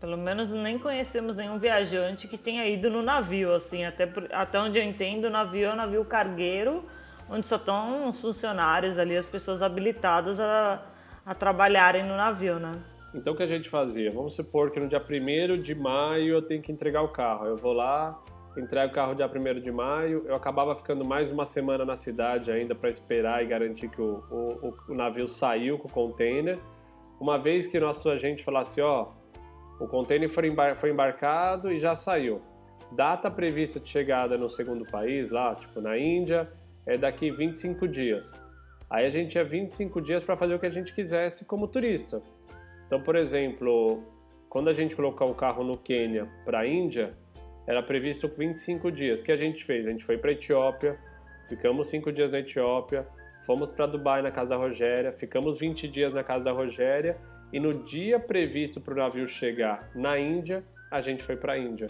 Pelo 0.01 0.17
menos 0.17 0.51
nem 0.51 0.79
conhecemos 0.79 1.37
nenhum 1.37 1.59
viajante 1.59 2.27
que 2.27 2.39
tenha 2.39 2.67
ido 2.67 2.89
no 2.89 3.03
navio, 3.03 3.53
assim, 3.55 3.85
até, 3.85 4.11
até 4.33 4.59
onde 4.59 4.79
eu 4.79 4.83
entendo, 4.83 5.27
o 5.27 5.31
navio 5.31 5.69
é 5.69 5.73
um 5.73 5.77
navio 5.77 6.05
cargueiro, 6.07 6.85
onde 7.29 7.47
só 7.47 7.57
estão 7.57 8.09
os 8.09 8.19
funcionários 8.21 8.99
ali, 8.99 9.15
as 9.17 9.27
pessoas 9.27 9.61
habilitadas 9.61 10.41
a, 10.41 10.83
a 11.27 11.35
trabalharem 11.35 12.03
no 12.03 12.17
navio, 12.17 12.59
né? 12.59 12.73
Então 13.15 13.35
o 13.35 13.37
que 13.37 13.43
a 13.43 13.47
gente 13.47 13.69
fazia? 13.69 14.11
Vamos 14.11 14.35
supor 14.35 14.71
que 14.71 14.81
no 14.81 14.89
dia 14.89 15.03
1 15.05 15.57
de 15.59 15.75
maio 15.75 16.35
eu 16.35 16.43
tenho 16.43 16.63
que 16.63 16.73
entregar 16.73 17.03
o 17.03 17.09
carro. 17.09 17.45
Eu 17.47 17.57
vou 17.57 17.73
lá, 17.75 18.19
entrego 18.57 18.93
o 18.93 18.95
carro 18.95 19.15
dia 19.15 19.27
1 19.29 19.61
de 19.61 19.71
maio, 19.71 20.25
eu 20.27 20.35
acabava 20.35 20.75
ficando 20.75 21.05
mais 21.05 21.31
uma 21.31 21.45
semana 21.45 21.85
na 21.85 21.97
cidade 21.97 22.51
ainda 22.51 22.75
para 22.75 22.89
esperar 22.89 23.43
e 23.43 23.47
garantir 23.47 23.89
que 23.91 24.01
o, 24.01 24.23
o- 24.31 24.75
o 24.89 24.95
navio 24.95 25.27
saiu 25.29 25.77
com 25.79 25.89
o 25.89 25.93
container. 25.93 26.59
Uma 27.21 27.37
vez 27.39 27.67
que 27.67 27.79
nosso 27.79 28.09
agente 28.09 28.43
falasse, 28.43 28.81
ó, 28.81 29.09
o 29.81 29.89
container 29.89 30.29
foi, 30.29 30.47
embar- 30.49 30.77
foi 30.77 30.91
embarcado 30.91 31.73
e 31.73 31.79
já 31.79 31.97
saiu. 31.97 32.41
Data 32.93 33.31
prevista 33.31 33.81
de 33.81 33.89
chegada 33.89 34.37
no 34.37 34.49
segundo 34.49 34.85
país, 34.85 35.31
lá, 35.31 35.55
tipo 35.55 35.81
na 35.81 35.99
Índia, 35.99 36.51
é 36.87 36.99
daqui 36.99 37.31
25 37.31 37.89
dias. 37.89 38.33
Aí 38.89 39.07
a 39.07 39.11
gente 39.11 39.31
tinha 39.31 39.45
25 39.45 40.01
dias 40.01 40.23
para 40.23 40.37
fazer 40.37 40.55
o 40.55 40.59
que 40.59 40.67
a 40.67 40.71
gente 40.71 40.93
quisesse 40.93 41.45
como 41.45 41.67
turista. 41.69 42.21
Então, 42.87 43.01
por 43.01 43.15
exemplo, 43.15 44.03
quando 44.49 44.69
a 44.69 44.73
gente 44.73 44.97
colocou 44.97 45.31
o 45.31 45.35
carro 45.35 45.63
no 45.63 45.77
Quênia 45.79 46.29
para 46.45 46.61
a 46.61 46.67
Índia, 46.67 47.15
era 47.67 47.81
previsto 47.83 48.27
25 48.29 48.91
dias. 48.91 49.21
O 49.21 49.25
que 49.25 49.31
a 49.31 49.37
gente 49.37 49.65
fez? 49.65 49.87
A 49.87 49.91
gente 49.91 50.05
foi 50.05 50.19
para 50.19 50.33
Etiópia, 50.33 50.99
ficamos 51.49 51.89
5 51.89 52.13
dias 52.13 52.33
na 52.33 52.41
Etiópia, 52.41 53.07
fomos 53.47 53.71
para 53.71 53.87
Dubai 53.87 54.21
na 54.23 54.33
casa 54.33 54.51
da 54.51 54.57
Rogéria, 54.57 55.13
ficamos 55.13 55.59
20 55.61 55.87
dias 55.87 56.13
na 56.13 56.25
casa 56.25 56.45
da 56.45 56.51
Rogéria 56.51 57.17
e 57.53 57.59
no 57.61 57.73
dia 57.85 58.19
previsto 58.19 58.81
para 58.81 58.95
o 58.95 58.97
navio 58.97 59.27
chegar 59.29 59.91
na 59.95 60.19
Índia, 60.19 60.65
a 60.91 61.01
gente 61.01 61.23
foi 61.23 61.37
para 61.37 61.55
a 61.55 61.59
Índia. 61.59 61.89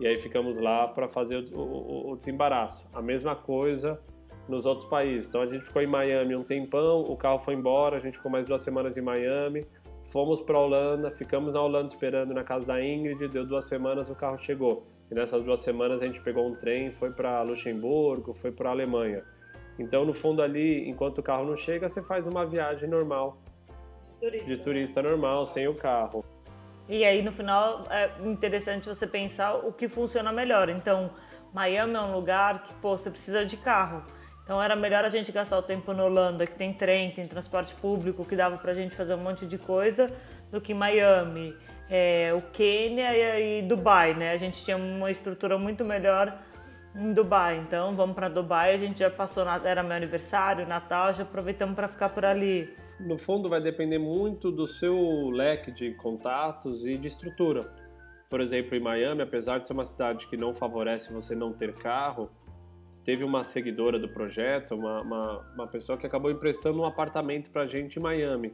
E 0.00 0.06
aí 0.06 0.16
ficamos 0.16 0.58
lá 0.58 0.86
para 0.88 1.08
fazer 1.08 1.44
o, 1.54 1.58
o- 1.60 2.12
o 2.12 2.16
desembaraço. 2.16 2.88
A 2.92 3.02
mesma 3.02 3.34
coisa 3.34 4.00
nos 4.48 4.64
outros 4.64 4.88
países. 4.88 5.28
Então 5.28 5.42
a 5.42 5.46
gente 5.46 5.64
ficou 5.64 5.82
em 5.82 5.86
Miami 5.86 6.34
um 6.34 6.42
tempão, 6.42 7.02
o 7.02 7.16
carro 7.16 7.38
foi 7.38 7.54
embora, 7.54 7.96
a 7.96 7.98
gente 7.98 8.16
ficou 8.16 8.30
mais 8.30 8.46
duas 8.46 8.62
semanas 8.62 8.96
em 8.96 9.02
Miami, 9.02 9.66
fomos 10.10 10.40
para 10.40 10.58
Holanda, 10.58 11.10
ficamos 11.10 11.52
na 11.52 11.60
Holanda 11.60 11.86
esperando 11.88 12.32
na 12.32 12.42
casa 12.42 12.66
da 12.66 12.82
Ingrid, 12.82 13.28
deu 13.28 13.44
duas 13.44 13.66
semanas 13.68 14.08
o 14.08 14.14
carro 14.14 14.38
chegou. 14.38 14.86
E 15.10 15.14
nessas 15.14 15.42
duas 15.42 15.60
semanas 15.60 16.00
a 16.00 16.06
gente 16.06 16.20
pegou 16.22 16.46
um 16.48 16.54
trem, 16.54 16.92
foi 16.92 17.10
para 17.10 17.42
Luxemburgo, 17.42 18.32
foi 18.32 18.50
para 18.52 18.70
Alemanha. 18.70 19.22
Então 19.78 20.04
no 20.04 20.12
fundo 20.14 20.40
ali, 20.42 20.88
enquanto 20.88 21.18
o 21.18 21.22
carro 21.22 21.44
não 21.44 21.56
chega, 21.56 21.88
você 21.88 22.02
faz 22.02 22.26
uma 22.26 22.46
viagem 22.46 22.88
normal 22.88 23.38
de 24.20 24.56
turista 24.56 25.02
normal, 25.02 25.46
sem 25.46 25.68
o 25.68 25.74
carro. 25.74 26.24
E 26.88 27.04
aí, 27.04 27.22
no 27.22 27.30
final, 27.30 27.84
é 27.90 28.10
interessante 28.24 28.88
você 28.88 29.06
pensar 29.06 29.54
o 29.54 29.72
que 29.72 29.88
funciona 29.88 30.32
melhor. 30.32 30.70
Então, 30.70 31.10
Miami 31.52 31.94
é 31.94 32.00
um 32.00 32.12
lugar 32.12 32.62
que, 32.62 32.72
pô, 32.74 32.96
você 32.96 33.10
precisa 33.10 33.44
de 33.44 33.56
carro. 33.58 34.02
Então, 34.42 34.62
era 34.62 34.74
melhor 34.74 35.04
a 35.04 35.10
gente 35.10 35.30
gastar 35.30 35.58
o 35.58 35.62
tempo 35.62 35.92
na 35.92 36.04
Holanda, 36.04 36.46
que 36.46 36.54
tem 36.54 36.72
trem, 36.72 37.10
tem 37.10 37.26
transporte 37.26 37.74
público, 37.74 38.24
que 38.24 38.34
dava 38.34 38.56
pra 38.56 38.72
gente 38.72 38.96
fazer 38.96 39.12
um 39.14 39.18
monte 39.18 39.44
de 39.46 39.58
coisa, 39.58 40.10
do 40.50 40.58
que 40.58 40.72
Miami, 40.72 41.54
é, 41.90 42.32
o 42.34 42.40
Quênia 42.40 43.14
e, 43.14 43.58
e 43.58 43.62
Dubai, 43.62 44.14
né? 44.14 44.32
A 44.32 44.38
gente 44.38 44.64
tinha 44.64 44.78
uma 44.78 45.10
estrutura 45.10 45.58
muito 45.58 45.84
melhor 45.84 46.38
em 46.96 47.12
Dubai. 47.12 47.58
Então, 47.58 47.92
vamos 47.92 48.14
pra 48.14 48.30
Dubai, 48.30 48.72
a 48.72 48.78
gente 48.78 49.00
já 49.00 49.10
passou, 49.10 49.44
na, 49.44 49.60
era 49.62 49.82
meu 49.82 49.94
aniversário, 49.94 50.66
Natal, 50.66 51.12
já 51.12 51.22
aproveitamos 51.22 51.74
para 51.74 51.86
ficar 51.86 52.08
por 52.08 52.24
ali. 52.24 52.74
No 53.00 53.16
fundo, 53.16 53.48
vai 53.48 53.60
depender 53.60 53.98
muito 53.98 54.50
do 54.50 54.66
seu 54.66 55.30
leque 55.30 55.70
de 55.70 55.92
contatos 55.94 56.86
e 56.86 56.98
de 56.98 57.06
estrutura. 57.06 57.72
Por 58.28 58.40
exemplo, 58.40 58.76
em 58.76 58.80
Miami, 58.80 59.22
apesar 59.22 59.58
de 59.58 59.66
ser 59.66 59.72
uma 59.72 59.84
cidade 59.84 60.26
que 60.26 60.36
não 60.36 60.52
favorece 60.52 61.12
você 61.12 61.34
não 61.34 61.52
ter 61.52 61.72
carro, 61.74 62.28
teve 63.04 63.24
uma 63.24 63.44
seguidora 63.44 63.98
do 63.98 64.08
projeto, 64.08 64.74
uma, 64.74 65.00
uma, 65.00 65.52
uma 65.54 65.66
pessoa 65.66 65.96
que 65.96 66.06
acabou 66.06 66.30
emprestando 66.30 66.80
um 66.80 66.84
apartamento 66.84 67.50
pra 67.50 67.64
gente 67.64 67.98
em 67.98 68.02
Miami. 68.02 68.52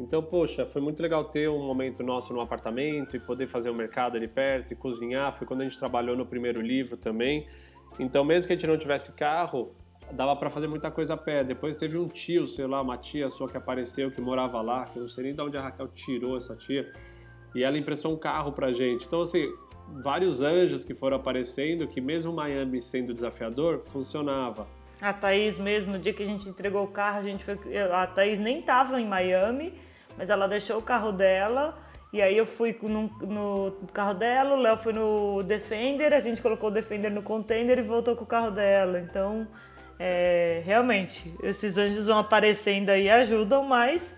Então, 0.00 0.22
poxa, 0.22 0.66
foi 0.66 0.80
muito 0.80 1.00
legal 1.02 1.24
ter 1.26 1.48
um 1.48 1.64
momento 1.64 2.02
nosso 2.02 2.32
no 2.32 2.40
apartamento 2.40 3.14
e 3.14 3.20
poder 3.20 3.46
fazer 3.46 3.70
o 3.70 3.74
mercado 3.74 4.16
ali 4.16 4.26
perto 4.26 4.72
e 4.72 4.74
cozinhar. 4.74 5.32
Foi 5.32 5.46
quando 5.46 5.60
a 5.60 5.64
gente 5.64 5.78
trabalhou 5.78 6.16
no 6.16 6.26
primeiro 6.26 6.60
livro 6.60 6.96
também. 6.96 7.46
Então, 7.98 8.24
mesmo 8.24 8.46
que 8.46 8.54
a 8.54 8.56
gente 8.56 8.66
não 8.66 8.78
tivesse 8.78 9.12
carro, 9.12 9.74
dava 10.12 10.36
para 10.36 10.50
fazer 10.50 10.66
muita 10.66 10.90
coisa 10.90 11.14
a 11.14 11.16
pé. 11.16 11.42
Depois 11.42 11.76
teve 11.76 11.98
um 11.98 12.06
tio, 12.06 12.46
sei 12.46 12.66
lá, 12.66 12.80
uma 12.80 12.96
tia 12.96 13.28
sua 13.28 13.48
que 13.48 13.56
apareceu, 13.56 14.10
que 14.10 14.20
morava 14.20 14.60
lá, 14.62 14.84
que 14.84 14.98
eu 14.98 15.02
não 15.02 15.08
sei 15.08 15.24
nem 15.24 15.34
de 15.34 15.40
onde 15.40 15.56
a 15.56 15.62
Raquel 15.62 15.88
tirou 15.88 16.36
essa 16.36 16.54
tia, 16.54 16.92
e 17.54 17.64
ela 17.64 17.76
emprestou 17.76 18.12
um 18.12 18.16
carro 18.16 18.52
pra 18.52 18.72
gente. 18.72 19.06
Então, 19.06 19.22
assim, 19.22 19.52
vários 20.02 20.42
anjos 20.42 20.84
que 20.84 20.94
foram 20.94 21.16
aparecendo, 21.16 21.86
que 21.86 22.00
mesmo 22.00 22.32
Miami 22.32 22.80
sendo 22.80 23.12
desafiador, 23.12 23.82
funcionava. 23.86 24.66
A 25.00 25.12
Thaís 25.12 25.58
mesmo, 25.58 25.92
no 25.92 25.98
dia 25.98 26.12
que 26.12 26.22
a 26.22 26.26
gente 26.26 26.48
entregou 26.48 26.84
o 26.84 26.88
carro, 26.88 27.18
a 27.18 27.22
gente 27.22 27.44
foi. 27.44 27.58
A 27.90 28.06
Thaís 28.06 28.38
nem 28.38 28.60
estava 28.60 29.00
em 29.00 29.06
Miami, 29.06 29.74
mas 30.16 30.30
ela 30.30 30.46
deixou 30.46 30.78
o 30.78 30.82
carro 30.82 31.10
dela. 31.10 31.76
E 32.12 32.20
aí 32.20 32.36
eu 32.36 32.44
fui 32.44 32.76
no, 32.82 33.10
no 33.22 33.72
carro 33.92 34.12
dela, 34.12 34.54
o 34.54 34.60
Léo 34.60 34.76
foi 34.76 34.92
no 34.92 35.42
Defender, 35.42 36.12
a 36.12 36.20
gente 36.20 36.42
colocou 36.42 36.68
o 36.68 36.72
Defender 36.72 37.10
no 37.10 37.22
container 37.22 37.78
e 37.78 37.82
voltou 37.82 38.14
com 38.14 38.24
o 38.24 38.26
carro 38.26 38.50
dela. 38.50 39.00
Então, 39.00 39.48
é, 40.04 40.60
realmente, 40.64 41.32
esses 41.44 41.78
anjos 41.78 42.08
vão 42.08 42.18
aparecendo 42.18 42.90
aí 42.90 43.04
e 43.04 43.10
ajudam, 43.10 43.62
mas 43.62 44.16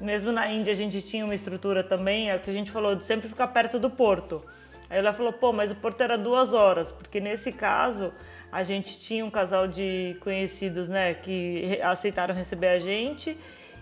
mesmo 0.00 0.32
na 0.32 0.50
Índia 0.50 0.72
a 0.72 0.76
gente 0.76 1.02
tinha 1.02 1.22
uma 1.22 1.34
estrutura 1.34 1.84
também, 1.84 2.30
é 2.30 2.36
o 2.36 2.40
que 2.40 2.48
a 2.48 2.52
gente 2.52 2.70
falou, 2.70 2.94
de 2.94 3.04
sempre 3.04 3.28
ficar 3.28 3.48
perto 3.48 3.78
do 3.78 3.90
porto. 3.90 4.42
Aí 4.88 4.98
ela 4.98 5.12
falou, 5.12 5.30
pô, 5.30 5.52
mas 5.52 5.70
o 5.70 5.74
porto 5.74 6.00
era 6.00 6.16
duas 6.16 6.54
horas, 6.54 6.90
porque 6.90 7.20
nesse 7.20 7.52
caso 7.52 8.10
a 8.50 8.62
gente 8.62 8.98
tinha 9.00 9.22
um 9.22 9.30
casal 9.30 9.68
de 9.68 10.16
conhecidos, 10.20 10.88
né, 10.88 11.12
que 11.12 11.78
aceitaram 11.82 12.34
receber 12.34 12.68
a 12.68 12.78
gente 12.78 13.36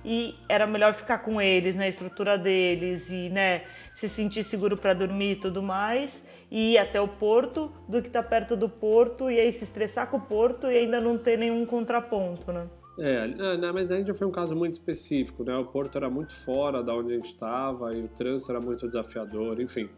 e 0.05 0.35
era 0.49 0.67
melhor 0.67 0.95
ficar 0.95 1.19
com 1.19 1.41
eles, 1.41 1.77
na 1.77 1.83
né, 1.83 1.89
estrutura 1.91 2.37
deles 2.37 3.09
e, 3.11 3.29
né, 3.29 3.63
se 3.95 4.09
sentir 4.09 4.43
seguro 4.43 4.77
para 4.77 4.95
dormir 4.95 5.33
e 5.33 5.37
tudo 5.37 5.63
mais 5.63 6.25
e 6.51 6.75
ir 6.75 6.79
até 6.79 7.01
o 7.01 7.09
porto 7.09 7.71
do 7.89 8.01
que 8.01 8.09
estar 8.09 8.23
tá 8.23 8.29
perto 8.29 8.57
do 8.57 8.69
porto 8.69 9.31
e 9.31 9.39
aí 9.39 9.53
se 9.53 9.65
estressar 9.65 10.09
com 10.11 10.17
o 10.19 10.21
porto 10.21 10.71
e 10.71 10.79
ainda 10.79 11.01
não 11.01 11.19
ter 11.19 11.37
nenhum 11.39 11.65
contraponto, 11.67 12.53
né? 12.53 12.69
É, 12.99 13.27
não, 13.59 13.75
mas 13.75 13.91
a 13.91 13.99
Índia 13.99 14.15
foi 14.15 14.27
um 14.27 14.31
caso 14.31 14.57
muito 14.57 14.73
específico, 14.73 15.45
né? 15.45 15.55
O 15.57 15.67
porto 15.67 15.99
era 15.99 16.09
muito 16.09 16.35
fora 16.35 16.83
da 16.83 16.95
onde 16.95 17.13
a 17.13 17.17
gente 17.17 17.29
estava 17.29 17.95
e 17.95 18.03
o 18.03 18.09
trânsito 18.09 18.51
era 18.51 18.61
muito 18.61 18.87
desafiador, 18.87 19.61
enfim. 19.61 19.91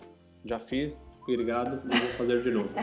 Já 0.45 0.59
fiz, 0.59 1.01
obrigado, 1.23 1.81
não 1.85 1.97
vou 1.97 2.09
fazer 2.11 2.43
de 2.43 2.51
novo. 2.51 2.71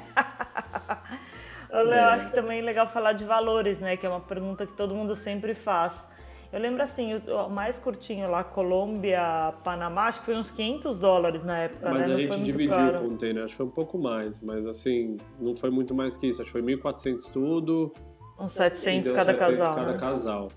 Eu 1.69 1.91
é. 1.91 1.99
acho 1.99 2.27
que 2.27 2.33
também 2.33 2.59
é 2.59 2.61
legal 2.61 2.87
falar 2.87 3.11
de 3.11 3.25
valores, 3.25 3.79
né? 3.79 3.97
Que 3.97 4.05
é 4.05 4.09
uma 4.09 4.21
pergunta 4.21 4.65
que 4.65 4.73
todo 4.73 4.95
mundo 4.95 5.13
sempre 5.13 5.53
faz. 5.53 6.07
Eu 6.55 6.61
lembro 6.61 6.81
assim, 6.81 7.15
o 7.15 7.49
mais 7.49 7.77
curtinho 7.77 8.31
lá, 8.31 8.41
Colômbia, 8.41 9.53
Panamá, 9.61 10.03
acho 10.03 10.19
que 10.21 10.27
foi 10.27 10.37
uns 10.37 10.49
500 10.49 10.97
dólares 10.97 11.43
na 11.43 11.57
época, 11.63 11.89
mas 11.89 12.07
né? 12.07 12.07
Mas 12.07 12.17
a 12.17 12.21
gente 12.21 12.43
dividiu 12.45 12.77
o 12.77 13.09
container, 13.09 13.43
acho 13.43 13.51
que 13.51 13.57
foi 13.57 13.65
um 13.65 13.71
pouco 13.71 13.97
mais, 13.97 14.39
mas 14.39 14.65
assim, 14.65 15.17
não 15.37 15.53
foi 15.53 15.69
muito 15.69 15.93
mais 15.93 16.15
que 16.15 16.27
isso, 16.27 16.41
acho 16.41 16.53
que 16.53 16.57
foi 16.57 16.75
1.400 16.77 17.29
tudo. 17.29 17.91
Uns 18.39 18.53
700 18.53 19.11
cada 19.11 19.33
700 19.33 19.57
casal. 19.57 19.75
cada 19.75 19.91
né? 19.91 19.97
casal. 19.97 20.47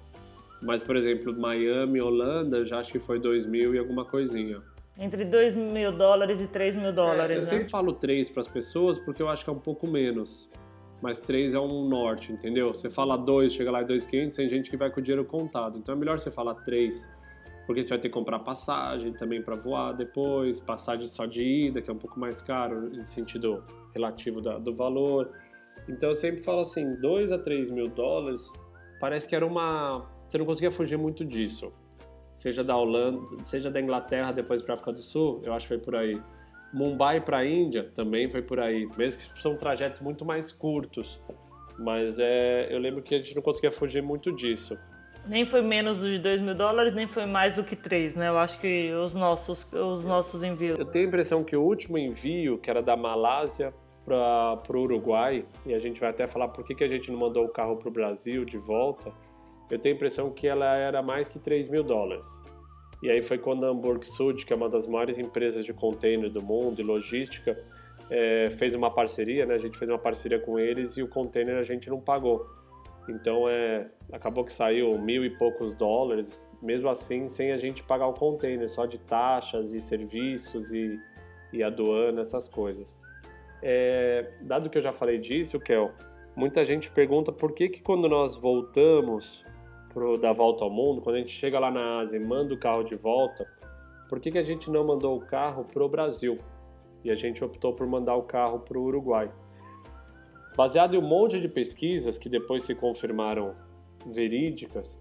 Mas, 0.63 0.85
por 0.85 0.95
exemplo, 0.95 1.37
Miami, 1.37 2.01
Holanda, 2.01 2.65
já 2.65 2.79
acho 2.79 2.93
que 2.93 3.01
foi 3.01 3.19
2 3.19 3.47
mil 3.47 3.75
e 3.75 3.79
alguma 3.81 4.05
coisinha. 4.05 4.63
Entre 4.97 5.25
2 5.25 5.57
mil 5.57 5.91
dólares 5.91 6.41
e 6.41 6.47
3 6.47 6.77
mil 6.77 6.93
dólares, 6.93 7.31
é, 7.31 7.39
Eu 7.41 7.43
né? 7.43 7.49
sempre 7.49 7.69
falo 7.69 7.93
3 7.93 8.31
para 8.31 8.43
as 8.43 8.49
pessoas 8.49 9.01
porque 9.01 9.21
eu 9.21 9.29
acho 9.29 9.43
que 9.43 9.51
é 9.51 9.53
um 9.53 9.59
pouco 9.59 9.89
menos. 9.89 10.49
Mas 11.01 11.21
3 11.21 11.55
é 11.55 11.61
um 11.61 11.89
norte, 11.89 12.33
entendeu? 12.33 12.75
Você 12.75 12.91
fala 12.91 13.17
2, 13.17 13.53
chega 13.53 13.71
lá 13.71 13.83
em 13.83 13.87
2,500, 13.87 14.37
tem 14.37 14.49
gente 14.49 14.71
que 14.71 14.77
vai 14.77 14.91
com 14.91 15.01
o 15.01 15.03
dinheiro 15.03 15.25
contado. 15.25 15.79
Então 15.79 15.95
é 15.95 15.99
melhor 15.99 16.19
você 16.19 16.31
falar 16.31 16.55
3, 16.55 17.09
porque 17.67 17.83
você 17.83 17.91
vai 17.91 17.99
ter 17.99 18.09
que 18.09 18.15
comprar 18.15 18.41
passagem 18.41 19.13
também 19.13 19.41
para 19.41 19.55
voar 19.55 19.93
depois, 19.93 20.61
passagem 20.61 21.07
só 21.07 21.25
de 21.25 21.43
ida, 21.43 21.81
que 21.81 21.89
é 21.89 21.93
um 21.93 21.99
pouco 21.99 22.19
mais 22.19 22.43
caro 22.43 22.91
em 22.95 23.07
sentido 23.07 23.63
relativo 23.95 24.41
da, 24.41 24.59
do 24.59 24.75
valor. 24.75 25.31
Então 25.89 26.09
eu 26.09 26.15
sempre 26.15 26.43
falo 26.43 26.61
assim, 26.61 26.97
2 26.97 27.31
a 27.31 27.39
3 27.39 27.71
mil 27.71 27.89
dólares, 27.89 28.53
parece 29.01 29.29
que 29.29 29.37
era 29.37 29.47
uma... 29.47 30.05
Você 30.27 30.37
não 30.37 30.45
conseguia 30.45 30.73
fugir 30.73 30.99
muito 30.99 31.25
disso 31.25 31.73
seja 32.39 32.63
da 32.63 32.77
Holanda, 32.77 33.21
seja 33.43 33.69
da 33.69 33.81
Inglaterra 33.81 34.31
depois 34.31 34.63
para 34.63 34.75
África 34.75 34.93
do 34.93 35.01
Sul, 35.01 35.43
eu 35.45 35.53
acho 35.53 35.67
que 35.67 35.75
foi 35.75 35.79
por 35.79 35.97
aí. 35.97 36.23
Mumbai 36.73 37.21
para 37.21 37.39
a 37.39 37.47
Índia 37.47 37.91
também 37.95 38.31
foi 38.31 38.43
por 38.43 38.61
aí, 38.61 38.87
mesmo 38.97 39.23
que 39.23 39.41
são 39.41 39.57
trajetos 39.57 40.01
muito 40.01 40.25
mais 40.25 40.53
curtos, 40.53 41.21
mas 41.79 42.19
é, 42.19 42.69
eu 42.71 42.79
lembro 42.79 43.03
que 43.03 43.15
a 43.15 43.19
gente 43.19 43.35
não 43.35 43.43
conseguia 43.43 43.71
fugir 43.71 44.03
muito 44.03 44.33
disso. 44.33 44.77
Nem 45.27 45.45
foi 45.45 45.61
menos 45.61 46.01
de 46.01 46.19
2 46.19 46.41
mil 46.41 46.55
dólares, 46.55 46.95
nem 46.95 47.07
foi 47.07 47.27
mais 47.27 47.55
do 47.55 47.63
que 47.63 47.77
3, 47.77 48.15
né? 48.15 48.29
Eu 48.29 48.39
acho 48.39 48.59
que 48.61 48.93
os 48.93 49.15
nossos, 49.15 49.71
os 49.73 50.05
nossos 50.05 50.43
envios. 50.43 50.79
Eu 50.79 50.87
tenho 50.87 51.05
a 51.05 51.09
impressão 51.09 51.45
que 51.45 51.57
o 51.57 51.63
último 51.63 51.99
envio, 51.99 52.59
que 52.59 52.71
era 52.71 52.83
da 52.83 52.97
Malásia 52.97 53.75
para 54.05 54.77
o 54.77 54.81
Uruguai, 54.81 55.45
e 55.67 55.75
a 55.75 55.79
gente 55.79 56.01
vai 56.01 56.11
até 56.11 56.27
falar 56.27 56.49
por 56.49 56.65
que, 56.65 56.75
que 56.75 56.85
a 56.85 56.89
gente 56.89 57.11
não 57.13 57.19
mandou 57.19 57.45
o 57.45 57.49
carro 57.49 57.77
para 57.77 57.89
o 57.89 57.93
Brasil 57.93 58.45
de 58.45 58.57
volta, 58.57 59.13
eu 59.71 59.79
tenho 59.79 59.95
a 59.95 59.97
impressão 59.97 60.31
que 60.31 60.47
ela 60.47 60.77
era 60.77 61.03
mais 61.03 61.29
que 61.29 61.39
3 61.39 61.69
mil 61.69 61.83
dólares. 61.83 62.27
E 63.03 63.11
aí 63.11 63.23
foi 63.23 63.39
quando 63.39 63.65
a 63.65 63.69
Hamburg 63.69 64.05
Sud, 64.05 64.45
que 64.45 64.53
é 64.53 64.57
uma 64.57 64.69
das 64.69 64.87
maiores 64.87 65.19
empresas 65.19 65.65
de 65.65 65.73
container 65.73 66.31
do 66.31 66.43
mundo 66.43 66.81
e 66.81 66.85
logística, 66.85 67.57
é, 68.11 68.49
fez 68.51 68.75
uma 68.75 68.91
parceria, 68.91 69.47
né? 69.47 69.55
A 69.55 69.59
gente 69.59 69.79
fez 69.79 69.91
uma 69.91 69.99
parceria 69.99 70.39
com 70.39 70.59
eles 70.59 70.97
e 70.97 71.03
o 71.03 71.09
container 71.09 71.57
a 71.57 71.63
gente 71.63 71.89
não 71.89 72.01
pagou. 72.01 72.47
Então 73.09 73.49
é, 73.49 73.89
acabou 74.13 74.45
que 74.45 74.53
saiu 74.53 74.99
mil 74.99 75.25
e 75.25 75.31
poucos 75.31 75.75
dólares, 75.75 76.41
mesmo 76.61 76.91
assim 76.91 77.29
sem 77.29 77.53
a 77.53 77.57
gente 77.57 77.83
pagar 77.83 78.09
o 78.09 78.15
container, 78.15 78.69
só 78.69 78.85
de 78.85 78.99
taxas 78.99 79.75
e 79.75 79.81
serviços 79.81 80.73
e, 80.73 80.99
e 81.53 81.63
aduana, 81.63 82.23
essas 82.23 82.49
coisas. 82.49 82.99
É, 83.63 84.33
dado 84.43 84.69
que 84.69 84.79
eu 84.79 84.83
já 84.83 84.93
falei 84.93 85.19
disso, 85.19 85.59
Kel, 85.59 85.93
muita 86.37 86.65
gente 86.65 86.91
pergunta 86.91 87.33
por 87.33 87.53
que, 87.53 87.69
que 87.69 87.81
quando 87.81 88.09
nós 88.09 88.37
voltamos 88.37 89.45
pro, 89.99 90.17
da 90.17 90.33
volta 90.33 90.63
ao 90.63 90.71
mundo, 90.71 91.03
quando 91.03 91.17
a 91.17 91.19
gente 91.19 91.33
chega 91.33 91.59
lá 91.59 91.71
na 91.71 91.99
Ásia 91.99 92.17
e 92.17 92.21
manda 92.21 92.55
o 92.55 92.59
carro 92.59 92.85
de 92.85 92.95
volta, 92.95 93.47
por 94.09 94.21
que, 94.21 94.31
que 94.31 94.39
a 94.39 94.45
gente 94.45 94.71
não 94.71 94.87
mandou 94.87 95.17
o 95.17 95.21
carro 95.21 95.65
para 95.65 95.85
o 95.85 95.89
Brasil? 95.89 96.39
E 97.05 97.11
a 97.11 97.15
gente 97.15 97.45
optou 97.45 97.75
por 97.75 97.87
mandar 97.87 98.15
o 98.15 98.23
carro 98.23 98.61
para 98.61 98.79
o 98.79 98.83
Uruguai. 98.83 99.31
Baseado 100.57 100.95
em 100.95 100.99
um 100.99 101.07
monte 101.07 101.41
de 101.41 101.49
pesquisas 101.49 102.17
que 102.17 102.29
depois 102.29 102.63
se 102.63 102.75
confirmaram 102.75 103.55
verídicas, 104.07 104.99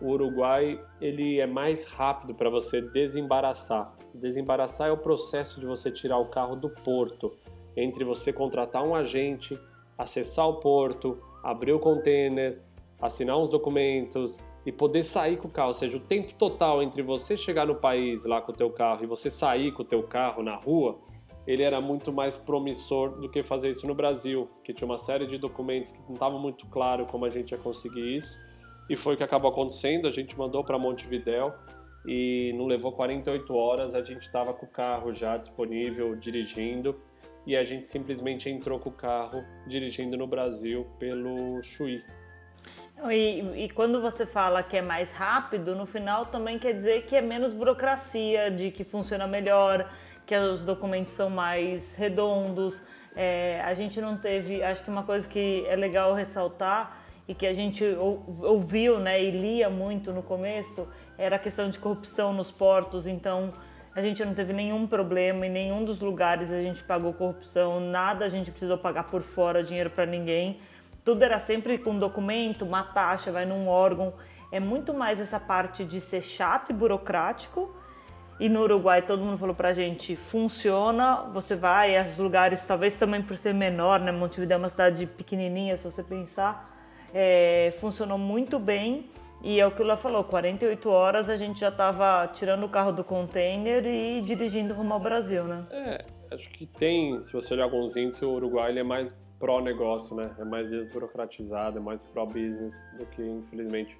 o 0.00 0.10
Uruguai 0.10 0.80
ele 1.00 1.40
é 1.40 1.46
mais 1.46 1.84
rápido 1.84 2.34
para 2.34 2.50
você 2.50 2.80
desembaraçar. 2.80 3.96
Desembaraçar 4.14 4.88
é 4.88 4.92
o 4.92 4.98
processo 4.98 5.58
de 5.58 5.66
você 5.66 5.90
tirar 5.90 6.18
o 6.18 6.26
carro 6.26 6.54
do 6.54 6.68
porto, 6.68 7.32
entre 7.76 8.04
você 8.04 8.32
contratar 8.32 8.84
um 8.84 8.94
agente, 8.94 9.58
acessar 9.96 10.48
o 10.48 10.60
porto, 10.60 11.18
abrir 11.42 11.72
o 11.72 11.78
container, 11.78 12.62
assinar 13.00 13.38
uns 13.38 13.48
documentos 13.48 14.38
e 14.64 14.72
poder 14.72 15.02
sair 15.02 15.36
com 15.36 15.48
o 15.48 15.50
carro, 15.50 15.68
ou 15.68 15.74
seja, 15.74 15.96
o 15.96 16.00
tempo 16.00 16.32
total 16.34 16.82
entre 16.82 17.02
você 17.02 17.36
chegar 17.36 17.66
no 17.66 17.74
país 17.74 18.24
lá 18.24 18.40
com 18.40 18.52
o 18.52 18.54
teu 18.54 18.70
carro 18.70 19.04
e 19.04 19.06
você 19.06 19.28
sair 19.28 19.72
com 19.72 19.82
o 19.82 19.84
teu 19.84 20.02
carro 20.02 20.42
na 20.42 20.54
rua, 20.54 20.98
ele 21.46 21.62
era 21.62 21.80
muito 21.80 22.10
mais 22.12 22.36
promissor 22.36 23.20
do 23.20 23.28
que 23.28 23.42
fazer 23.42 23.68
isso 23.68 23.86
no 23.86 23.94
Brasil, 23.94 24.48
que 24.62 24.72
tinha 24.72 24.86
uma 24.86 24.96
série 24.96 25.26
de 25.26 25.36
documentos 25.36 25.92
que 25.92 26.02
não 26.04 26.14
estava 26.14 26.38
muito 26.38 26.66
claro 26.66 27.04
como 27.06 27.26
a 27.26 27.30
gente 27.30 27.52
ia 27.52 27.58
conseguir 27.58 28.16
isso. 28.16 28.38
E 28.88 28.96
foi 28.96 29.14
o 29.14 29.16
que 29.16 29.22
acabou 29.22 29.50
acontecendo, 29.50 30.08
a 30.08 30.10
gente 30.10 30.36
mandou 30.38 30.64
para 30.64 30.78
Montevidéu 30.78 31.52
e 32.06 32.54
não 32.56 32.66
levou 32.66 32.92
48 32.92 33.54
horas, 33.54 33.94
a 33.94 34.02
gente 34.02 34.22
estava 34.22 34.52
com 34.52 34.66
o 34.66 34.68
carro 34.68 35.12
já 35.12 35.36
disponível, 35.36 36.14
dirigindo, 36.14 36.98
e 37.46 37.56
a 37.56 37.64
gente 37.64 37.86
simplesmente 37.86 38.48
entrou 38.48 38.78
com 38.78 38.88
o 38.88 38.92
carro 38.92 39.42
dirigindo 39.66 40.16
no 40.16 40.26
Brasil 40.26 40.86
pelo 40.98 41.60
Chuí, 41.62 42.02
e, 43.10 43.64
e, 43.64 43.68
quando 43.70 44.00
você 44.00 44.24
fala 44.24 44.62
que 44.62 44.76
é 44.76 44.82
mais 44.82 45.12
rápido, 45.12 45.74
no 45.74 45.84
final 45.84 46.26
também 46.26 46.58
quer 46.58 46.72
dizer 46.72 47.02
que 47.02 47.16
é 47.16 47.20
menos 47.20 47.52
burocracia, 47.52 48.50
de 48.50 48.70
que 48.70 48.84
funciona 48.84 49.26
melhor, 49.26 49.90
que 50.24 50.34
os 50.36 50.62
documentos 50.62 51.12
são 51.12 51.28
mais 51.28 51.94
redondos. 51.96 52.82
É, 53.14 53.60
a 53.64 53.74
gente 53.74 54.00
não 54.00 54.16
teve, 54.16 54.62
acho 54.62 54.82
que 54.82 54.90
uma 54.90 55.02
coisa 55.02 55.28
que 55.28 55.64
é 55.66 55.76
legal 55.76 56.14
ressaltar 56.14 57.04
e 57.26 57.34
que 57.34 57.46
a 57.46 57.52
gente 57.52 57.84
ouviu 58.42 58.98
né, 58.98 59.22
e 59.22 59.30
lia 59.30 59.68
muito 59.70 60.12
no 60.12 60.22
começo 60.22 60.88
era 61.16 61.36
a 61.36 61.38
questão 61.38 61.70
de 61.70 61.78
corrupção 61.78 62.32
nos 62.32 62.50
portos. 62.50 63.06
Então 63.06 63.52
a 63.94 64.00
gente 64.00 64.24
não 64.24 64.34
teve 64.34 64.52
nenhum 64.52 64.86
problema 64.86 65.46
em 65.46 65.50
nenhum 65.50 65.84
dos 65.84 66.00
lugares 66.00 66.52
a 66.52 66.60
gente 66.60 66.82
pagou 66.82 67.12
corrupção, 67.12 67.80
nada 67.80 68.24
a 68.24 68.28
gente 68.28 68.50
precisou 68.50 68.76
pagar 68.76 69.04
por 69.04 69.22
fora 69.22 69.62
dinheiro 69.62 69.90
para 69.90 70.04
ninguém 70.04 70.58
tudo 71.04 71.22
era 71.22 71.38
sempre 71.38 71.76
com 71.78 71.98
documento, 71.98 72.64
uma 72.64 72.82
taxa, 72.82 73.30
vai 73.30 73.44
num 73.44 73.68
órgão. 73.68 74.14
É 74.50 74.58
muito 74.58 74.94
mais 74.94 75.20
essa 75.20 75.38
parte 75.38 75.84
de 75.84 76.00
ser 76.00 76.22
chato 76.22 76.70
e 76.70 76.72
burocrático. 76.72 77.74
E 78.40 78.48
no 78.48 78.62
Uruguai 78.62 79.02
todo 79.02 79.22
mundo 79.22 79.38
falou 79.38 79.54
pra 79.54 79.72
gente, 79.72 80.16
funciona, 80.16 81.22
você 81.32 81.54
vai, 81.54 81.94
esses 81.96 82.18
lugares, 82.18 82.64
talvez 82.64 82.94
também 82.94 83.22
por 83.22 83.36
ser 83.36 83.54
menor, 83.54 84.00
né? 84.00 84.10
Montevideo 84.10 84.54
é 84.54 84.58
uma 84.58 84.68
cidade 84.68 85.06
pequenininha, 85.06 85.76
se 85.76 85.84
você 85.84 86.02
pensar, 86.02 86.74
é, 87.12 87.72
funcionou 87.80 88.18
muito 88.18 88.58
bem. 88.58 89.08
E 89.40 89.60
é 89.60 89.66
o 89.66 89.70
que 89.70 89.82
o 89.82 89.84
Lá 89.84 89.96
falou, 89.96 90.24
48 90.24 90.88
horas 90.88 91.28
a 91.28 91.36
gente 91.36 91.60
já 91.60 91.68
estava 91.68 92.26
tirando 92.28 92.64
o 92.64 92.68
carro 92.68 92.90
do 92.92 93.04
container 93.04 93.84
e 93.84 94.22
dirigindo 94.22 94.72
rumo 94.72 94.94
ao 94.94 95.00
Brasil, 95.00 95.44
né? 95.44 95.66
É, 95.70 96.04
acho 96.32 96.48
que 96.48 96.64
tem, 96.64 97.20
se 97.20 97.32
você 97.32 97.52
olhar 97.52 97.64
alguns 97.64 97.94
índices, 97.94 98.22
o 98.22 98.30
Uruguai 98.30 98.76
é 98.76 98.82
mais 98.82 99.14
pró-negócio, 99.38 100.16
né? 100.16 100.34
É 100.38 100.44
mais 100.44 100.70
desburocratizado, 100.70 101.78
é 101.78 101.80
mais 101.80 102.04
pró-business 102.04 102.74
do 102.98 103.06
que, 103.06 103.22
infelizmente, 103.22 103.98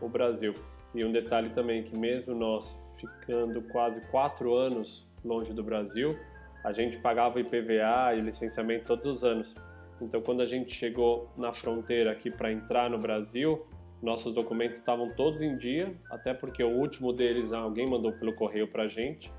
o 0.00 0.08
Brasil. 0.08 0.54
E 0.94 1.04
um 1.04 1.10
detalhe 1.10 1.50
também 1.50 1.82
que 1.82 1.96
mesmo 1.96 2.34
nós 2.34 2.78
ficando 2.96 3.62
quase 3.62 4.00
quatro 4.10 4.54
anos 4.54 5.06
longe 5.24 5.52
do 5.52 5.62
Brasil, 5.62 6.16
a 6.64 6.72
gente 6.72 6.98
pagava 6.98 7.40
IPVA 7.40 8.14
e 8.16 8.20
licenciamento 8.20 8.84
todos 8.84 9.06
os 9.06 9.24
anos. 9.24 9.54
Então, 10.00 10.20
quando 10.20 10.42
a 10.42 10.46
gente 10.46 10.72
chegou 10.74 11.30
na 11.36 11.52
fronteira 11.52 12.12
aqui 12.12 12.30
para 12.30 12.52
entrar 12.52 12.90
no 12.90 12.98
Brasil, 12.98 13.64
nossos 14.02 14.34
documentos 14.34 14.78
estavam 14.78 15.10
todos 15.10 15.40
em 15.42 15.56
dia, 15.56 15.94
até 16.10 16.34
porque 16.34 16.62
o 16.62 16.70
último 16.70 17.12
deles 17.12 17.52
alguém 17.52 17.88
mandou 17.88 18.12
pelo 18.12 18.34
correio 18.34 18.66
para 18.68 18.84
a 18.84 18.88
gente. 18.88 19.32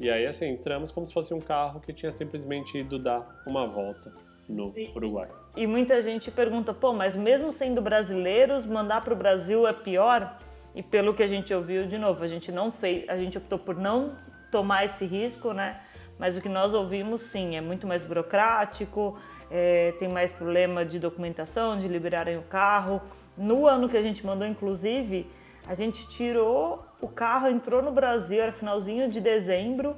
E 0.00 0.10
aí, 0.10 0.26
assim, 0.26 0.48
entramos 0.48 0.90
como 0.90 1.06
se 1.06 1.12
fosse 1.12 1.32
um 1.32 1.38
carro 1.38 1.80
que 1.80 1.92
tinha 1.92 2.10
simplesmente 2.10 2.76
ido 2.78 2.98
dar 2.98 3.42
uma 3.46 3.66
volta 3.66 4.12
no 4.50 4.74
Uruguai. 4.94 5.28
E 5.56 5.66
muita 5.66 6.02
gente 6.02 6.30
pergunta, 6.30 6.74
pô, 6.74 6.92
mas 6.92 7.16
mesmo 7.16 7.50
sendo 7.50 7.80
brasileiros, 7.80 8.66
mandar 8.66 9.02
para 9.02 9.12
o 9.12 9.16
Brasil 9.16 9.66
é 9.66 9.72
pior? 9.72 10.38
E 10.74 10.82
pelo 10.82 11.14
que 11.14 11.22
a 11.22 11.26
gente 11.26 11.52
ouviu, 11.52 11.86
de 11.86 11.98
novo, 11.98 12.22
a 12.22 12.28
gente 12.28 12.52
não 12.52 12.70
fez, 12.70 13.08
a 13.08 13.16
gente 13.16 13.36
optou 13.38 13.58
por 13.58 13.76
não 13.76 14.16
tomar 14.50 14.84
esse 14.84 15.04
risco, 15.04 15.52
né? 15.52 15.80
Mas 16.18 16.36
o 16.36 16.40
que 16.40 16.48
nós 16.48 16.74
ouvimos, 16.74 17.22
sim, 17.22 17.56
é 17.56 17.60
muito 17.60 17.86
mais 17.86 18.02
burocrático, 18.02 19.18
é, 19.50 19.92
tem 19.98 20.08
mais 20.08 20.32
problema 20.32 20.84
de 20.84 20.98
documentação, 20.98 21.78
de 21.78 21.88
liberarem 21.88 22.36
o 22.36 22.42
carro. 22.42 23.00
No 23.36 23.66
ano 23.66 23.88
que 23.88 23.96
a 23.96 24.02
gente 24.02 24.24
mandou, 24.24 24.46
inclusive, 24.46 25.26
a 25.66 25.74
gente 25.74 26.06
tirou 26.08 26.84
o 27.00 27.08
carro, 27.08 27.48
entrou 27.48 27.80
no 27.80 27.90
Brasil, 27.90 28.40
era 28.40 28.52
finalzinho 28.52 29.08
de 29.08 29.20
dezembro, 29.20 29.96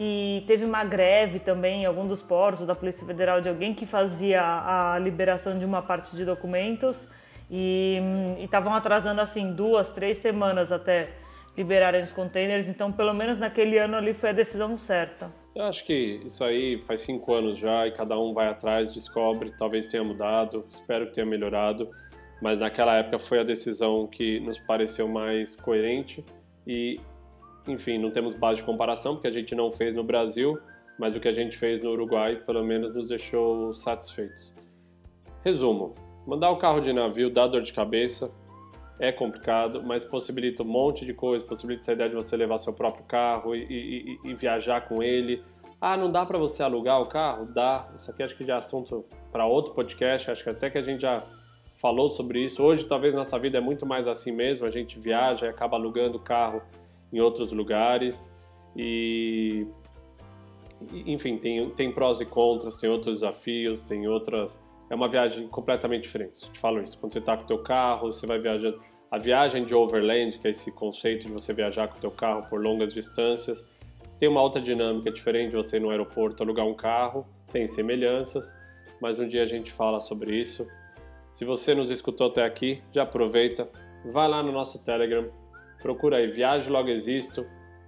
e 0.00 0.44
teve 0.46 0.64
uma 0.64 0.84
greve 0.84 1.40
também 1.40 1.82
em 1.82 1.84
algum 1.84 2.06
dos 2.06 2.22
portos 2.22 2.64
da 2.64 2.74
Polícia 2.74 3.04
Federal 3.04 3.40
de 3.40 3.48
alguém 3.48 3.74
que 3.74 3.84
fazia 3.84 4.40
a 4.40 4.96
liberação 5.00 5.58
de 5.58 5.64
uma 5.64 5.82
parte 5.82 6.14
de 6.14 6.24
documentos 6.24 7.04
e 7.50 8.00
estavam 8.38 8.72
atrasando 8.72 9.20
assim 9.20 9.52
duas, 9.52 9.88
três 9.88 10.18
semanas 10.18 10.70
até 10.70 11.10
liberarem 11.56 12.00
os 12.00 12.12
containers. 12.12 12.68
Então, 12.68 12.92
pelo 12.92 13.12
menos 13.12 13.38
naquele 13.38 13.76
ano 13.76 13.96
ali 13.96 14.14
foi 14.14 14.28
a 14.28 14.32
decisão 14.32 14.78
certa. 14.78 15.32
Eu 15.52 15.64
acho 15.64 15.84
que 15.84 16.20
isso 16.24 16.44
aí 16.44 16.80
faz 16.86 17.00
cinco 17.00 17.34
anos 17.34 17.58
já 17.58 17.88
e 17.88 17.90
cada 17.90 18.16
um 18.16 18.32
vai 18.32 18.46
atrás, 18.46 18.92
descobre, 18.92 19.50
talvez 19.58 19.88
tenha 19.88 20.04
mudado, 20.04 20.64
espero 20.70 21.08
que 21.08 21.14
tenha 21.14 21.26
melhorado, 21.26 21.90
mas 22.40 22.60
naquela 22.60 22.94
época 22.94 23.18
foi 23.18 23.40
a 23.40 23.42
decisão 23.42 24.06
que 24.06 24.38
nos 24.38 24.60
pareceu 24.60 25.08
mais 25.08 25.56
coerente 25.56 26.24
e 26.64 27.00
enfim, 27.68 27.98
não 27.98 28.10
temos 28.10 28.34
base 28.34 28.60
de 28.60 28.66
comparação 28.66 29.14
porque 29.14 29.28
a 29.28 29.32
gente 29.32 29.54
não 29.54 29.70
fez 29.70 29.94
no 29.94 30.02
Brasil, 30.02 30.58
mas 30.98 31.14
o 31.14 31.20
que 31.20 31.28
a 31.28 31.32
gente 31.32 31.56
fez 31.56 31.80
no 31.80 31.90
Uruguai 31.90 32.36
pelo 32.36 32.64
menos 32.64 32.92
nos 32.92 33.08
deixou 33.08 33.72
satisfeitos. 33.74 34.54
Resumo: 35.44 35.94
mandar 36.26 36.50
o 36.50 36.56
carro 36.56 36.80
de 36.80 36.92
navio 36.92 37.30
dá 37.30 37.46
dor 37.46 37.62
de 37.62 37.72
cabeça, 37.72 38.34
é 38.98 39.12
complicado, 39.12 39.82
mas 39.82 40.04
possibilita 40.04 40.62
um 40.62 40.66
monte 40.66 41.06
de 41.06 41.14
coisa, 41.14 41.44
possibilita 41.44 41.82
essa 41.82 41.92
ideia 41.92 42.10
de 42.10 42.16
você 42.16 42.36
levar 42.36 42.58
seu 42.58 42.72
próprio 42.72 43.04
carro 43.04 43.54
e, 43.54 44.18
e, 44.24 44.30
e 44.30 44.34
viajar 44.34 44.88
com 44.88 45.02
ele. 45.02 45.42
Ah, 45.80 45.96
não 45.96 46.10
dá 46.10 46.26
para 46.26 46.36
você 46.36 46.62
alugar 46.62 47.00
o 47.00 47.06
carro? 47.06 47.46
Dá. 47.46 47.88
Isso 47.96 48.10
aqui 48.10 48.22
acho 48.24 48.36
que 48.36 48.44
já 48.44 48.54
é 48.54 48.58
assunto 48.58 49.04
para 49.30 49.46
outro 49.46 49.72
podcast, 49.72 50.30
acho 50.30 50.42
que 50.42 50.50
até 50.50 50.68
que 50.68 50.78
a 50.78 50.82
gente 50.82 51.02
já 51.02 51.22
falou 51.76 52.10
sobre 52.10 52.44
isso. 52.44 52.62
Hoje 52.62 52.84
talvez 52.84 53.14
nossa 53.14 53.38
vida 53.38 53.58
é 53.58 53.60
muito 53.60 53.86
mais 53.86 54.08
assim 54.08 54.32
mesmo, 54.32 54.66
a 54.66 54.70
gente 54.70 54.98
viaja 54.98 55.46
e 55.46 55.48
acaba 55.48 55.76
alugando 55.76 56.18
o 56.18 56.20
carro 56.20 56.60
em 57.12 57.20
outros 57.20 57.52
lugares 57.52 58.30
e 58.76 59.66
enfim, 60.92 61.38
tem, 61.38 61.70
tem 61.70 61.92
prós 61.92 62.20
e 62.20 62.26
contras, 62.26 62.76
tem 62.76 62.88
outros 62.88 63.20
desafios, 63.20 63.82
tem 63.82 64.06
outras. 64.06 64.62
É 64.88 64.94
uma 64.94 65.08
viagem 65.08 65.48
completamente 65.48 66.04
diferente. 66.04 66.44
Eu 66.44 66.52
te 66.52 66.60
falo 66.60 66.82
isso. 66.82 66.98
Quando 66.98 67.12
você 67.12 67.18
está 67.18 67.36
com 67.36 67.42
o 67.42 67.46
teu 67.46 67.58
carro, 67.58 68.12
você 68.12 68.26
vai 68.26 68.38
viajando. 68.38 68.80
A 69.10 69.18
viagem 69.18 69.64
de 69.64 69.74
overland, 69.74 70.38
que 70.38 70.46
é 70.46 70.50
esse 70.50 70.70
conceito 70.70 71.26
de 71.26 71.32
você 71.32 71.52
viajar 71.52 71.88
com 71.88 71.96
o 71.96 72.00
teu 72.00 72.10
carro 72.10 72.46
por 72.48 72.62
longas 72.62 72.92
distâncias, 72.92 73.66
tem 74.18 74.28
uma 74.28 74.42
outra 74.42 74.60
dinâmica 74.60 75.10
diferente 75.10 75.50
de 75.50 75.56
você 75.56 75.76
ir 75.78 75.80
no 75.80 75.90
aeroporto 75.90 76.42
alugar 76.42 76.66
um 76.66 76.74
carro, 76.74 77.26
tem 77.50 77.66
semelhanças, 77.66 78.54
mas 79.00 79.18
um 79.18 79.26
dia 79.26 79.42
a 79.42 79.46
gente 79.46 79.72
fala 79.72 79.98
sobre 79.98 80.36
isso. 80.36 80.66
Se 81.32 81.44
você 81.44 81.74
nos 81.74 81.90
escutou 81.90 82.26
até 82.26 82.44
aqui, 82.44 82.82
já 82.92 83.04
aproveita, 83.04 83.68
vai 84.04 84.28
lá 84.28 84.42
no 84.42 84.52
nosso 84.52 84.84
Telegram, 84.84 85.30
procura 85.88 86.18
aí 86.18 86.26
Viagem 86.26 86.70
Logo 86.70 86.90
Existo, 86.90 87.46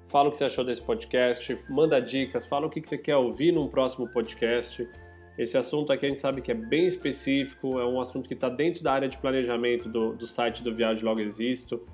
fala 0.09 0.29
o 0.29 0.33
que 0.33 0.39
você 0.39 0.45
achou 0.45 0.65
desse 0.65 0.81
podcast, 0.81 1.59
manda 1.69 2.01
dicas, 2.01 2.47
fala 2.47 2.67
o 2.67 2.71
que 2.71 2.81
você 2.81 2.97
quer 2.97 3.17
ouvir 3.17 3.53
num 3.53 3.69
próximo 3.69 4.09
podcast. 4.09 4.89
Esse 5.37 5.59
assunto 5.59 5.93
aqui 5.93 6.07
a 6.07 6.09
gente 6.09 6.19
sabe 6.19 6.41
que 6.41 6.51
é 6.51 6.55
bem 6.55 6.87
específico, 6.87 7.79
é 7.79 7.87
um 7.87 8.01
assunto 8.01 8.27
que 8.27 8.33
está 8.33 8.49
dentro 8.49 8.83
da 8.83 8.91
área 8.91 9.07
de 9.07 9.19
planejamento 9.19 9.87
do, 9.87 10.15
do 10.15 10.27
site 10.27 10.65
do 10.65 10.75
Viagem 10.75 11.05
Logo 11.05 11.21
Existo. 11.21 11.87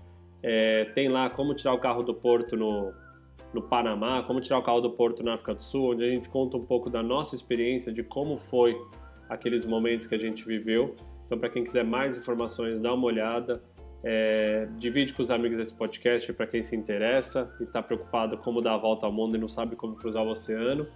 É, 0.45 0.85
tem 0.95 1.09
lá 1.09 1.29
como 1.29 1.53
tirar 1.55 1.73
o 1.73 1.79
carro 1.79 2.05
do 2.05 2.15
porto 2.15 2.57
no, 2.57 2.93
no 3.53 3.63
Panamá, 3.63 4.23
como 4.23 4.41
tirar 4.41 4.59
o 4.59 4.63
carro 4.63 4.81
do 4.81 4.93
porto 4.93 5.25
na 5.25 5.35
África 5.35 5.57
do 5.57 5.63
Sul, 5.63 5.91
onde 5.91 6.05
a 6.05 6.09
gente 6.09 6.29
conta 6.29 6.57
um 6.57 6.65
pouco 6.65 6.89
da 6.89 7.03
nossa 7.03 7.35
experiência, 7.35 7.93
de 7.93 8.05
como 8.05 8.37
foi 8.37 8.81
aqueles 9.29 9.65
momentos 9.65 10.07
que 10.07 10.15
a 10.15 10.19
gente 10.19 10.47
viveu. 10.47 10.95
Então, 11.25 11.37
para 11.37 11.49
quem 11.49 11.65
quiser 11.65 11.83
mais 11.83 12.17
informações, 12.17 12.79
dá 12.79 12.95
uma 12.95 13.07
olhada. 13.07 13.61
É, 14.09 14.69
divide 14.77 15.13
com 15.13 15.21
os 15.21 15.33
amigos 15.33 15.59
esse 15.59 15.75
podcast 15.75 16.33
para 16.33 16.47
quem 16.47 16.63
se 16.63 16.77
interessa 16.77 17.53
e 17.59 17.65
está 17.65 17.83
preocupado 17.83 18.39
como 18.39 18.63
dar 18.63 18.75
a 18.75 18.77
volta 18.77 19.05
ao 19.05 19.11
mundo 19.11 19.37
e 19.37 19.41
não 19.41 19.49
sabe 19.49 19.75
como 19.75 19.97
cruzar 19.97 20.23
o 20.23 20.29
oceano. 20.29 20.87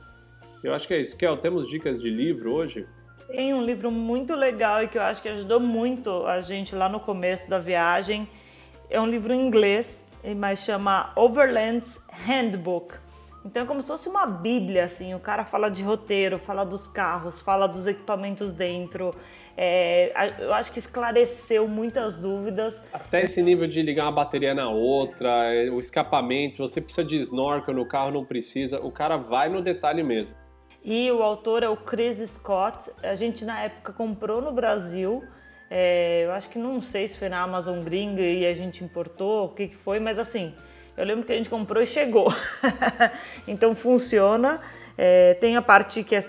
Eu 0.63 0.73
acho 0.73 0.87
que 0.87 0.95
é 0.95 1.01
isso. 1.01 1.19
Kel, 1.19 1.37
temos 1.37 1.69
dicas 1.69 2.01
de 2.01 2.09
livro 2.09 2.53
hoje? 2.53 2.87
Tem 3.27 3.53
um 3.53 3.65
livro 3.65 3.91
muito 3.91 4.33
legal 4.37 4.85
e 4.85 4.87
que 4.87 4.97
eu 4.97 5.03
acho 5.03 5.21
que 5.21 5.29
ajudou 5.29 5.59
muito 5.59 6.25
a 6.25 6.41
gente 6.41 6.73
lá 6.77 6.89
no 6.89 7.01
começo 7.01 7.51
da 7.51 7.59
viagem. 7.59 8.29
É 8.89 9.01
um 9.01 9.09
livro 9.09 9.33
em 9.33 9.45
inglês, 9.45 10.05
mas 10.37 10.61
chama 10.61 11.13
Overland's 11.17 12.01
Handbook. 12.13 12.97
Então 13.45 13.65
é 13.65 13.67
como 13.67 13.83
se 13.83 13.89
fosse 13.89 14.09
uma 14.09 14.25
bíblia, 14.25 14.85
assim. 14.85 15.15
O 15.15 15.19
cara 15.19 15.45
fala 15.45 15.69
de 15.69 15.83
roteiro, 15.83 16.39
fala 16.39 16.63
dos 16.63 16.87
carros, 16.87 17.41
fala 17.41 17.67
dos 17.67 17.89
equipamentos 17.89 18.53
dentro. 18.53 19.13
É, 19.57 20.35
eu 20.39 20.55
acho 20.55 20.73
que 20.73 20.79
esclareceu 20.79 21.69
muitas 21.69 22.17
dúvidas. 22.17 22.81
Até 22.93 23.25
esse 23.25 23.43
nível 23.43 23.67
de 23.67 23.83
ligar 23.83 24.05
uma 24.05 24.13
bateria 24.13 24.55
na 24.55 24.71
outra, 24.71 25.53
é, 25.53 25.71
o 25.71 25.79
escapamento, 25.79 26.57
se 26.57 26.63
você 26.63 26.81
precisa 26.81 27.07
de 27.07 27.17
snorkel 27.19 27.75
no 27.75 27.85
carro, 27.85 28.11
não 28.11 28.25
precisa, 28.25 28.81
o 28.81 28.91
cara 28.91 29.17
vai 29.17 29.49
no 29.49 29.61
detalhe 29.61 30.03
mesmo. 30.03 30.37
E 30.83 31.11
o 31.13 31.23
autor 31.23 31.63
é 31.63 31.69
o 31.69 31.77
Chris 31.77 32.19
Scott. 32.19 32.91
A 33.03 33.15
gente 33.15 33.45
na 33.45 33.63
época 33.63 33.93
comprou 33.93 34.41
no 34.41 34.53
Brasil. 34.53 35.23
É, 35.71 36.25
eu 36.25 36.33
acho 36.33 36.49
que 36.49 36.59
não 36.59 36.81
sei 36.81 37.07
se 37.07 37.17
foi 37.17 37.29
na 37.29 37.43
Amazon 37.43 37.81
gringa 37.81 38.23
e 38.23 38.47
a 38.47 38.55
gente 38.55 38.83
importou, 38.83 39.45
o 39.45 39.49
que, 39.51 39.69
que 39.69 39.77
foi, 39.77 40.01
mas 40.01 40.19
assim, 40.19 40.53
eu 40.97 41.05
lembro 41.05 41.25
que 41.25 41.33
a 41.33 41.37
gente 41.37 41.49
comprou 41.49 41.83
e 41.83 41.87
chegou. 41.87 42.33
então 43.47 43.75
funciona. 43.75 44.61
É, 44.99 45.35
tem 45.35 45.57
a 45.57 45.63
parte 45.63 46.03
que 46.03 46.17
é, 46.17 46.25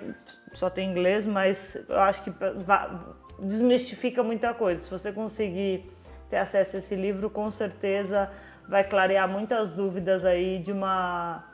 só 0.53 0.69
tem 0.69 0.89
inglês, 0.89 1.25
mas 1.25 1.77
eu 1.87 1.99
acho 1.99 2.23
que 2.23 2.31
desmistifica 3.39 4.23
muita 4.23 4.53
coisa. 4.53 4.81
Se 4.81 4.91
você 4.91 5.11
conseguir 5.11 5.85
ter 6.29 6.37
acesso 6.37 6.75
a 6.75 6.79
esse 6.79 6.95
livro, 6.95 7.29
com 7.29 7.49
certeza 7.49 8.31
vai 8.67 8.83
clarear 8.83 9.27
muitas 9.27 9.71
dúvidas 9.71 10.23
aí 10.23 10.59
de 10.59 10.71
uma 10.71 11.47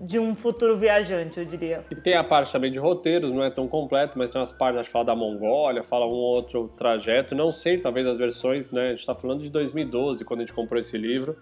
de 0.00 0.18
um 0.18 0.34
futuro 0.34 0.76
viajante, 0.76 1.38
eu 1.38 1.44
diria. 1.44 1.84
E 1.90 1.94
tem 1.94 2.14
a 2.14 2.24
parte 2.24 2.50
também 2.50 2.72
de 2.72 2.78
roteiros, 2.78 3.30
não 3.30 3.44
é 3.44 3.50
tão 3.50 3.68
completo, 3.68 4.18
mas 4.18 4.30
tem 4.30 4.40
umas 4.40 4.52
partes, 4.52 4.80
acho 4.80 4.88
que 4.88 4.92
fala 4.92 5.04
da 5.04 5.14
Mongólia, 5.14 5.82
fala 5.82 6.06
um 6.06 6.12
outro 6.12 6.68
trajeto, 6.74 7.34
não 7.34 7.52
sei, 7.52 7.76
talvez 7.76 8.06
as 8.06 8.16
versões, 8.16 8.70
né, 8.70 8.86
a 8.86 8.88
gente 8.90 9.00
está 9.00 9.14
falando 9.14 9.42
de 9.42 9.50
2012, 9.50 10.24
quando 10.24 10.40
a 10.40 10.42
gente 10.44 10.54
comprou 10.54 10.80
esse 10.80 10.96
livro, 10.96 11.36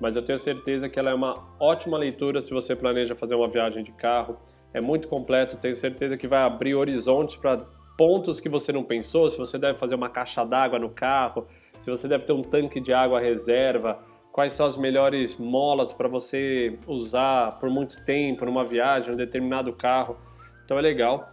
mas 0.00 0.16
eu 0.16 0.22
tenho 0.22 0.38
certeza 0.38 0.88
que 0.88 0.98
ela 0.98 1.10
é 1.10 1.14
uma 1.14 1.36
ótima 1.60 1.96
leitura 1.96 2.40
se 2.40 2.52
você 2.52 2.74
planeja 2.74 3.14
fazer 3.14 3.36
uma 3.36 3.48
viagem 3.48 3.84
de 3.84 3.92
carro, 3.92 4.36
é 4.72 4.80
muito 4.80 5.08
completo, 5.08 5.56
tenho 5.56 5.76
certeza 5.76 6.16
que 6.16 6.26
vai 6.26 6.42
abrir 6.42 6.74
horizontes 6.74 7.36
para 7.36 7.58
pontos 7.96 8.40
que 8.40 8.48
você 8.48 8.72
não 8.72 8.82
pensou, 8.82 9.30
se 9.30 9.36
você 9.36 9.58
deve 9.58 9.78
fazer 9.78 9.94
uma 9.94 10.08
caixa 10.08 10.44
d'água 10.44 10.78
no 10.78 10.90
carro, 10.90 11.46
se 11.80 11.90
você 11.90 12.08
deve 12.08 12.24
ter 12.24 12.32
um 12.32 12.42
tanque 12.42 12.80
de 12.80 12.92
água 12.92 13.20
reserva, 13.20 14.00
quais 14.32 14.54
são 14.54 14.66
as 14.66 14.76
melhores 14.76 15.36
molas 15.36 15.92
para 15.92 16.08
você 16.08 16.78
usar 16.86 17.58
por 17.58 17.68
muito 17.68 18.02
tempo 18.04 18.46
numa 18.46 18.64
viagem, 18.64 19.12
um 19.12 19.16
determinado 19.16 19.72
carro. 19.72 20.16
Então 20.64 20.78
é 20.78 20.80
legal. 20.80 21.30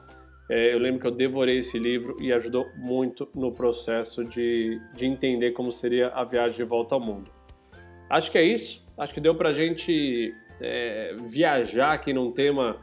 É, 0.50 0.74
eu 0.74 0.80
lembro 0.80 1.00
que 1.00 1.08
eu 1.08 1.12
devorei 1.12 1.60
esse 1.60 1.78
livro 1.78 2.18
e 2.20 2.34
ajudou 2.34 2.68
muito 2.76 3.30
no 3.34 3.52
processo 3.52 4.24
de, 4.24 4.82
de 4.96 5.06
entender 5.06 5.52
como 5.52 5.72
seria 5.72 6.10
a 6.10 6.24
viagem 6.24 6.58
de 6.58 6.64
volta 6.64 6.96
ao 6.96 7.00
mundo. 7.00 7.32
Acho 8.10 8.32
que 8.32 8.38
é 8.38 8.44
isso. 8.44 8.86
Acho 8.98 9.14
que 9.14 9.22
deu 9.22 9.36
para 9.36 9.50
a 9.50 9.54
gente 9.54 10.34
é, 10.60 11.16
viajar 11.26 11.94
aqui 11.94 12.12
num 12.12 12.32
tema 12.32 12.78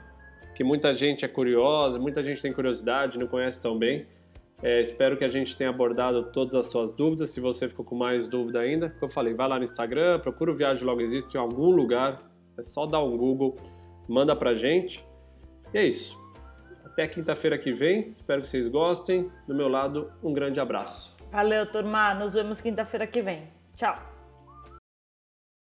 que 0.57 0.65
muita 0.65 0.95
gente 0.95 1.23
é 1.23 1.29
curiosa, 1.29 1.99
muita 1.99 2.25
gente 2.25 2.41
tem 2.41 2.51
curiosidade, 2.51 3.19
não 3.19 3.27
conhece 3.27 3.61
tão 3.61 3.79
bem. 3.79 4.07
É, 4.63 4.81
espero 4.81 5.15
que 5.15 5.23
a 5.23 5.29
gente 5.29 5.55
tenha 5.55 5.69
abordado 5.69 6.33
todas 6.33 6.55
as 6.55 6.69
suas 6.69 6.95
dúvidas. 6.95 7.29
Se 7.29 7.41
você 7.41 7.69
ficou 7.69 7.85
com 7.85 7.95
mais 7.95 8.27
dúvida 8.27 8.61
ainda, 8.61 8.89
como 8.89 9.05
eu 9.05 9.09
falei, 9.11 9.35
vai 9.35 9.47
lá 9.47 9.59
no 9.59 9.65
Instagram, 9.65 10.19
procura 10.19 10.51
o 10.51 10.55
Viagem 10.55 10.83
Logo 10.83 11.03
Existe 11.03 11.35
em 11.35 11.39
algum 11.39 11.69
lugar. 11.69 12.21
É 12.57 12.63
só 12.63 12.87
dar 12.87 13.03
um 13.03 13.19
Google, 13.19 13.55
manda 14.09 14.35
pra 14.35 14.55
gente. 14.55 15.07
E 15.75 15.77
é 15.77 15.85
isso. 15.85 16.19
Até 16.83 17.07
quinta-feira 17.07 17.59
que 17.59 17.75
vem. 17.75 18.09
Espero 18.09 18.41
que 18.41 18.49
vocês 18.49 18.67
gostem. 18.67 19.31
Do 19.47 19.55
meu 19.55 19.69
lado, 19.69 20.11
um 20.23 20.33
grande 20.33 20.59
abraço. 20.59 21.15
Valeu, 21.31 21.67
turma. 21.67 22.15
Nos 22.15 22.33
vemos 22.33 22.63
quinta-feira 22.63 23.07
que 23.07 23.21
vem. 23.21 23.43
Tchau. 23.77 24.16